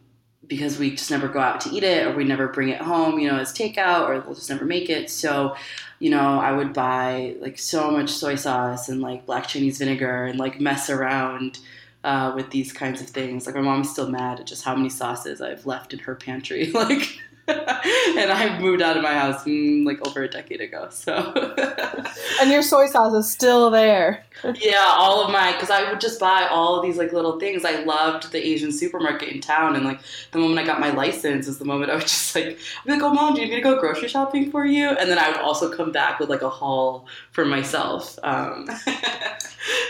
because 0.47 0.77
we 0.77 0.91
just 0.91 1.09
never 1.09 1.27
go 1.27 1.39
out 1.39 1.59
to 1.61 1.69
eat 1.71 1.83
it 1.83 2.05
or 2.05 2.15
we 2.15 2.23
never 2.23 2.47
bring 2.47 2.69
it 2.69 2.79
home, 2.79 3.17
you 3.17 3.27
know, 3.27 3.37
as 3.39 3.51
takeout 3.51 4.07
or 4.07 4.19
we'll 4.21 4.35
just 4.35 4.49
never 4.49 4.63
make 4.63 4.91
it. 4.91 5.09
So, 5.09 5.55
you 5.97 6.11
know, 6.11 6.39
I 6.39 6.51
would 6.51 6.71
buy 6.71 7.35
like 7.39 7.57
so 7.57 7.89
much 7.89 8.11
soy 8.11 8.35
sauce 8.35 8.87
and 8.87 9.01
like 9.01 9.25
black 9.25 9.47
Chinese 9.47 9.79
vinegar 9.79 10.25
and 10.25 10.37
like 10.37 10.59
mess 10.59 10.89
around 10.89 11.59
uh, 12.05 12.31
with 12.35 12.51
these 12.51 12.71
kinds 12.71 13.01
of 13.01 13.07
things. 13.07 13.45
Like 13.45 13.55
my 13.55 13.61
mom's 13.61 13.89
still 13.89 14.09
mad 14.09 14.39
at 14.39 14.45
just 14.45 14.63
how 14.63 14.75
many 14.75 14.89
sauces 14.89 15.41
I've 15.41 15.65
left 15.65 15.91
in 15.91 15.99
her 15.99 16.15
pantry. 16.15 16.71
Like, 16.75 17.19
and 17.47 18.31
I 18.31 18.57
moved 18.59 18.81
out 18.81 18.97
of 18.97 19.03
my 19.03 19.13
house 19.13 19.43
mm, 19.43 19.85
like 19.85 20.05
over 20.07 20.23
a 20.23 20.27
decade 20.27 20.61
ago. 20.61 20.87
So, 20.89 21.13
and 22.41 22.49
your 22.49 22.63
soy 22.63 22.87
sauce 22.87 23.13
is 23.13 23.31
still 23.31 23.69
there. 23.69 24.23
yeah, 24.55 24.83
all 24.87 25.23
of 25.23 25.31
my 25.31 25.51
because 25.51 25.69
I 25.69 25.87
would 25.89 26.01
just 26.01 26.19
buy 26.19 26.47
all 26.49 26.75
of 26.75 26.83
these 26.83 26.97
like 26.97 27.13
little 27.13 27.39
things. 27.39 27.63
I 27.63 27.83
loved 27.83 28.31
the 28.31 28.43
Asian 28.43 28.71
supermarket 28.71 29.29
in 29.29 29.41
town, 29.41 29.75
and 29.75 29.85
like 29.85 29.99
the 30.31 30.39
moment 30.39 30.59
I 30.59 30.65
got 30.65 30.79
my 30.79 30.89
license 30.89 31.47
is 31.47 31.59
the 31.59 31.65
moment 31.65 31.91
I 31.91 31.95
would 31.95 32.01
just 32.07 32.33
like 32.33 32.45
I'd 32.47 32.85
be 32.85 32.91
like, 32.93 33.03
"Oh, 33.03 33.13
mom, 33.13 33.35
do 33.35 33.41
you 33.41 33.47
need 33.47 33.53
me 33.53 33.57
to 33.57 33.63
go 33.63 33.79
grocery 33.79 34.07
shopping 34.07 34.49
for 34.49 34.65
you?" 34.65 34.89
And 34.89 35.07
then 35.09 35.19
I 35.19 35.29
would 35.29 35.39
also 35.39 35.71
come 35.71 35.91
back 35.91 36.19
with 36.19 36.29
like 36.29 36.41
a 36.41 36.49
haul 36.49 37.05
for 37.31 37.45
myself, 37.45 38.17
um, 38.23 38.67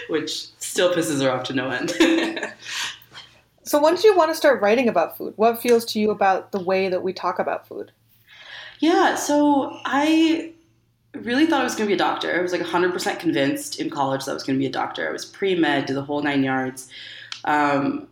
which 0.10 0.48
still 0.60 0.94
pisses 0.94 1.22
her 1.22 1.32
off 1.32 1.44
to 1.44 1.54
no 1.54 1.70
end. 1.70 1.94
So 3.66 3.82
when 3.82 3.96
did 3.96 4.04
you 4.04 4.16
want 4.16 4.32
to 4.32 4.36
start 4.36 4.62
writing 4.62 4.88
about 4.88 5.18
food? 5.18 5.34
What 5.38 5.62
feels 5.62 5.86
to 5.86 6.00
you 6.00 6.12
about 6.12 6.52
the 6.52 6.60
way 6.60 6.88
that 6.88 7.04
we 7.04 7.14
talk 7.14 7.40
about 7.40 7.68
food? 7.68 7.92
Yeah, 8.80 9.16
so 9.16 9.80
I 9.86 10.54
really 11.14 11.46
thought 11.46 11.62
I 11.62 11.64
was 11.64 11.76
going 11.76 11.90
to 11.90 11.92
be 11.92 11.96
a 11.96 11.98
doctor. 11.98 12.38
I 12.38 12.42
was 12.42 12.52
like 12.52 12.62
100% 12.62 13.20
convinced 13.20 13.80
in 13.80 13.90
college 13.90 14.26
that 14.26 14.32
I 14.32 14.34
was 14.34 14.44
going 14.44 14.56
to 14.58 14.60
be 14.60 14.68
a 14.68 14.72
doctor. 14.72 15.08
I 15.08 15.12
was 15.12 15.26
pre 15.26 15.56
med, 15.56 15.88
to 15.88 15.94
the 15.94 16.04
whole 16.04 16.22
nine 16.22 16.44
yards. 16.44 16.90
Um, 17.46 18.08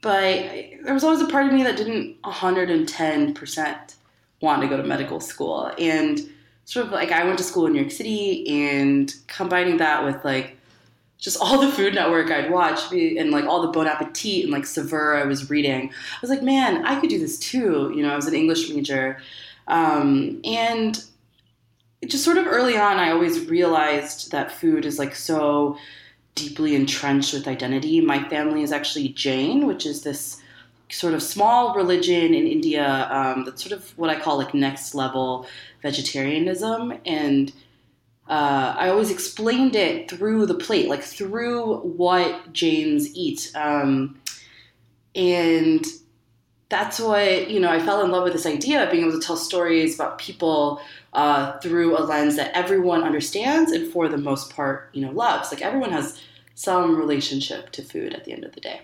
but 0.00 0.50
there 0.84 0.94
was 0.94 1.04
always 1.04 1.20
a 1.20 1.28
part 1.28 1.46
of 1.46 1.52
me 1.52 1.62
that 1.64 1.76
didn't 1.76 2.20
110% 2.22 3.94
want 4.40 4.62
to 4.62 4.68
go 4.68 4.76
to 4.76 4.82
medical 4.82 5.20
school. 5.20 5.70
And 5.78 6.20
sort 6.64 6.86
of 6.86 6.92
like 6.92 7.12
I 7.12 7.24
went 7.24 7.38
to 7.38 7.44
school 7.44 7.66
in 7.66 7.72
New 7.72 7.80
York 7.80 7.92
City 7.92 8.48
and 8.48 9.12
combining 9.26 9.76
that 9.76 10.04
with 10.04 10.24
like 10.24 10.56
just 11.22 11.40
all 11.40 11.60
the 11.60 11.70
Food 11.70 11.94
Network 11.94 12.32
I'd 12.32 12.50
watch 12.50 12.92
and 12.92 13.30
like 13.30 13.44
all 13.44 13.62
the 13.62 13.68
Bon 13.68 13.86
Appetit 13.86 14.42
and 14.42 14.52
like 14.52 14.66
Saveur 14.66 15.14
I 15.14 15.24
was 15.24 15.48
reading. 15.48 15.88
I 15.88 16.18
was 16.20 16.30
like, 16.30 16.42
man, 16.42 16.84
I 16.84 17.00
could 17.00 17.10
do 17.10 17.18
this 17.18 17.38
too. 17.38 17.92
You 17.94 18.02
know, 18.02 18.12
I 18.12 18.16
was 18.16 18.26
an 18.26 18.34
English 18.34 18.68
major. 18.68 19.22
Um, 19.68 20.40
and 20.44 21.02
just 22.04 22.24
sort 22.24 22.38
of 22.38 22.48
early 22.48 22.76
on, 22.76 22.96
I 22.96 23.12
always 23.12 23.46
realized 23.46 24.32
that 24.32 24.50
food 24.50 24.84
is 24.84 24.98
like 24.98 25.14
so 25.14 25.78
deeply 26.34 26.74
entrenched 26.74 27.32
with 27.32 27.46
identity. 27.46 28.00
My 28.00 28.28
family 28.28 28.64
is 28.64 28.72
actually 28.72 29.10
Jain, 29.10 29.68
which 29.68 29.86
is 29.86 30.02
this 30.02 30.42
sort 30.90 31.14
of 31.14 31.22
small 31.22 31.76
religion 31.76 32.34
in 32.34 32.48
India 32.48 33.08
um, 33.12 33.44
that's 33.44 33.62
sort 33.62 33.80
of 33.80 33.96
what 33.96 34.10
I 34.10 34.18
call 34.18 34.38
like 34.38 34.54
next 34.54 34.92
level 34.92 35.46
vegetarianism. 35.82 36.94
And 37.06 37.52
uh, 38.32 38.74
I 38.78 38.88
always 38.88 39.10
explained 39.10 39.76
it 39.76 40.10
through 40.10 40.46
the 40.46 40.54
plate, 40.54 40.88
like 40.88 41.02
through 41.02 41.80
what 41.80 42.50
Jains 42.54 43.14
eats. 43.14 43.54
Um, 43.54 44.18
and 45.14 45.84
that's 46.70 46.98
what, 46.98 47.50
you 47.50 47.60
know, 47.60 47.70
I 47.70 47.78
fell 47.78 48.02
in 48.02 48.10
love 48.10 48.24
with 48.24 48.32
this 48.32 48.46
idea 48.46 48.82
of 48.82 48.90
being 48.90 49.04
able 49.04 49.20
to 49.20 49.26
tell 49.26 49.36
stories 49.36 49.96
about 49.96 50.16
people 50.16 50.80
uh, 51.12 51.58
through 51.58 51.98
a 51.98 52.00
lens 52.00 52.36
that 52.36 52.56
everyone 52.56 53.02
understands 53.04 53.70
and 53.70 53.92
for 53.92 54.08
the 54.08 54.16
most 54.16 54.56
part, 54.56 54.88
you 54.94 55.04
know, 55.04 55.12
loves. 55.12 55.52
Like 55.52 55.60
everyone 55.60 55.92
has 55.92 56.18
some 56.54 56.96
relationship 56.96 57.70
to 57.72 57.82
food 57.82 58.14
at 58.14 58.24
the 58.24 58.32
end 58.32 58.44
of 58.44 58.54
the 58.54 58.62
day. 58.62 58.80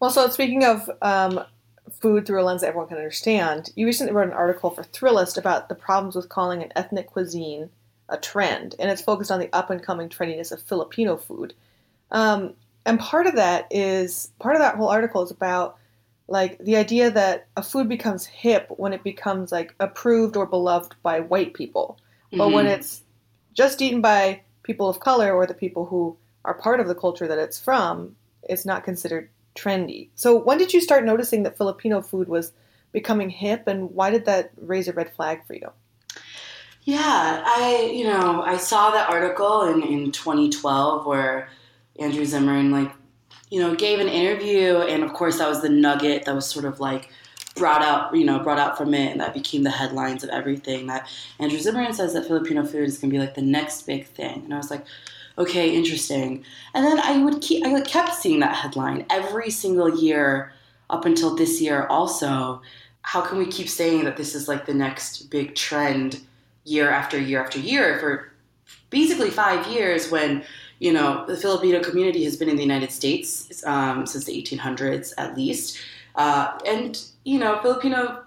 Well, 0.00 0.10
so 0.10 0.28
speaking 0.30 0.64
of 0.64 0.90
um, 1.02 1.44
food 2.00 2.26
through 2.26 2.40
a 2.40 2.44
lens 2.44 2.60
that 2.60 2.68
everyone 2.68 2.88
can 2.88 2.98
understand. 2.98 3.70
You 3.74 3.86
recently 3.86 4.12
wrote 4.12 4.28
an 4.28 4.34
article 4.34 4.70
for 4.70 4.82
Thrillist 4.82 5.38
about 5.38 5.68
the 5.68 5.74
problems 5.74 6.16
with 6.16 6.28
calling 6.28 6.62
an 6.62 6.72
ethnic 6.76 7.06
cuisine 7.08 7.70
a 8.10 8.16
trend, 8.16 8.74
and 8.78 8.90
it's 8.90 9.02
focused 9.02 9.30
on 9.30 9.40
the 9.40 9.48
up 9.52 9.70
and 9.70 9.82
coming 9.82 10.08
trendiness 10.08 10.52
of 10.52 10.60
Filipino 10.60 11.16
food. 11.16 11.54
Um, 12.10 12.54
and 12.84 12.98
part 12.98 13.26
of 13.26 13.36
that 13.36 13.68
is 13.70 14.32
part 14.38 14.56
of 14.56 14.60
that 14.60 14.76
whole 14.76 14.88
article 14.88 15.22
is 15.22 15.30
about 15.30 15.78
like 16.26 16.58
the 16.58 16.76
idea 16.76 17.10
that 17.10 17.46
a 17.56 17.62
food 17.62 17.88
becomes 17.88 18.24
hip 18.26 18.66
when 18.76 18.92
it 18.92 19.02
becomes 19.02 19.52
like 19.52 19.74
approved 19.80 20.36
or 20.36 20.46
beloved 20.46 20.94
by 21.02 21.20
white 21.20 21.54
people, 21.54 21.98
mm-hmm. 22.26 22.38
but 22.38 22.50
when 22.50 22.66
it's 22.66 23.02
just 23.52 23.80
eaten 23.80 24.00
by 24.00 24.40
people 24.62 24.88
of 24.88 25.00
color 25.00 25.32
or 25.32 25.46
the 25.46 25.54
people 25.54 25.86
who 25.86 26.16
are 26.44 26.54
part 26.54 26.80
of 26.80 26.88
the 26.88 26.94
culture 26.94 27.26
that 27.26 27.38
it's 27.38 27.58
from, 27.58 28.16
it's 28.42 28.64
not 28.64 28.84
considered 28.84 29.28
trendy. 29.54 30.08
So 30.14 30.36
when 30.36 30.58
did 30.58 30.72
you 30.72 30.80
start 30.80 31.04
noticing 31.04 31.42
that 31.42 31.56
Filipino 31.56 32.00
food 32.00 32.28
was 32.28 32.52
becoming 32.92 33.30
hip 33.30 33.66
and 33.66 33.90
why 33.90 34.10
did 34.10 34.24
that 34.26 34.50
raise 34.56 34.88
a 34.88 34.92
red 34.92 35.12
flag 35.12 35.44
for 35.46 35.54
you? 35.54 35.70
Yeah, 36.82 37.42
I 37.44 37.90
you 37.92 38.04
know, 38.04 38.42
I 38.42 38.56
saw 38.56 38.90
that 38.90 39.10
article 39.10 39.62
in, 39.62 39.82
in 39.82 40.12
2012 40.12 41.06
where 41.06 41.48
Andrew 41.98 42.24
Zimmern 42.24 42.70
like, 42.70 42.90
you 43.50 43.60
know, 43.60 43.74
gave 43.74 44.00
an 44.00 44.08
interview 44.08 44.78
and 44.78 45.02
of 45.02 45.12
course 45.12 45.38
that 45.38 45.48
was 45.48 45.62
the 45.62 45.68
nugget 45.68 46.24
that 46.24 46.34
was 46.34 46.46
sort 46.46 46.64
of 46.64 46.80
like 46.80 47.10
brought 47.54 47.82
out, 47.82 48.14
you 48.16 48.24
know, 48.24 48.38
brought 48.38 48.58
out 48.58 48.78
from 48.78 48.94
it 48.94 49.12
and 49.12 49.20
that 49.20 49.34
became 49.34 49.62
the 49.62 49.70
headlines 49.70 50.24
of 50.24 50.30
everything 50.30 50.86
that 50.86 51.08
Andrew 51.38 51.58
Zimmern 51.58 51.92
says 51.92 52.14
that 52.14 52.26
Filipino 52.26 52.64
food 52.64 52.88
is 52.88 52.98
going 52.98 53.10
to 53.10 53.14
be 53.14 53.20
like 53.20 53.34
the 53.34 53.42
next 53.42 53.82
big 53.82 54.06
thing. 54.06 54.44
And 54.44 54.54
I 54.54 54.56
was 54.56 54.70
like, 54.70 54.84
okay, 55.40 55.74
interesting. 55.74 56.44
And 56.74 56.84
then 56.86 57.00
I 57.00 57.22
would 57.24 57.40
keep, 57.40 57.64
I 57.66 57.80
kept 57.80 58.14
seeing 58.14 58.40
that 58.40 58.54
headline 58.54 59.06
every 59.08 59.50
single 59.50 59.98
year 59.98 60.52
up 60.90 61.06
until 61.06 61.34
this 61.34 61.60
year 61.60 61.86
also. 61.86 62.60
How 63.02 63.22
can 63.22 63.38
we 63.38 63.46
keep 63.46 63.68
saying 63.68 64.04
that 64.04 64.18
this 64.18 64.34
is 64.34 64.46
like 64.46 64.66
the 64.66 64.74
next 64.74 65.30
big 65.30 65.54
trend 65.54 66.20
year 66.64 66.90
after 66.90 67.18
year 67.18 67.42
after 67.42 67.58
year 67.58 67.98
for 67.98 68.32
basically 68.90 69.30
five 69.30 69.66
years 69.66 70.10
when, 70.10 70.44
you 70.78 70.92
know, 70.92 71.24
the 71.26 71.36
Filipino 71.36 71.82
community 71.82 72.22
has 72.24 72.36
been 72.36 72.50
in 72.50 72.56
the 72.56 72.62
United 72.62 72.92
States 72.92 73.64
um, 73.64 74.06
since 74.06 74.26
the 74.26 74.42
1800s 74.42 75.14
at 75.16 75.34
least. 75.34 75.78
Uh, 76.16 76.58
and, 76.66 77.02
you 77.24 77.38
know, 77.38 77.58
Filipino 77.62 78.22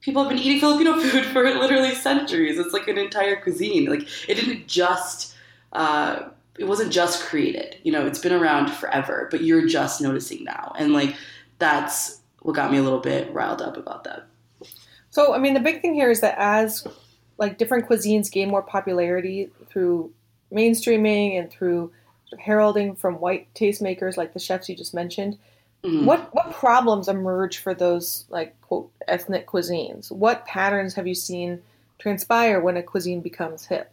people 0.00 0.22
have 0.22 0.30
been 0.30 0.38
eating 0.38 0.60
Filipino 0.60 0.98
food 1.00 1.26
for 1.26 1.42
literally 1.42 1.94
centuries. 1.94 2.58
It's 2.58 2.72
like 2.72 2.88
an 2.88 2.96
entire 2.96 3.36
cuisine. 3.36 3.90
Like 3.90 4.08
it 4.26 4.36
didn't 4.36 4.66
just 4.66 5.34
uh, 5.74 6.30
it 6.58 6.64
wasn't 6.64 6.92
just 6.92 7.22
created. 7.24 7.76
You 7.82 7.92
know, 7.92 8.06
it's 8.06 8.18
been 8.18 8.32
around 8.32 8.70
forever, 8.70 9.28
but 9.30 9.42
you're 9.42 9.66
just 9.66 10.00
noticing 10.00 10.44
now. 10.44 10.72
And 10.78 10.92
like 10.92 11.16
that's 11.58 12.20
what 12.42 12.54
got 12.54 12.70
me 12.70 12.78
a 12.78 12.82
little 12.82 13.00
bit 13.00 13.32
riled 13.32 13.62
up 13.62 13.76
about 13.76 14.04
that. 14.04 14.26
So, 15.10 15.34
I 15.34 15.38
mean, 15.38 15.54
the 15.54 15.60
big 15.60 15.80
thing 15.80 15.94
here 15.94 16.10
is 16.10 16.20
that 16.20 16.36
as 16.38 16.86
like 17.38 17.58
different 17.58 17.88
cuisines 17.88 18.30
gain 18.30 18.50
more 18.50 18.62
popularity 18.62 19.50
through 19.68 20.12
mainstreaming 20.52 21.38
and 21.38 21.50
through 21.50 21.92
heralding 22.38 22.94
from 22.94 23.20
white 23.20 23.52
tastemakers 23.54 24.16
like 24.16 24.32
the 24.32 24.38
chefs 24.38 24.68
you 24.68 24.76
just 24.76 24.94
mentioned, 24.94 25.38
mm-hmm. 25.82 26.04
what 26.04 26.34
what 26.34 26.52
problems 26.52 27.08
emerge 27.08 27.58
for 27.58 27.74
those 27.74 28.26
like 28.30 28.58
quote 28.62 28.90
ethnic 29.08 29.46
cuisines? 29.46 30.12
What 30.12 30.46
patterns 30.46 30.94
have 30.94 31.06
you 31.06 31.14
seen 31.14 31.62
transpire 31.98 32.60
when 32.60 32.76
a 32.76 32.82
cuisine 32.82 33.20
becomes 33.20 33.66
hip? 33.66 33.90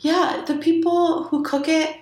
Yeah, 0.00 0.44
the 0.46 0.56
people 0.56 1.24
who 1.24 1.42
cook 1.42 1.68
it 1.68 1.94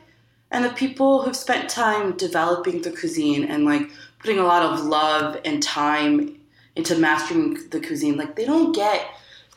and 0.53 0.65
the 0.65 0.71
people 0.71 1.23
who've 1.23 1.35
spent 1.37 1.69
time 1.69 2.17
developing 2.17 2.83
the 2.83 2.93
cuisine 2.93 3.45
and 3.45 3.65
like 3.65 3.91
putting 4.21 4.39
a 4.39 4.45
lot 4.45 4.63
of 4.63 4.85
love 4.85 5.37
and 5.45 5.61
time 5.61 6.39
into 6.77 6.97
mastering 6.97 7.59
the 7.71 7.81
cuisine, 7.81 8.17
like 8.17 8.37
they 8.37 8.45
don't 8.45 8.73
get 8.73 9.05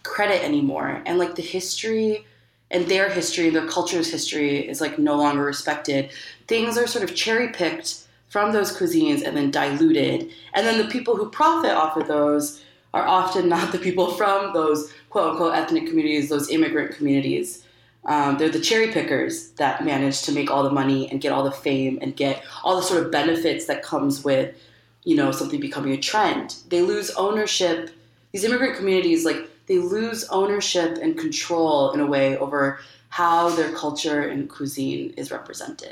credit 0.02 0.44
anymore. 0.44 1.04
And 1.06 1.20
like 1.20 1.36
the 1.36 1.44
history 1.44 2.26
and 2.72 2.88
their 2.88 3.10
history, 3.10 3.52
their 3.52 3.68
culture's 3.68 4.10
history 4.10 4.68
is 4.68 4.82
like 4.82 4.98
no 4.98 5.18
longer 5.18 5.44
respected. 5.44 6.10
Things 6.48 6.80
are 6.80 6.88
sort 6.88 7.04
of 7.04 7.16
cherry 7.16 7.50
picked 7.50 8.08
from 8.30 8.54
those 8.54 8.76
cuisines 8.76 9.22
and 9.22 9.38
then 9.38 9.52
diluted. 9.52 10.32
And 10.56 10.66
then 10.66 10.80
the 10.80 10.92
people 10.92 11.16
who 11.16 11.30
profit 11.30 11.72
off 11.72 11.96
of 11.96 12.08
those 12.08 12.64
are 12.96 13.08
often 13.08 13.48
not 13.48 13.72
the 13.72 13.78
people 13.78 14.12
from 14.16 14.52
those 14.54 14.92
quote 15.12 15.32
unquote 15.32 15.54
ethnic 15.54 15.86
communities, 15.86 16.30
those 16.30 16.50
immigrant 16.50 16.96
communities. 16.96 17.66
Um, 18.06 18.38
they're 18.38 18.50
the 18.50 18.60
cherry 18.60 18.92
pickers 18.92 19.52
that 19.52 19.86
manage 19.86 20.24
to 20.24 20.32
make 20.32 20.50
all 20.50 20.64
the 20.64 20.72
money 20.72 21.10
and 21.10 21.22
get 21.22 21.32
all 21.32 21.44
the 21.44 21.52
fame 21.52 22.00
and 22.02 22.16
get 22.16 22.44
all 22.64 22.76
the 22.76 22.82
sort 22.82 23.06
of 23.06 23.12
benefits 23.12 23.66
that 23.66 23.84
comes 23.84 24.24
with, 24.24 24.56
you 25.04 25.16
know, 25.16 25.32
something 25.32 25.60
becoming 25.60 25.94
a 25.94 25.98
trend. 25.98 26.56
They 26.70 26.82
lose 26.82 27.12
ownership. 27.12 27.92
These 28.32 28.44
immigrant 28.44 28.78
communities, 28.78 29.26
like, 29.26 29.50
they 29.68 29.78
lose 29.78 30.28
ownership 30.30 30.98
and 31.02 31.18
control 31.18 31.92
in 31.92 32.00
a 32.00 32.06
way 32.06 32.38
over 32.38 32.80
how 33.10 33.50
their 33.50 33.72
culture 33.74 34.22
and 34.22 34.50
cuisine 34.50 35.14
is 35.16 35.32
represented. 35.32 35.92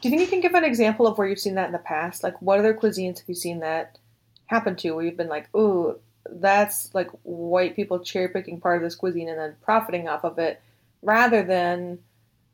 Do 0.00 0.08
you 0.08 0.10
think 0.10 0.22
you 0.22 0.28
can 0.28 0.40
give 0.40 0.54
an 0.54 0.64
example 0.64 1.06
of 1.06 1.18
where 1.18 1.26
you've 1.26 1.40
seen 1.40 1.56
that 1.56 1.66
in 1.66 1.72
the 1.72 1.78
past? 1.78 2.22
Like, 2.22 2.40
what 2.40 2.58
other 2.58 2.72
cuisines 2.72 3.18
have 3.18 3.28
you 3.28 3.34
seen 3.34 3.60
that 3.60 3.98
happen 4.46 4.74
to 4.76 4.92
where 4.92 5.04
you've 5.04 5.16
been 5.16 5.28
like, 5.28 5.54
ooh, 5.54 5.98
that's 6.30 6.94
like 6.94 7.10
white 7.22 7.74
people 7.76 7.98
cherry 7.98 8.28
picking 8.28 8.60
part 8.60 8.76
of 8.76 8.82
this 8.82 8.94
cuisine 8.94 9.28
and 9.28 9.38
then 9.38 9.56
profiting 9.62 10.08
off 10.08 10.24
of 10.24 10.38
it 10.38 10.60
rather 11.02 11.42
than 11.42 11.98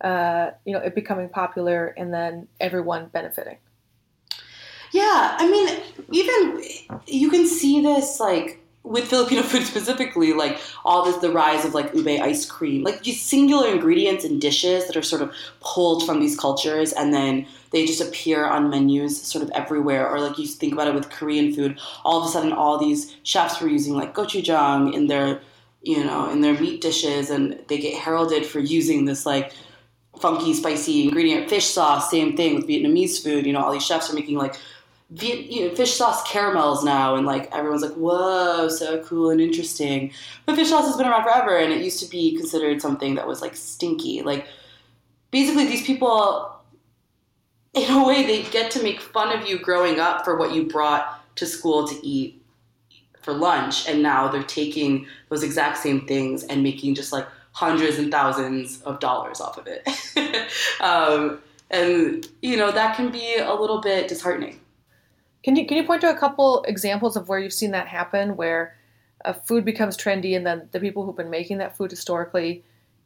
uh, 0.01 0.51
you 0.65 0.73
know 0.73 0.81
it 0.81 0.95
becoming 0.95 1.29
popular 1.29 1.87
and 1.97 2.13
then 2.13 2.49
everyone 2.61 3.07
benefiting. 3.07 3.59
Yeah, 4.93 5.37
I 5.39 5.51
mean, 5.51 5.81
even 6.13 6.63
you 7.07 7.31
can 7.31 7.47
see 7.49 7.81
this 7.81 8.21
like 8.21 8.61
with 8.85 9.09
Filipino 9.09 9.43
food 9.51 9.65
specifically, 9.65 10.33
like 10.33 10.61
all 10.85 11.05
this 11.05 11.17
the 11.17 11.31
rise 11.31 11.65
of 11.65 11.75
like 11.75 11.93
ube 11.95 12.21
ice 12.23 12.47
cream, 12.47 12.85
like 12.85 13.03
these 13.03 13.21
singular 13.21 13.69
ingredients 13.69 14.25
and 14.25 14.41
dishes 14.41 14.87
that 14.87 14.97
are 14.97 15.03
sort 15.03 15.23
of 15.23 15.35
pulled 15.61 16.07
from 16.07 16.21
these 16.21 16.39
cultures 16.39 16.93
and 16.93 17.13
then 17.13 17.47
they 17.73 17.85
just 17.85 18.01
appear 18.01 18.45
on 18.45 18.71
menus 18.71 19.21
sort 19.21 19.43
of 19.43 19.51
everywhere. 19.51 20.09
Or 20.09 20.21
like 20.21 20.39
you 20.39 20.47
think 20.47 20.73
about 20.73 20.87
it 20.87 20.95
with 20.95 21.11
Korean 21.11 21.53
food, 21.53 21.79
all 22.05 22.21
of 22.21 22.29
a 22.29 22.31
sudden 22.31 22.53
all 22.53 22.79
these 22.79 23.17
chefs 23.25 23.61
were 23.61 23.69
using 23.69 23.95
like 23.95 24.15
gochujang 24.15 24.95
in 24.95 25.09
their 25.09 25.41
you 25.85 26.03
know, 26.03 26.31
in 26.31 26.41
their 26.41 26.59
meat 26.59 26.81
dishes, 26.81 27.31
and 27.31 27.59
they 27.69 27.79
get 27.79 27.95
heralded 27.95 28.47
for 28.47 28.59
using 28.59 29.05
this 29.05 29.27
like 29.27 29.53
funky, 30.19 30.55
spicy 30.55 31.05
ingredient. 31.05 31.49
Fish 31.49 31.67
sauce, 31.67 32.11
same 32.11 32.37
thing 32.37 32.55
with 32.55 32.67
Vietnamese 32.67 33.23
food. 33.23 33.47
You 33.47 33.53
know, 33.53 33.63
all 33.63 33.73
these 33.73 33.85
chefs 33.85 34.11
are 34.11 34.15
making 34.15 34.37
like 34.37 34.55
Viet, 35.11 35.51
you 35.51 35.69
know, 35.69 35.75
fish 35.75 35.95
sauce 35.95 36.23
caramels 36.31 36.83
now, 36.83 37.15
and 37.15 37.27
like 37.27 37.55
everyone's 37.55 37.83
like, 37.83 37.93
"Whoa, 37.93 38.69
so 38.69 39.03
cool 39.05 39.31
and 39.31 39.41
interesting." 39.41 40.13
But 40.47 40.57
fish 40.57 40.71
sauce 40.71 40.87
has 40.87 40.97
been 40.97 41.07
around 41.07 41.25
forever, 41.25 41.57
and 41.57 41.73
it 41.73 41.83
used 41.83 42.01
to 42.03 42.11
be 42.11 42.37
considered 42.37 42.81
something 42.81 43.15
that 43.17 43.29
was 43.29 43.43
like 43.43 43.55
stinky. 43.55 44.23
Like, 44.23 44.47
basically, 45.31 45.67
these 45.67 45.87
people, 45.87 46.51
in 47.75 47.91
a 47.91 48.05
way, 48.05 48.25
they 48.25 48.43
get 48.51 48.71
to 48.73 48.83
make 48.83 49.01
fun 49.01 49.37
of 49.39 49.47
you 49.47 49.59
growing 49.59 50.01
up 50.01 50.25
for 50.25 50.37
what 50.37 50.53
you 50.53 50.65
brought 50.65 51.21
to 51.37 51.47
school 51.47 51.87
to 51.87 52.07
eat 52.07 52.43
for 53.25 53.33
lunch 53.33 53.89
and 53.89 54.03
now 54.03 54.29
they're 54.29 54.43
taking 54.43 55.07
those 55.31 55.43
exact 55.43 55.79
same 55.79 56.07
things 56.07 56.45
and 56.45 56.63
making 56.63 56.95
just 56.95 57.13
like 57.13 57.27
hundreds 57.53 57.99
and 57.99 58.11
thousands 58.11 58.83
of 58.83 59.01
dollars 59.01 59.41
off 59.41 59.59
of 59.59 59.67
it. 59.67 59.89
Um, 60.81 61.41
and 61.71 62.29
you 62.43 62.57
know 62.57 62.71
that 62.71 62.97
can 62.97 63.11
be 63.11 63.37
a 63.37 63.55
little 63.55 63.81
bit 63.81 64.09
disheartening. 64.09 64.61
Can 65.43 65.57
you 65.57 65.67
can 65.67 65.77
you 65.77 65.85
point 65.85 66.01
to 66.03 66.11
a 66.11 66.17
couple 66.17 66.63
examples 66.65 67.17
of 67.17 67.29
where 67.29 67.39
you've 67.39 67.53
seen 67.53 67.73
that 67.73 67.89
happen 67.89 68.37
where 68.37 68.77
a 69.25 69.35
food 69.35 69.65
becomes 69.65 69.97
trendy 69.97 70.37
and 70.37 70.47
then 70.47 70.69
the 70.73 70.81
people 70.81 71.05
who've 71.05 71.17
been 71.17 71.31
making 71.31 71.59
that 71.59 71.77
food 71.77 71.91
historically 71.91 72.63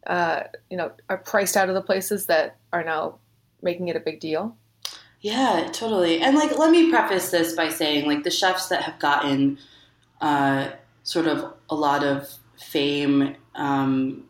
uh, 0.07 0.43
you 0.71 0.77
know 0.77 0.93
are 1.09 1.19
priced 1.19 1.57
out 1.57 1.69
of 1.69 1.75
the 1.75 1.83
places 1.83 2.27
that 2.27 2.57
are 2.73 2.85
now 2.85 3.19
making 3.63 3.89
it 3.89 3.97
a 3.97 4.01
big 4.01 4.21
deal? 4.21 4.57
Yeah 5.21 5.69
totally. 5.73 6.21
And 6.21 6.37
like 6.37 6.57
let 6.59 6.71
me 6.71 6.91
preface 6.91 7.31
this 7.31 7.55
by 7.55 7.69
saying 7.69 8.07
like 8.07 8.25
the 8.25 8.31
chefs 8.31 8.69
that 8.69 8.83
have 8.83 8.99
gotten 8.99 9.59
uh, 10.21 10.71
sort 11.03 11.27
of 11.27 11.53
a 11.71 11.75
lot 11.75 12.05
of 12.05 12.29
fame 12.57 13.37
um, 13.55 14.25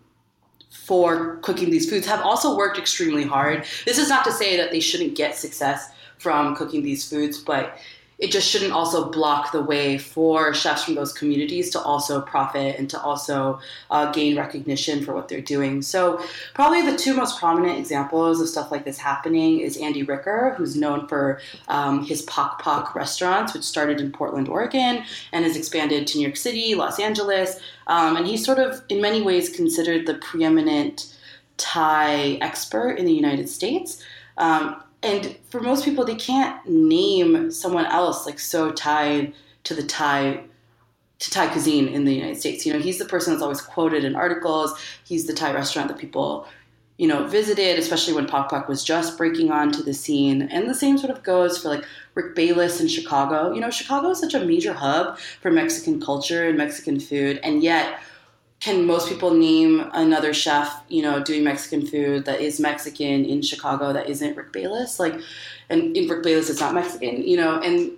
for 0.70 1.36
cooking 1.39 1.70
these 1.70 1.89
foods 1.89 2.07
have 2.07 2.20
also 2.20 2.57
worked 2.57 2.78
extremely 2.78 3.24
hard. 3.24 3.64
This 3.84 3.99
is 3.99 4.09
not 4.09 4.24
to 4.24 4.32
say 4.32 4.57
that 4.57 4.70
they 4.70 4.80
shouldn't 4.80 5.16
get 5.16 5.36
success 5.36 5.91
from 6.18 6.57
cooking 6.57 6.82
these 6.82 7.09
foods, 7.09 7.39
but 7.39 7.78
it 8.19 8.33
just 8.33 8.49
shouldn't 8.49 8.73
also 8.73 9.11
block 9.11 9.53
the 9.53 9.62
way 9.62 9.97
for 9.97 10.53
chefs 10.53 10.85
from 10.85 10.97
those 10.97 11.12
communities 11.12 11.71
to 11.71 11.81
also 11.81 12.21
profit 12.21 12.77
and 12.77 12.91
to 12.91 13.01
also 13.01 13.61
uh, 13.91 14.11
gain 14.11 14.37
recognition 14.37 15.05
for 15.05 15.14
what 15.14 15.29
they're 15.29 15.41
doing. 15.41 15.83
So, 15.83 16.21
probably 16.53 16.83
the 16.83 16.97
two 16.97 17.14
most 17.14 17.39
prominent 17.39 17.79
examples 17.79 18.41
of 18.41 18.49
stuff 18.49 18.73
like 18.73 18.85
this 18.85 18.99
happening 18.99 19.61
is 19.61 19.77
Andy 19.77 20.03
Ricker, 20.03 20.55
who's 20.59 20.75
known 20.75 21.07
for 21.07 21.41
um, 21.69 22.05
his 22.05 22.23
Pok 22.23 22.61
Pok 22.61 22.95
restaurants, 22.95 23.55
which 23.55 23.62
started 23.62 24.01
in 24.01 24.11
Portland, 24.11 24.49
Oregon, 24.49 25.05
and 25.33 25.45
has 25.45 25.57
expanded 25.57 26.07
to 26.09 26.19
New 26.19 26.25
York 26.25 26.37
City, 26.37 26.75
Los 26.75 26.99
Angeles. 26.99 27.61
Um, 27.87 28.16
and 28.16 28.27
he's 28.27 28.45
sort 28.45 28.59
of, 28.59 28.83
in 28.89 29.01
many 29.01 29.23
ways, 29.23 29.49
considered 29.49 30.07
the 30.07 30.14
preeminent 30.14 31.14
Thai 31.57 32.39
expert 32.41 32.99
in 32.99 33.05
the 33.05 33.12
United 33.12 33.49
States. 33.49 34.03
Um, 34.37 34.83
and 35.03 35.37
for 35.49 35.61
most 35.61 35.85
people 35.85 36.05
they 36.05 36.15
can't 36.15 36.67
name 36.69 37.51
someone 37.51 37.87
else 37.87 38.27
like 38.27 38.39
so 38.39 38.71
tied 38.73 39.33
to 39.65 39.75
the 39.75 39.83
Thai 39.83 40.45
to 41.19 41.31
Thai 41.31 41.49
cuisine 41.49 41.89
in 41.89 42.05
the 42.05 42.15
United 42.15 42.39
States. 42.39 42.65
You 42.65 42.73
know, 42.73 42.79
he's 42.79 42.99
the 42.99 43.05
person 43.05 43.33
that's 43.33 43.43
always 43.43 43.61
quoted 43.61 44.05
in 44.05 44.15
articles. 44.15 44.79
He's 45.05 45.27
the 45.27 45.33
Thai 45.33 45.53
restaurant 45.53 45.89
that 45.89 45.99
people, 45.99 46.47
you 46.97 47.09
know, 47.09 47.27
visited, 47.27 47.79
especially 47.79 48.15
when 48.15 48.27
Pok 48.27 48.51
Pok 48.51 48.69
was 48.69 48.85
just 48.85 49.19
breaking 49.19 49.51
onto 49.51 49.83
the 49.83 49.95
scene. 49.95 50.43
And 50.43 50.71
the 50.71 50.75
same 50.75 50.97
sort 50.97 51.11
of 51.11 51.25
goes 51.25 51.59
for 51.59 51.69
like 51.69 51.85
Rick 52.15 52.37
Bayless 52.37 52.81
in 52.81 52.87
Chicago. 52.87 53.53
You 53.53 53.61
know, 53.61 53.71
Chicago 53.71 54.11
is 54.11 54.21
such 54.21 54.35
a 54.35 54.45
major 54.45 54.73
hub 54.73 55.19
for 55.41 55.51
Mexican 55.51 56.01
culture 56.01 56.49
and 56.49 56.57
Mexican 56.57 57.01
food, 57.01 57.41
and 57.43 57.63
yet 57.65 58.01
can 58.61 58.87
most 58.87 59.09
people 59.09 59.33
name 59.35 59.89
another 59.93 60.35
chef, 60.35 60.83
you 60.89 61.03
know, 61.03 61.23
doing 61.23 61.45
Mexican 61.45 61.87
food 61.87 62.25
that 62.25 62.41
is 62.41 62.59
Mexican 62.59 63.25
in 63.25 63.41
Chicago 63.41 63.93
that 63.93 64.09
isn't 64.09 64.37
Rick 64.37 64.53
Bayless? 64.53 64.99
Like, 64.99 65.15
and 65.71 65.97
in 65.97 66.09
Rick 66.09 66.25
Bayless, 66.25 66.51
it's 66.51 66.61
not 66.61 66.75
Mexican, 66.75 67.23
you 67.23 67.37
know, 67.37 67.61
and 67.61 67.93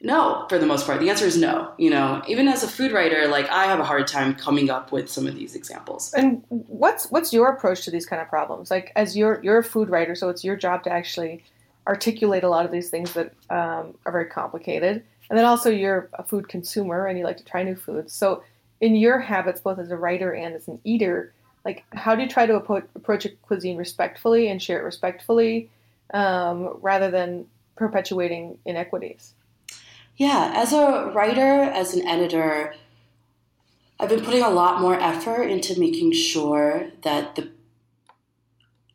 no, 0.00 0.46
for 0.48 0.58
the 0.58 0.66
most 0.66 0.86
part, 0.86 1.00
the 1.00 1.10
answer 1.10 1.24
is 1.24 1.36
no. 1.36 1.72
You 1.76 1.90
know, 1.90 2.22
even 2.28 2.46
as 2.46 2.62
a 2.62 2.68
food 2.68 2.92
writer, 2.92 3.26
like 3.26 3.48
I 3.48 3.64
have 3.64 3.80
a 3.80 3.84
hard 3.84 4.06
time 4.06 4.34
coming 4.36 4.70
up 4.70 4.92
with 4.92 5.10
some 5.10 5.26
of 5.26 5.34
these 5.34 5.56
examples. 5.56 6.14
And 6.14 6.44
what's 6.48 7.10
what's 7.10 7.32
your 7.32 7.48
approach 7.48 7.84
to 7.86 7.90
these 7.90 8.06
kind 8.06 8.22
of 8.22 8.28
problems? 8.28 8.70
Like, 8.70 8.92
as 8.94 9.16
you're 9.16 9.40
you're 9.42 9.58
a 9.58 9.64
food 9.64 9.90
writer, 9.90 10.14
so 10.14 10.28
it's 10.28 10.44
your 10.44 10.54
job 10.54 10.84
to 10.84 10.92
actually 10.92 11.42
articulate 11.88 12.44
a 12.44 12.48
lot 12.48 12.64
of 12.64 12.70
these 12.70 12.90
things 12.90 13.14
that 13.14 13.32
um, 13.50 13.94
are 14.06 14.12
very 14.12 14.26
complicated, 14.26 15.02
and 15.30 15.36
then 15.36 15.44
also 15.44 15.68
you're 15.68 16.08
a 16.12 16.22
food 16.22 16.48
consumer 16.48 17.06
and 17.06 17.18
you 17.18 17.24
like 17.24 17.38
to 17.38 17.44
try 17.44 17.64
new 17.64 17.74
foods. 17.74 18.12
So 18.12 18.44
in 18.80 18.96
your 18.96 19.18
habits, 19.18 19.60
both 19.60 19.78
as 19.78 19.90
a 19.90 19.96
writer 19.96 20.32
and 20.32 20.54
as 20.54 20.68
an 20.68 20.80
eater, 20.84 21.32
like 21.64 21.84
how 21.92 22.14
do 22.14 22.22
you 22.22 22.28
try 22.28 22.46
to 22.46 22.56
approach 22.56 23.24
a 23.24 23.30
cuisine 23.42 23.76
respectfully 23.76 24.48
and 24.48 24.62
share 24.62 24.78
it 24.78 24.84
respectfully, 24.84 25.70
um, 26.14 26.78
rather 26.80 27.10
than 27.10 27.46
perpetuating 27.76 28.58
inequities? 28.64 29.34
Yeah, 30.16 30.52
as 30.54 30.72
a 30.72 31.12
writer, 31.14 31.40
as 31.62 31.94
an 31.94 32.06
editor, 32.06 32.74
I've 34.00 34.08
been 34.08 34.24
putting 34.24 34.42
a 34.42 34.50
lot 34.50 34.80
more 34.80 34.98
effort 34.98 35.44
into 35.44 35.78
making 35.78 36.12
sure 36.12 36.90
that 37.02 37.34
the 37.36 37.50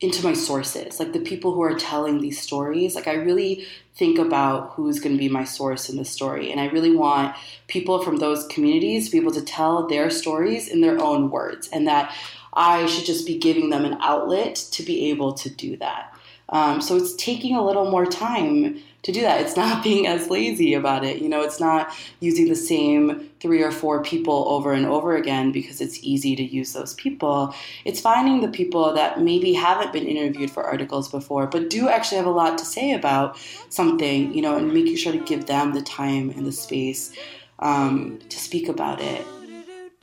into 0.03 0.23
my 0.23 0.33
sources, 0.33 0.99
like 0.99 1.13
the 1.13 1.19
people 1.19 1.53
who 1.53 1.61
are 1.61 1.75
telling 1.75 2.19
these 2.19 2.39
stories. 2.39 2.93
Like 2.93 3.07
I 3.07 3.13
really 3.13 3.65
think 3.95 4.19
about 4.19 4.71
who's 4.71 4.99
going 4.99 5.15
to 5.15 5.19
be 5.19 5.29
my 5.29 5.45
source 5.45 5.89
in 5.89 5.97
the 5.97 6.05
story, 6.05 6.51
and 6.51 6.59
I 6.59 6.65
really 6.65 6.95
want 6.95 7.35
people 7.67 8.03
from 8.03 8.17
those 8.17 8.45
communities 8.47 9.05
to 9.05 9.11
be 9.11 9.17
able 9.17 9.31
to 9.31 9.41
tell 9.41 9.87
their 9.87 10.09
stories 10.09 10.67
in 10.67 10.81
their 10.81 11.01
own 11.01 11.31
words, 11.31 11.69
and 11.69 11.87
that 11.87 12.13
I 12.53 12.85
should 12.85 13.05
just 13.05 13.25
be 13.25 13.37
giving 13.37 13.69
them 13.69 13.85
an 13.85 13.97
outlet 14.01 14.55
to 14.71 14.83
be 14.83 15.09
able 15.09 15.33
to 15.33 15.49
do 15.49 15.77
that. 15.77 16.13
Um, 16.49 16.81
so 16.81 16.97
it's 16.97 17.15
taking 17.15 17.55
a 17.55 17.65
little 17.65 17.89
more 17.89 18.05
time 18.05 18.81
to 19.03 19.11
do 19.11 19.21
that. 19.21 19.41
It's 19.41 19.55
not 19.55 19.83
being 19.83 20.07
as 20.07 20.29
lazy 20.29 20.73
about 20.73 21.05
it. 21.05 21.21
You 21.21 21.29
know, 21.29 21.41
it's 21.41 21.59
not 21.59 21.93
using 22.19 22.49
the 22.49 22.55
same 22.55 23.29
three 23.39 23.61
or 23.61 23.71
four 23.71 24.01
people 24.01 24.45
over 24.49 24.73
and 24.73 24.85
over 24.85 25.15
again 25.15 25.51
because 25.51 25.81
it's 25.81 25.99
easy 26.01 26.35
to 26.35 26.43
use 26.43 26.73
those 26.73 26.93
people. 26.95 27.53
It's 27.85 27.99
finding 28.01 28.41
the 28.41 28.47
people 28.47 28.93
that 28.93 29.21
maybe 29.21 29.53
haven't 29.53 29.93
been 29.93 30.07
interviewed 30.07 30.49
for 30.49 30.63
articles 30.63 31.09
before, 31.09 31.47
but 31.47 31.69
do 31.69 31.89
actually 31.89 32.17
have 32.17 32.25
a 32.25 32.31
lot 32.31 32.57
to 32.57 32.65
say 32.65 32.93
about 32.93 33.37
something, 33.69 34.33
you 34.33 34.41
know, 34.41 34.57
and 34.57 34.73
making 34.73 34.95
sure 34.95 35.11
to 35.11 35.19
give 35.19 35.45
them 35.45 35.73
the 35.73 35.81
time 35.81 36.29
and 36.31 36.45
the 36.45 36.51
space 36.51 37.13
um, 37.59 38.19
to 38.29 38.39
speak 38.39 38.69
about 38.69 39.01
it. 39.01 39.25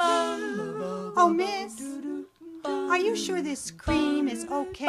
Oh, 0.02 1.32
miss. 1.34 1.80
Are 2.64 2.98
you 2.98 3.16
sure 3.16 3.40
this 3.40 3.70
cream 3.70 4.28
is 4.28 4.44
okay? 4.50 4.86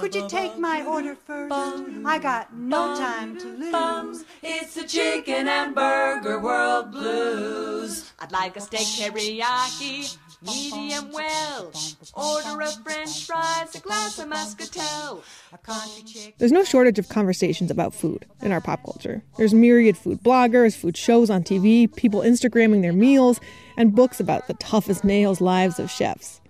Could 0.00 0.14
you 0.14 0.28
take 0.28 0.58
my 0.58 0.84
order 0.84 1.14
first? 1.14 1.52
I 1.52 2.18
got 2.18 2.54
no 2.54 2.96
time 2.96 3.38
to 3.38 3.46
lose. 3.46 4.24
It's 4.42 4.74
the 4.74 4.84
chicken 4.84 5.46
and 5.46 5.74
burger 5.74 6.40
world 6.40 6.92
blues. 6.92 8.10
I'd 8.18 8.32
like 8.32 8.56
a 8.56 8.60
steak 8.60 8.86
teriyaki, 8.86 10.16
medium 10.40 11.12
well. 11.12 11.72
Order 12.14 12.62
of 12.62 12.74
french 12.82 13.26
fries, 13.26 13.74
a 13.74 13.80
glass 13.80 14.18
of 14.18 14.28
muscatel. 14.28 15.22
A 15.52 15.58
country 15.58 16.02
chick. 16.04 16.34
There's 16.38 16.52
no 16.52 16.64
shortage 16.64 16.98
of 16.98 17.08
conversations 17.08 17.70
about 17.70 17.94
food 17.94 18.24
in 18.40 18.50
our 18.50 18.60
pop 18.60 18.84
culture. 18.84 19.22
There's 19.36 19.52
myriad 19.52 19.96
food 19.96 20.22
bloggers, 20.22 20.76
food 20.76 20.96
shows 20.96 21.28
on 21.28 21.42
TV, 21.44 21.94
people 21.94 22.20
Instagramming 22.20 22.82
their 22.82 22.92
meals, 22.92 23.40
and 23.76 23.94
books 23.94 24.20
about 24.20 24.46
the 24.48 24.54
toughest 24.54 25.04
nails 25.04 25.40
lives 25.40 25.78
of 25.78 25.90
chefs. 25.90 26.40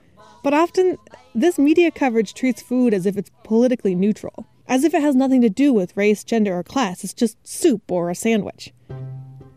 But 0.43 0.55
often, 0.55 0.99
this 1.35 1.59
media 1.59 1.91
coverage 1.91 2.35
treats 2.35 2.63
food 2.63 2.95
as 2.95 3.07
if 3.07 3.17
it's 3.17 3.31
politically 3.45 3.95
neutral, 3.95 4.47
as 4.67 4.85
if 4.85 4.95
it 4.95 5.03
has 5.03 5.15
nothing 5.15 5.41
to 5.43 5.51
do 5.51 5.73
with 5.73 5.97
race, 5.97 6.23
gender, 6.25 6.57
or 6.57 6.63
class. 6.63 7.03
It's 7.03 7.15
just 7.15 7.37
soup 7.47 7.91
or 7.91 8.11
a 8.11 8.15
sandwich. 8.15 8.73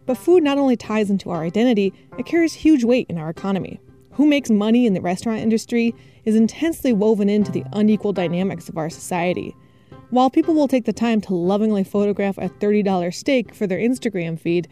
But 0.05 0.17
food 0.17 0.43
not 0.43 0.57
only 0.57 0.75
ties 0.75 1.09
into 1.09 1.29
our 1.29 1.43
identity, 1.43 1.93
it 2.17 2.25
carries 2.25 2.53
huge 2.53 2.83
weight 2.83 3.07
in 3.09 3.17
our 3.17 3.29
economy. 3.29 3.79
Who 4.13 4.25
makes 4.25 4.49
money 4.49 4.85
in 4.85 4.93
the 4.93 5.01
restaurant 5.01 5.39
industry 5.39 5.95
is 6.25 6.35
intensely 6.35 6.91
woven 6.93 7.29
into 7.29 7.51
the 7.51 7.63
unequal 7.73 8.13
dynamics 8.13 8.67
of 8.67 8.77
our 8.77 8.89
society. 8.89 9.55
While 10.09 10.29
people 10.29 10.53
will 10.53 10.67
take 10.67 10.85
the 10.85 10.93
time 10.93 11.21
to 11.21 11.33
lovingly 11.33 11.85
photograph 11.85 12.37
a 12.37 12.49
$30 12.49 13.13
steak 13.13 13.55
for 13.55 13.67
their 13.67 13.79
Instagram 13.79 14.37
feed, 14.37 14.67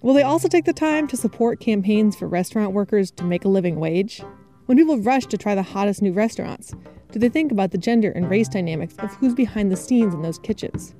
will 0.00 0.14
they 0.14 0.22
also 0.22 0.48
take 0.48 0.64
the 0.64 0.72
time 0.72 1.06
to 1.08 1.16
support 1.16 1.60
campaigns 1.60 2.16
for 2.16 2.26
restaurant 2.26 2.72
workers 2.72 3.10
to 3.12 3.24
make 3.24 3.44
a 3.44 3.48
living 3.48 3.78
wage? 3.78 4.22
When 4.70 4.78
people 4.78 4.98
rush 4.98 5.26
to 5.26 5.36
try 5.36 5.56
the 5.56 5.64
hottest 5.64 6.00
new 6.00 6.12
restaurants, 6.12 6.72
do 7.10 7.18
they 7.18 7.28
think 7.28 7.50
about 7.50 7.72
the 7.72 7.76
gender 7.76 8.12
and 8.12 8.30
race 8.30 8.46
dynamics 8.46 8.94
of 9.00 9.12
who's 9.14 9.34
behind 9.34 9.72
the 9.72 9.76
scenes 9.76 10.14
in 10.14 10.22
those 10.22 10.38
kitchens? 10.38 10.94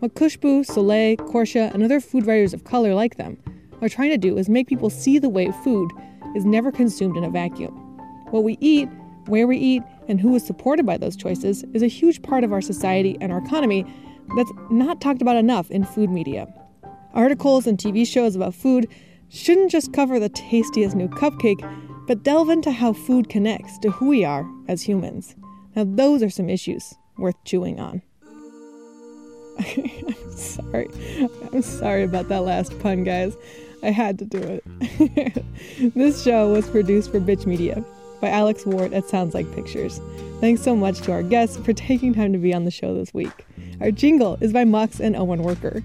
What 0.00 0.16
Khushbu, 0.16 0.66
Soleil, 0.66 1.16
Korsha, 1.18 1.72
and 1.72 1.84
other 1.84 2.00
food 2.00 2.26
writers 2.26 2.52
of 2.52 2.64
color 2.64 2.92
like 2.92 3.16
them 3.16 3.40
are 3.80 3.88
trying 3.88 4.10
to 4.10 4.18
do 4.18 4.36
is 4.36 4.48
make 4.48 4.66
people 4.66 4.90
see 4.90 5.20
the 5.20 5.28
way 5.28 5.52
food 5.62 5.92
is 6.34 6.44
never 6.44 6.72
consumed 6.72 7.16
in 7.16 7.22
a 7.22 7.30
vacuum. 7.30 7.72
What 8.32 8.42
we 8.42 8.58
eat, 8.60 8.88
where 9.26 9.46
we 9.46 9.58
eat, 9.58 9.84
and 10.08 10.20
who 10.20 10.34
is 10.34 10.44
supported 10.44 10.84
by 10.84 10.96
those 10.96 11.14
choices 11.14 11.62
is 11.72 11.84
a 11.84 11.86
huge 11.86 12.20
part 12.20 12.42
of 12.42 12.52
our 12.52 12.60
society 12.60 13.16
and 13.20 13.30
our 13.30 13.38
economy 13.38 13.86
that's 14.36 14.50
not 14.72 15.00
talked 15.00 15.22
about 15.22 15.36
enough 15.36 15.70
in 15.70 15.84
food 15.84 16.10
media. 16.10 16.52
Articles 17.12 17.68
and 17.68 17.78
TV 17.78 18.04
shows 18.04 18.34
about 18.34 18.56
food 18.56 18.88
shouldn't 19.28 19.70
just 19.70 19.92
cover 19.92 20.18
the 20.18 20.30
tastiest 20.30 20.96
new 20.96 21.06
cupcake, 21.06 21.62
but 22.06 22.22
delve 22.22 22.50
into 22.50 22.70
how 22.70 22.92
food 22.92 23.28
connects 23.28 23.78
to 23.78 23.90
who 23.90 24.08
we 24.08 24.24
are 24.24 24.46
as 24.68 24.82
humans. 24.82 25.34
Now, 25.74 25.84
those 25.84 26.22
are 26.22 26.30
some 26.30 26.48
issues 26.48 26.94
worth 27.18 27.36
chewing 27.44 27.80
on. 27.80 28.02
I'm 29.58 30.32
sorry. 30.32 30.88
I'm 31.52 31.62
sorry 31.62 32.02
about 32.02 32.28
that 32.28 32.42
last 32.42 32.78
pun, 32.80 33.04
guys. 33.04 33.36
I 33.82 33.90
had 33.90 34.18
to 34.18 34.24
do 34.24 34.38
it. 34.38 35.44
this 35.94 36.22
show 36.22 36.52
was 36.52 36.68
produced 36.68 37.10
for 37.12 37.20
Bitch 37.20 37.46
Media 37.46 37.84
by 38.20 38.30
Alex 38.30 38.64
Ward 38.64 38.92
at 38.92 39.04
Sounds 39.04 39.34
Like 39.34 39.52
Pictures. 39.54 40.00
Thanks 40.40 40.62
so 40.62 40.74
much 40.74 41.00
to 41.02 41.12
our 41.12 41.22
guests 41.22 41.56
for 41.58 41.72
taking 41.72 42.14
time 42.14 42.32
to 42.32 42.38
be 42.38 42.54
on 42.54 42.64
the 42.64 42.70
show 42.70 42.94
this 42.94 43.12
week. 43.12 43.46
Our 43.80 43.90
jingle 43.90 44.38
is 44.40 44.52
by 44.52 44.64
Mux 44.64 45.00
and 45.00 45.14
Owen 45.16 45.42
Worker. 45.42 45.82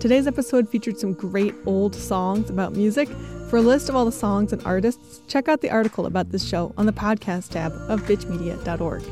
Today's 0.00 0.26
episode 0.26 0.68
featured 0.68 0.98
some 0.98 1.12
great 1.12 1.54
old 1.66 1.94
songs 1.94 2.50
about 2.50 2.72
music. 2.72 3.08
For 3.52 3.58
a 3.58 3.60
list 3.60 3.90
of 3.90 3.94
all 3.94 4.06
the 4.06 4.12
songs 4.12 4.54
and 4.54 4.64
artists, 4.64 5.20
check 5.28 5.46
out 5.46 5.60
the 5.60 5.68
article 5.68 6.06
about 6.06 6.30
this 6.30 6.42
show 6.42 6.72
on 6.78 6.86
the 6.86 6.92
podcast 6.92 7.50
tab 7.50 7.70
of 7.86 8.00
bitchmedia.org. 8.04 9.02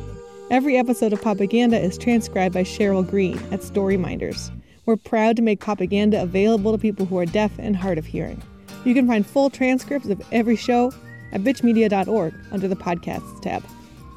Every 0.50 0.78
episode 0.78 1.12
of 1.12 1.20
Popaganda 1.20 1.78
is 1.78 1.98
transcribed 1.98 2.54
by 2.54 2.62
Cheryl 2.62 3.06
Green 3.06 3.36
at 3.52 3.60
Storyminders. 3.60 4.50
We're 4.86 4.96
proud 4.96 5.36
to 5.36 5.42
make 5.42 5.60
Popaganda 5.60 6.22
available 6.22 6.72
to 6.72 6.78
people 6.78 7.04
who 7.04 7.18
are 7.18 7.26
deaf 7.26 7.52
and 7.58 7.76
hard 7.76 7.98
of 7.98 8.06
hearing. 8.06 8.42
You 8.86 8.94
can 8.94 9.06
find 9.06 9.26
full 9.26 9.50
transcripts 9.50 10.08
of 10.08 10.22
every 10.32 10.56
show 10.56 10.90
at 11.32 11.42
bitchmedia.org 11.42 12.32
under 12.50 12.66
the 12.66 12.76
Podcasts 12.76 13.42
tab. 13.42 13.62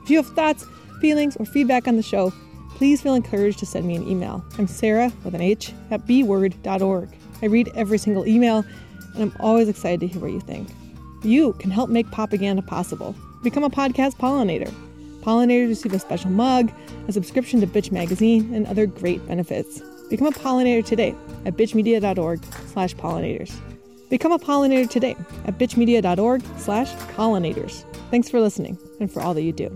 If 0.04 0.10
you 0.10 0.16
have 0.16 0.28
thoughts, 0.28 0.66
feelings, 1.02 1.36
or 1.36 1.44
feedback 1.44 1.86
on 1.86 1.98
the 1.98 2.02
show, 2.02 2.32
please 2.76 3.02
feel 3.02 3.16
encouraged 3.16 3.60
to 3.60 3.66
send 3.66 3.86
me 3.86 3.98
an 3.98 4.08
email. 4.08 4.42
I'm 4.58 4.68
Sarah 4.68 5.12
with 5.26 5.36
an 5.36 5.42
H 5.42 5.74
at 5.92 6.08
bword.org. 6.08 7.10
I 7.42 7.48
read 7.48 7.70
every 7.76 7.98
single 7.98 8.26
email, 8.26 8.64
and 9.14 9.24
I'm 9.24 9.34
always 9.40 9.70
excited 9.70 10.00
to 10.02 10.08
hear 10.08 10.22
what 10.22 10.32
you 10.32 10.40
think. 10.40 10.70
You 11.24 11.54
can 11.54 11.72
help 11.72 11.90
make 11.90 12.08
Popaganda 12.08 12.66
possible. 12.66 13.16
Become 13.44 13.64
a 13.64 13.70
podcast 13.70 14.18
pollinator. 14.18 14.74
Pollinators 15.22 15.70
receive 15.70 15.94
a 15.94 16.00
special 16.00 16.30
mug, 16.30 16.72
a 17.08 17.14
subscription 17.14 17.62
to 17.62 17.68
Bitch 17.68 17.92
Magazine, 17.92 18.54
and 18.54 18.68
other 18.68 18.86
great 18.86 19.26
benefits. 19.28 19.82
Become 20.10 20.28
a 20.28 20.32
pollinator 20.32 20.86
today 20.86 21.16
at 21.46 21.56
bitchmedia.org 21.56 22.44
slash 22.68 22.96
pollinators. 22.96 23.54
Become 24.10 24.34
a 24.34 24.40
pollinator 24.40 24.90
today 24.90 25.16
at 25.46 25.58
bitchmedia.org 25.58 26.44
slash 26.58 26.94
pollinators. 27.16 27.84
Thanks 28.12 28.30
for 28.30 28.40
listening 28.40 28.78
and 29.00 29.12
for 29.12 29.22
all 29.22 29.34
that 29.34 29.42
you 29.42 29.54
do. 29.54 29.74